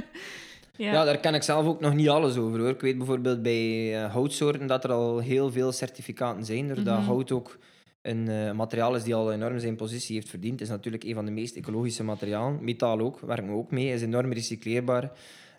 ja. 0.77 0.92
Ja. 0.92 1.05
daar 1.05 1.18
ken 1.18 1.35
ik 1.35 1.42
zelf 1.42 1.66
ook 1.66 1.81
nog 1.81 1.94
niet 1.94 2.09
alles 2.09 2.37
over 2.37 2.59
hoor. 2.59 2.68
Ik 2.68 2.81
weet 2.81 2.99
bijvoorbeeld 2.99 3.42
bij 3.42 3.94
eh, 4.05 4.12
houtsoorten 4.12 4.66
dat 4.66 4.85
er 4.85 4.92
al 4.92 5.18
heel 5.18 5.53
veel 5.53 5.73
certificaten 5.73 6.44
zijn, 6.44 6.66
doordat 6.68 6.99
Mhm. 6.99 7.07
hout 7.07 7.33
ook 7.33 7.59
een 8.03 8.29
eh, 8.29 8.53
materiaal 8.53 8.94
is 8.94 9.03
die 9.03 9.14
al 9.14 9.33
enorm 9.33 9.59
zijn 9.59 9.77
positie 9.77 10.14
heeft 10.14 10.29
verdiend. 10.29 10.53
Het 10.53 10.68
is 10.68 10.75
natuurlijk 10.75 11.05
een 11.05 11.14
van 11.14 11.25
de 11.25 11.31
meest 11.31 11.57
ecologische 11.57 12.05
materialen. 12.05 12.64
Metaal 12.64 13.01
ook, 13.01 13.20
werken 13.20 13.47
we 13.47 13.53
ook 13.53 13.70
mee, 13.70 13.92
is 13.92 14.03
enorm 14.03 14.33
recycleerbaar. 14.33 15.12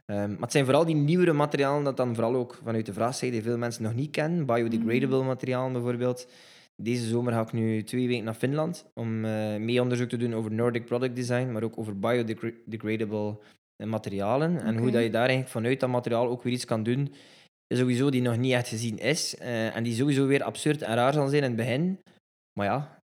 Ehm, 0.06 0.30
maar 0.32 0.40
het 0.42 0.52
zijn 0.52 0.66
vooral 0.66 0.86
die 0.86 0.96
nieuwere 0.96 1.34
materialen 1.34 1.84
dat 1.84 1.98
dan 1.98 2.16
vooral 2.16 2.36
ook 2.36 2.60
vanuit 2.64 2.86
de 2.86 2.94
vraagzijde 2.94 3.42
veel 3.42 3.58
mensen 3.58 3.84
nog 3.84 3.94
niet 3.94 4.12
kennen. 4.12 4.46
Biodegradable 4.46 5.24
materialen 5.24 5.72
bijvoorbeeld. 5.74 6.28
Deze 6.76 7.08
zomer 7.08 7.34
ga 7.34 7.42
ik 7.42 7.52
nu 7.52 7.84
twee 7.84 8.08
weken 8.08 8.24
naar 8.24 8.34
Finland 8.34 8.86
om 8.94 9.26
eh, 9.26 9.56
mee 9.56 9.82
onderzoek 9.82 10.10
te 10.10 10.18
doen 10.18 10.34
over 10.36 10.52
Nordic 10.52 10.86
product 10.86 11.16
design, 11.16 11.52
maar 11.52 11.64
ook 11.64 11.78
over 11.78 12.00
biodegradable 12.00 13.38
eh, 13.76 13.88
materialen. 13.88 14.62
En 14.62 14.78
hoe 14.78 14.92
dat 14.92 15.04
je 15.04 15.10
daar 15.10 15.22
eigenlijk 15.22 15.50
vanuit 15.50 15.80
dat 15.80 15.90
materiaal 15.90 16.28
ook 16.28 16.44
weer 16.44 16.54
iets 16.54 16.66
kan 16.66 16.84
doen, 16.84 17.14
is 17.68 17.78
sowieso 17.80 18.10
die 18.10 18.22
nog 18.22 18.38
niet 18.38 18.54
echt 18.54 18.68
gezien 18.68 18.98
is. 18.98 19.38
eh, 19.38 19.76
en 19.76 19.84
die 19.84 19.96
sowieso 19.96 20.26
weer 20.28 20.44
absurd 20.44 20.82
en 20.82 20.96
raar 20.96 21.14
zal 21.14 21.28
zijn 21.28 21.44
in 21.44 21.48
het 21.48 21.58
begin. 21.58 22.00
Maar 22.60 22.66
ja, 22.68 23.00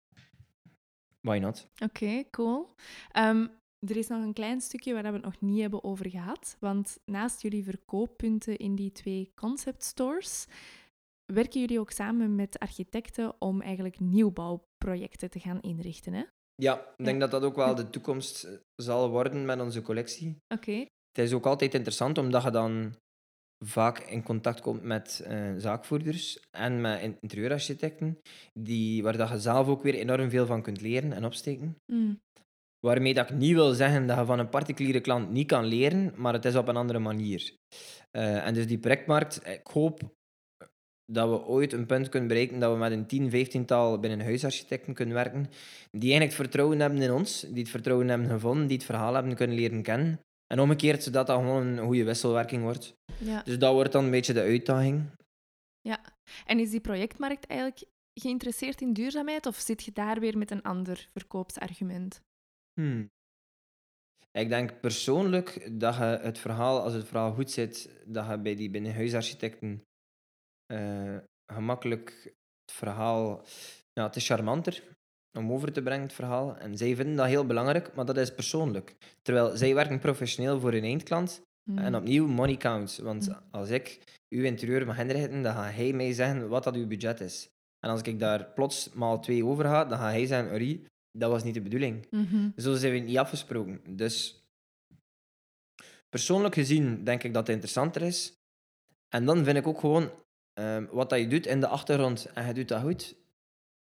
why 1.20 1.38
not? 1.38 1.66
Oké, 1.82 2.24
cool. 2.30 2.74
Ehm, 3.12 3.46
er 3.88 3.96
is 3.96 4.08
nog 4.08 4.22
een 4.22 4.32
klein 4.32 4.60
stukje 4.60 4.92
waar 4.92 5.02
we 5.02 5.12
het 5.12 5.22
nog 5.24 5.40
niet 5.40 5.60
hebben 5.60 5.84
over 5.84 6.10
gehad. 6.10 6.56
Want 6.60 6.98
naast 7.04 7.42
jullie 7.42 7.64
verkooppunten 7.64 8.56
in 8.56 8.74
die 8.74 8.92
twee 8.92 9.32
concept 9.34 9.84
stores, 9.84 10.46
werken 11.32 11.60
jullie 11.60 11.80
ook 11.80 11.90
samen 11.90 12.34
met 12.34 12.58
architecten 12.58 13.40
om 13.40 13.60
eigenlijk 13.60 14.00
nieuwbouwprojecten 14.00 15.30
te 15.30 15.40
gaan 15.40 15.60
inrichten. 15.60 16.12
Hè? 16.12 16.22
Ja, 16.54 16.94
ik 16.96 17.04
denk 17.04 17.20
dat 17.20 17.30
dat 17.30 17.42
ook 17.42 17.56
wel 17.56 17.74
de 17.74 17.90
toekomst 17.90 18.60
zal 18.74 19.10
worden 19.10 19.44
met 19.44 19.60
onze 19.60 19.82
collectie. 19.82 20.36
Oké. 20.54 20.86
Het 21.12 21.24
is 21.24 21.32
ook 21.32 21.46
altijd 21.46 21.74
interessant 21.74 22.18
omdat 22.18 22.42
je 22.42 22.50
dan 22.50 22.94
vaak 23.64 23.98
in 23.98 24.22
contact 24.22 24.60
komt 24.60 24.82
met 24.82 25.20
eh, 25.20 25.52
zaakvoerders 25.56 26.40
en 26.50 26.80
met 26.80 27.00
in- 27.02 27.16
interieurarchitecten, 27.20 28.18
die, 28.60 29.02
waar 29.02 29.16
dat 29.16 29.28
je 29.28 29.38
zelf 29.38 29.68
ook 29.68 29.82
weer 29.82 29.94
enorm 29.94 30.30
veel 30.30 30.46
van 30.46 30.62
kunt 30.62 30.80
leren 30.80 31.12
en 31.12 31.24
opsteken. 31.24 31.76
Mm. 31.92 32.20
Waarmee 32.86 33.14
dat 33.14 33.30
ik 33.30 33.36
niet 33.36 33.52
wil 33.52 33.72
zeggen 33.72 34.06
dat 34.06 34.18
je 34.18 34.24
van 34.24 34.38
een 34.38 34.48
particuliere 34.48 35.00
klant 35.00 35.30
niet 35.30 35.46
kan 35.46 35.64
leren, 35.64 36.12
maar 36.16 36.32
het 36.32 36.44
is 36.44 36.56
op 36.56 36.68
een 36.68 36.76
andere 36.76 36.98
manier. 36.98 37.56
Eh, 38.10 38.46
en 38.46 38.54
dus 38.54 38.66
die 38.66 38.78
projectmarkt, 38.78 39.46
ik 39.46 39.66
hoop 39.66 40.00
dat 41.12 41.28
we 41.28 41.46
ooit 41.46 41.72
een 41.72 41.86
punt 41.86 42.08
kunnen 42.08 42.28
bereiken 42.28 42.58
dat 42.58 42.72
we 42.72 42.78
met 42.78 42.92
een 42.92 43.06
10, 43.06 43.30
15-tal 43.30 43.98
binnen 43.98 44.20
huisarchitecten 44.20 44.94
kunnen 44.94 45.14
werken, 45.14 45.46
die 45.90 46.10
eigenlijk 46.10 46.32
vertrouwen 46.32 46.80
hebben 46.80 47.02
in 47.02 47.12
ons, 47.12 47.40
die 47.40 47.62
het 47.62 47.70
vertrouwen 47.70 48.08
hebben 48.08 48.28
gevonden, 48.28 48.66
die 48.66 48.76
het 48.76 48.86
verhaal 48.86 49.14
hebben 49.14 49.34
kunnen 49.34 49.56
leren 49.56 49.82
kennen. 49.82 50.20
En 50.46 50.60
omgekeerd, 50.60 51.02
zodat 51.02 51.26
dat 51.26 51.36
gewoon 51.38 51.66
een 51.66 51.84
goede 51.84 52.04
wisselwerking 52.04 52.62
wordt. 52.62 52.94
Ja. 53.18 53.42
Dus 53.42 53.58
dat 53.58 53.72
wordt 53.72 53.92
dan 53.92 54.04
een 54.04 54.10
beetje 54.10 54.32
de 54.32 54.40
uitdaging. 54.40 55.10
ja. 55.80 56.00
En 56.46 56.58
is 56.58 56.70
die 56.70 56.80
projectmarkt 56.80 57.46
eigenlijk 57.46 57.84
geïnteresseerd 58.20 58.80
in 58.80 58.92
duurzaamheid 58.92 59.46
of 59.46 59.56
zit 59.56 59.82
je 59.82 59.92
daar 59.92 60.20
weer 60.20 60.38
met 60.38 60.50
een 60.50 60.62
ander 60.62 61.08
verkoopsargument? 61.12 62.20
Hmm. 62.74 63.10
Ik 64.32 64.48
denk 64.48 64.80
persoonlijk 64.80 65.80
dat 65.80 65.94
je 65.94 66.02
het 66.02 66.38
verhaal, 66.38 66.80
als 66.80 66.92
het 66.92 67.08
verhaal 67.08 67.32
goed 67.32 67.50
zit, 67.50 68.02
dat 68.06 68.26
je 68.28 68.38
bij 68.38 68.54
die 68.54 68.70
binnenhuisarchitecten 68.70 69.84
eh, 70.66 71.16
gemakkelijk 71.46 72.34
het 72.64 72.72
verhaal... 72.72 73.44
Ja, 73.92 74.02
het 74.06 74.16
is 74.16 74.26
charmanter 74.26 74.82
om 75.38 75.52
over 75.52 75.72
te 75.72 75.82
brengen, 75.82 76.02
het 76.02 76.12
verhaal. 76.12 76.56
En 76.56 76.76
zij 76.76 76.96
vinden 76.96 77.16
dat 77.16 77.26
heel 77.26 77.46
belangrijk, 77.46 77.94
maar 77.94 78.04
dat 78.04 78.16
is 78.16 78.34
persoonlijk. 78.34 78.96
Terwijl 79.22 79.56
zij 79.56 79.74
werken 79.74 79.98
professioneel 79.98 80.60
voor 80.60 80.72
hun 80.72 80.84
eindklant. 80.84 81.42
Hmm. 81.62 81.78
En 81.78 81.96
opnieuw, 81.96 82.26
money 82.26 82.56
counts. 82.56 82.98
Want 82.98 83.28
Mm. 83.28 83.38
als 83.50 83.70
ik 83.70 83.98
uw 84.28 84.44
interieur 84.44 84.86
mag 84.86 84.98
inrichten, 84.98 85.42
dan 85.42 85.54
gaat 85.54 85.74
hij 85.74 85.92
mij 85.92 86.12
zeggen 86.12 86.48
wat 86.48 86.64
dat 86.64 86.74
uw 86.74 86.86
budget 86.86 87.20
is. 87.20 87.48
En 87.78 87.90
als 87.90 88.02
ik 88.02 88.18
daar 88.18 88.52
plots 88.52 88.92
maal 88.92 89.20
twee 89.20 89.44
over 89.44 89.64
ga, 89.64 89.84
dan 89.84 89.98
gaat 89.98 90.10
hij 90.10 90.26
zeggen, 90.26 90.52
Ori, 90.52 90.86
dat 91.12 91.30
was 91.30 91.44
niet 91.44 91.54
de 91.54 91.60
bedoeling. 91.60 92.06
Mhm. 92.10 92.50
Zo 92.56 92.74
zijn 92.74 92.92
we 92.92 92.98
niet 92.98 93.18
afgesproken. 93.18 93.96
Dus 93.96 94.44
persoonlijk 96.08 96.54
gezien 96.54 97.04
denk 97.04 97.22
ik 97.22 97.32
dat 97.32 97.46
het 97.46 97.54
interessanter 97.54 98.02
is. 98.02 98.32
En 99.08 99.24
dan 99.24 99.44
vind 99.44 99.56
ik 99.56 99.66
ook 99.66 99.80
gewoon 99.80 100.10
ehm, 100.52 100.86
wat 100.90 101.10
dat 101.10 101.18
je 101.18 101.28
doet 101.28 101.46
in 101.46 101.60
de 101.60 101.66
achtergrond 101.66 102.26
en 102.32 102.46
je 102.46 102.54
doet 102.54 102.68
dat 102.68 102.82
goed, 102.82 103.16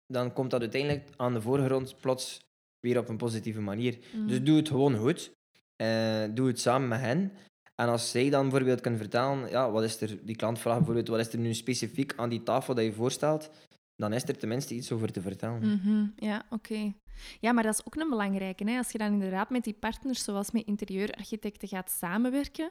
dan 0.06 0.32
komt 0.32 0.50
dat 0.50 0.60
uiteindelijk 0.60 1.08
aan 1.16 1.32
de 1.32 1.40
voorgrond 1.40 2.00
plots 2.00 2.40
weer 2.80 2.98
op 2.98 3.08
een 3.08 3.16
positieve 3.16 3.60
manier. 3.60 3.98
Mm. 4.14 4.26
Dus 4.26 4.42
doe 4.42 4.56
het 4.56 4.68
gewoon 4.68 4.96
goed. 4.96 5.32
Eh, 5.76 6.24
doe 6.30 6.46
het 6.46 6.60
samen 6.60 6.88
met 6.88 7.00
hen. 7.00 7.32
En 7.74 7.88
als 7.88 8.10
zij 8.10 8.30
dan 8.30 8.42
bijvoorbeeld 8.42 8.80
kunnen 8.80 9.00
vertellen, 9.00 9.50
ja, 9.50 9.70
wat 9.70 9.82
is 9.82 10.00
er, 10.00 10.24
die 10.24 10.36
klant 10.36 10.58
vraagt 10.58 10.78
bijvoorbeeld, 10.78 11.08
wat 11.08 11.18
is 11.18 11.32
er 11.32 11.38
nu 11.38 11.54
specifiek 11.54 12.12
aan 12.16 12.28
die 12.28 12.42
tafel 12.42 12.74
dat 12.74 12.84
je 12.84 12.92
voorstelt, 12.92 13.50
dan 13.96 14.12
is 14.12 14.28
er 14.28 14.38
tenminste 14.38 14.74
iets 14.74 14.92
over 14.92 15.12
te 15.12 15.20
vertellen. 15.20 15.68
Mhm, 15.68 16.06
Ja, 16.16 16.46
oké. 16.50 16.92
Ja, 17.40 17.52
maar 17.52 17.62
dat 17.62 17.74
is 17.74 17.86
ook 17.86 17.96
een 17.96 18.08
belangrijke. 18.08 18.70
Hè? 18.70 18.76
Als 18.78 18.92
je 18.92 18.98
dan 18.98 19.12
inderdaad 19.12 19.50
met 19.50 19.64
die 19.64 19.74
partners, 19.74 20.24
zoals 20.24 20.50
met 20.50 20.66
interieurarchitecten, 20.66 21.68
gaat 21.68 21.90
samenwerken, 21.90 22.70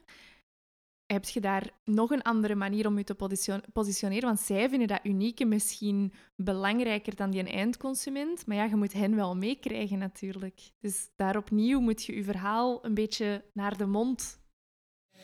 heb 1.05 1.25
je 1.25 1.41
daar 1.41 1.69
nog 1.86 2.12
een 2.12 2.21
andere 2.21 2.55
manier 2.55 2.88
om 2.88 2.97
je 2.97 3.03
te 3.03 3.15
position- 3.15 3.63
positioneren. 3.73 4.25
Want 4.27 4.39
zij 4.39 4.69
vinden 4.69 4.88
dat 4.88 4.99
unieke 5.03 5.45
misschien 5.45 6.13
belangrijker 6.36 7.15
dan 7.15 7.31
die 7.31 7.43
eindconsument. 7.43 8.45
Maar 8.45 8.57
ja, 8.57 8.63
je 8.63 8.75
moet 8.75 8.93
hen 8.93 9.15
wel 9.15 9.36
meekrijgen 9.36 9.97
natuurlijk. 9.97 10.71
Dus 10.79 11.10
daar 11.15 11.38
opnieuw 11.38 11.79
moet 11.79 12.03
je 12.03 12.15
je 12.15 12.23
verhaal 12.23 12.86
een 12.86 12.93
beetje 12.93 13.43
naar 13.53 13.77
de 13.77 13.86
mond. 13.86 14.40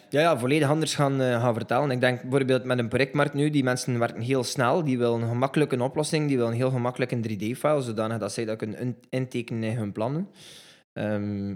Ja, 0.10 0.22
ja, 0.22 0.38
volledig 0.39 0.70
anders 0.70 0.96
gaan, 0.96 1.22
eh, 1.22 1.41
gaan 1.41 1.54
vertellen. 1.54 1.91
Ik 1.91 2.00
denk 2.00 2.22
bijvoorbeeld 2.22 2.63
met 2.63 2.78
een 2.80 2.88
projectmarkt 2.88 3.34
nu, 3.34 3.50
die 3.50 3.63
mensen 3.63 4.00
werken 4.00 4.22
heel 4.22 4.43
snel, 4.43 4.84
die 4.84 4.98
willen 4.98 5.22
een 5.22 5.28
gemakkelijke 5.28 5.84
oplossing, 5.84 6.28
die 6.28 6.38
willen 6.38 6.54
heel 6.54 6.70
gemakkelijk 6.70 7.12
een 7.12 7.22
3D-file, 7.22 7.82
zodanig 7.82 8.17
dat 8.17 8.32
zij 8.34 8.46
dat 8.46 8.58
kunnen 8.58 8.80
in- 8.80 8.98
intekenen 9.10 9.63
in 9.70 9.78
hun 9.78 9.91
plannen. 9.91 10.28
Ehm, 10.93 11.56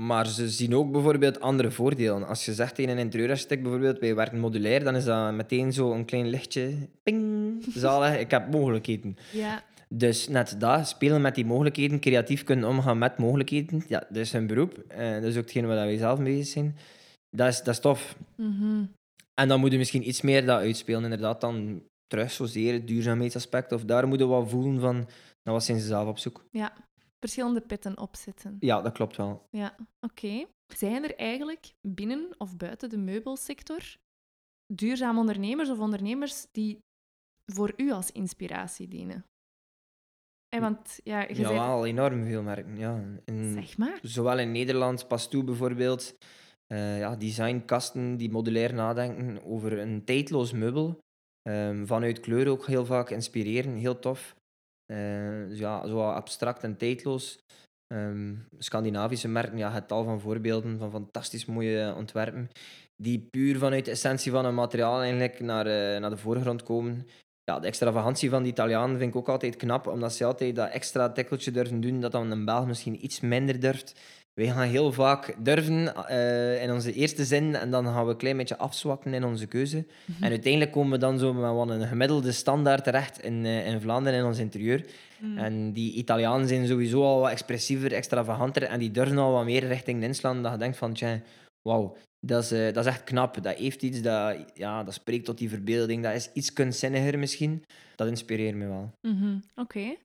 maar 0.00 0.26
ze 0.26 0.48
zien 0.48 0.74
ook 0.76 0.92
bijvoorbeeld 0.92 1.40
andere 1.40 1.70
voordelen. 1.70 2.26
Als 2.26 2.44
je 2.44 2.54
zegt 2.54 2.74
tegen 2.74 2.90
een 2.92 2.98
interieurarchitect 2.98 3.62
bijvoorbeeld, 3.62 3.98
wij 3.98 4.14
werken 4.14 4.38
modulair, 4.38 4.84
dan 4.84 4.96
is 4.96 5.04
dat 5.04 5.32
meteen 5.34 5.72
zo 5.72 5.92
een 5.92 6.04
klein 6.04 6.28
lichtje. 6.28 6.72
Ping, 7.02 7.54
zalig, 7.74 8.18
ik 8.24 8.30
heb 8.30 8.50
mogelijkheden. 8.52 9.16
Ja, 9.32 9.62
Dus 9.88 10.28
net 10.28 10.54
dat, 10.58 10.88
spelen 10.88 11.20
met 11.20 11.34
die 11.34 11.44
mogelijkheden, 11.46 12.00
creatief 12.00 12.44
kunnen 12.44 12.68
omgaan 12.68 12.98
met 12.98 13.18
mogelijkheden, 13.18 13.82
ja, 13.88 13.98
dat 14.08 14.16
is 14.16 14.32
hun 14.32 14.46
beroep. 14.46 14.78
Eh, 14.88 15.12
dat 15.12 15.22
is 15.22 15.36
ook 15.36 15.42
hetgeen 15.42 15.66
waar 15.66 15.76
wij 15.76 15.96
zelf 15.96 16.18
mee 16.18 16.32
bezig 16.36 16.52
zijn. 16.52 16.76
Dat 17.30 17.48
is, 17.48 17.58
dat 17.62 17.74
is 17.74 17.80
tof. 17.80 18.16
mhm. 18.36 18.84
En 19.34 19.48
dan 19.48 19.60
moet 19.60 19.72
je 19.72 19.78
misschien 19.78 20.08
iets 20.08 20.20
meer 20.20 20.46
dat 20.46 20.58
uitspelen, 20.58 21.02
inderdaad, 21.02 21.40
dan 21.40 21.82
terug 22.06 22.30
zozeer 22.30 22.72
het 22.72 22.86
duurzaamheidsaspect. 22.86 23.72
Of 23.72 23.84
daar 23.84 24.08
moeten 24.08 24.28
we 24.28 24.34
wat 24.34 24.50
voelen 24.50 24.80
van, 24.80 24.94
nou, 24.96 25.56
wat 25.56 25.64
zijn 25.64 25.80
ze 25.80 25.86
zelf 25.86 26.08
op 26.08 26.18
zoek? 26.18 26.44
ja. 26.50 26.72
verschillende 27.20 27.60
petten 27.60 27.98
opzetten. 27.98 28.56
Ja, 28.60 28.82
dat 28.82 28.92
klopt 28.92 29.16
wel. 29.16 29.46
Ja, 29.50 29.76
oké. 30.00 30.44
Zijn 30.74 31.04
er 31.04 31.14
eigenlijk 31.16 31.72
binnen 31.80 32.34
of 32.38 32.56
buiten 32.56 32.88
de 32.90 32.96
meubelsector 32.98 33.96
duurzame 34.74 35.18
ondernemers 35.20 35.70
of 35.70 35.78
ondernemers 35.78 36.46
die 36.52 36.78
voor 37.46 37.72
u 37.76 37.90
als 37.92 38.12
inspiratie 38.12 38.88
dienen? 38.88 39.24
En 40.48 40.60
want, 40.60 41.00
ja, 41.04 41.20
je 41.20 41.28
Ja, 41.28 41.34
zei... 41.34 41.58
wel 41.58 41.86
enorm 41.86 42.24
veel 42.24 42.42
merken. 42.42 42.76
Ja. 42.76 43.02
In, 43.24 43.52
Zeg 43.52 43.78
maar. 43.78 43.98
zowel 44.02 44.38
in 44.38 44.52
Nederland, 44.52 45.08
Pastoe 45.08 45.44
bijvoorbeeld, 45.44 46.16
eh, 46.72 46.98
ja, 46.98 47.16
designkasten 47.16 48.16
die 48.16 48.30
modulair 48.30 48.74
nadenken 48.74 49.44
over 49.44 49.78
een 49.78 50.04
tijdloos 50.04 50.52
meubel. 50.52 50.98
Ehm, 51.42 51.86
vanuit 51.86 52.20
kleur 52.20 52.48
ook 52.48 52.66
heel 52.66 52.84
vaak 52.84 53.10
inspireren, 53.10 53.74
heel 53.74 53.98
tof. 53.98 54.34
Eh, 54.92 55.48
dus 55.48 55.58
ja, 55.58 55.86
zo 55.86 56.00
abstract 56.00 56.62
en 56.62 56.76
tijdloos. 56.76 57.38
Ehm, 57.94 58.34
Scandinavische 58.58 59.28
merken, 59.28 59.58
ja, 59.58 59.72
het 59.72 59.88
tal 59.88 60.04
van 60.04 60.20
voorbeelden 60.20 60.78
van 60.78 60.90
fantastisch 60.90 61.46
mooie 61.46 61.94
ontwerpen, 61.96 62.50
die 63.02 63.28
puur 63.30 63.58
vanuit 63.58 63.84
de 63.84 63.90
essentie 63.90 64.32
van 64.32 64.44
een 64.44 64.54
materiaal 64.54 65.00
eigenlijk 65.00 65.40
naar, 65.40 65.66
eh, 65.66 66.00
naar 66.00 66.10
de 66.10 66.16
voorgrond 66.16 66.62
komen. 66.62 67.06
Ja, 67.44 67.58
de 67.58 67.66
extravagantie 67.66 68.30
van 68.30 68.42
de 68.42 68.48
Italianen 68.48 68.98
vind 68.98 69.10
ik 69.10 69.16
ook 69.16 69.28
altijd 69.28 69.56
knap, 69.56 69.86
omdat 69.86 70.12
ze 70.12 70.24
altijd 70.24 70.56
dat 70.56 70.70
extra 70.70 71.12
tikkeltje 71.12 71.50
durven 71.50 71.80
doen, 71.80 72.00
dat 72.00 72.12
dan 72.12 72.30
een 72.30 72.44
Belg 72.44 72.66
misschien 72.66 73.04
iets 73.04 73.20
minder 73.20 73.60
durft. 73.60 74.00
Wij 74.34 74.46
gaan 74.46 74.68
heel 74.68 74.92
vaak 74.92 75.34
durven 75.38 76.06
eh, 76.06 76.62
in 76.62 76.72
onze 76.72 76.92
eerste 76.92 77.24
zin 77.24 77.54
en 77.54 77.70
dan 77.70 77.84
gaan 77.84 78.04
we 78.04 78.10
een 78.10 78.16
klein 78.16 78.36
beetje 78.36 78.58
afzwakken 78.58 79.14
in 79.14 79.24
onze 79.24 79.46
keuze. 79.46 79.86
Mhm. 80.04 80.24
En 80.24 80.30
uiteindelijk 80.30 80.72
komen 80.72 80.90
we 80.92 80.98
dan 80.98 81.18
zo 81.18 81.32
met 81.32 81.80
een 81.80 81.86
gemiddelde 81.86 82.32
standaard 82.32 82.84
terecht 82.84 83.22
in, 83.22 83.44
eh, 83.44 83.66
in 83.66 83.80
Vlaanderen 83.80 84.18
in 84.18 84.24
ons 84.24 84.38
interieur. 84.38 84.84
Mm. 85.18 85.38
En 85.38 85.72
die 85.72 85.92
Italianen 85.92 86.48
zijn 86.48 86.66
sowieso 86.66 87.02
al 87.02 87.20
wat 87.20 87.30
expressiever, 87.30 87.92
extravaganter 87.92 88.62
en 88.62 88.78
die 88.78 88.90
durven 88.90 89.18
al 89.18 89.32
wat 89.32 89.44
meer 89.44 89.66
richting 89.66 90.02
inslaan 90.02 90.42
dat 90.42 90.52
je 90.52 90.58
denkt 90.58 90.76
van, 90.76 90.92
tja, 90.92 91.20
wauw, 91.62 91.96
dat 92.20 92.42
is, 92.42 92.52
eh, 92.52 92.72
dat 92.72 92.84
is 92.84 92.92
echt 92.92 93.04
knap. 93.04 93.42
Dat 93.42 93.56
heeft 93.56 93.82
iets 93.82 94.02
dat, 94.02 94.36
ja, 94.54 94.84
dat 94.84 94.94
spreekt 94.94 95.24
tot 95.24 95.38
die 95.38 95.48
verbeelding. 95.48 96.02
Dat 96.02 96.14
is 96.14 96.30
iets 96.32 96.52
kunstzinniger 96.52 97.18
misschien. 97.18 97.64
Dat 97.96 98.08
inspireert 98.08 98.54
me 98.54 98.66
wel. 98.66 98.90
Mhm, 99.00 99.38
Oké. 99.56 99.96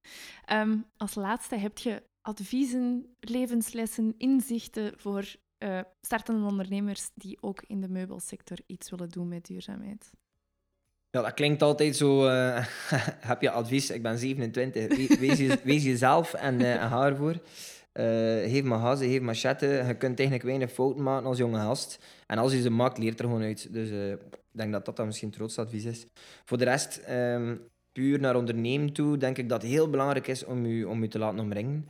Ehm, 0.46 0.78
als 0.98 1.16
laatste 1.16 1.56
heb 1.56 1.78
je 1.78 2.02
adviezen, 2.26 3.06
levenslessen, 3.20 4.14
inzichten 4.18 4.94
voor 4.98 5.26
eh, 5.58 5.80
startende 6.02 6.46
ondernemers 6.48 7.10
die 7.16 7.38
ook 7.42 7.64
in 7.68 7.82
de 7.82 7.90
meubelsector 7.90 8.58
iets 8.68 8.90
willen 8.90 9.10
doen 9.10 9.28
met 9.28 9.46
duurzaamheid. 9.46 10.12
Ja, 11.10 11.22
dat 11.22 11.34
klinkt 11.34 11.62
altijd 11.62 11.96
zo. 11.96 12.28
eh, 12.28 12.66
heb 13.32 13.42
je 13.42 13.50
advies? 13.52 13.90
Ik 13.90 14.02
ben 14.02 14.18
27. 14.18 14.88
We- 14.88 15.18
Wees, 15.20 15.38
je, 15.40 15.60
wees 15.64 15.84
jezelf 15.84 16.34
en, 16.34 16.60
eh, 16.62 16.84
en 16.84 16.90
ga 16.90 17.06
ervoor. 17.06 17.40
Eh 17.92 18.04
geef 18.52 18.64
maar 18.64 18.80
gazen, 18.80 19.10
geef 19.10 19.22
machette. 19.22 19.66
Je 19.66 19.98
kunt 19.98 20.20
eigenlijk 20.20 20.44
weinig 20.44 20.72
fouten 20.72 21.04
maken 21.04 21.26
als 21.28 21.38
jonge 21.38 21.60
gast. 21.60 22.00
En 22.28 22.38
als 22.38 22.52
je 22.54 22.62
ze 22.62 22.70
maakt, 22.70 22.98
leert 22.98 23.20
er 23.20 23.26
gewoon 23.26 23.42
uit. 23.42 23.74
Dus 23.74 23.90
eh, 23.90 24.12
ik 24.12 24.20
denk 24.52 24.72
dat 24.72 24.86
dat 24.86 24.96
dan 24.96 25.06
misschien 25.06 25.34
het 25.38 25.58
advies 25.58 25.86
is. 25.86 26.06
Voor 26.46 26.58
de 26.58 26.64
rest, 26.64 26.98
ehm, 26.98 27.56
puur 27.92 28.20
naar 28.20 28.36
ondernemen 28.36 28.94
toe, 28.94 29.18
denk 29.18 29.38
ik 29.38 29.50
dat 29.50 29.62
het 29.62 29.72
heel 29.72 29.90
belangrijk 29.90 30.28
is 30.28 30.46
om 30.46 30.66
je, 30.66 30.88
om 30.88 31.02
je 31.02 31.08
te 31.08 31.20
laten 31.20 31.40
omringen. 31.40 31.88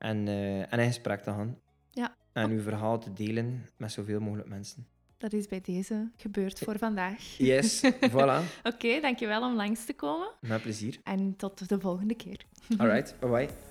En, 0.00 0.28
eh, 0.28 0.72
en 0.72 0.78
in 0.78 0.86
gesprek 0.86 1.20
te 1.22 1.30
gaan. 1.30 1.58
Ja. 1.90 2.14
En 2.32 2.50
uw 2.50 2.60
verhaal 2.60 2.98
te 2.98 3.12
delen 3.12 3.66
met 3.76 3.92
zoveel 3.92 4.20
mogelijk 4.20 4.48
mensen. 4.48 4.86
Dat 5.18 5.32
is 5.32 5.46
bij 5.46 5.60
deze 5.60 6.10
gebeurd 6.16 6.58
voor 6.58 6.78
vandaag. 6.78 7.36
Yes, 7.38 7.82
voilà. 8.12 8.42
Oké, 8.62 9.00
dankjewel 9.00 9.42
om 9.42 9.54
langs 9.54 9.84
te 9.84 9.92
komen 9.94 10.30
Met 10.40 10.62
plezier. 10.62 10.98
en 11.04 11.36
tot 11.36 11.68
de 11.68 11.80
volgende 11.80 12.14
keer. 12.14 12.40
Alright, 12.78 13.14
bye 13.20 13.30
bye. 13.30 13.69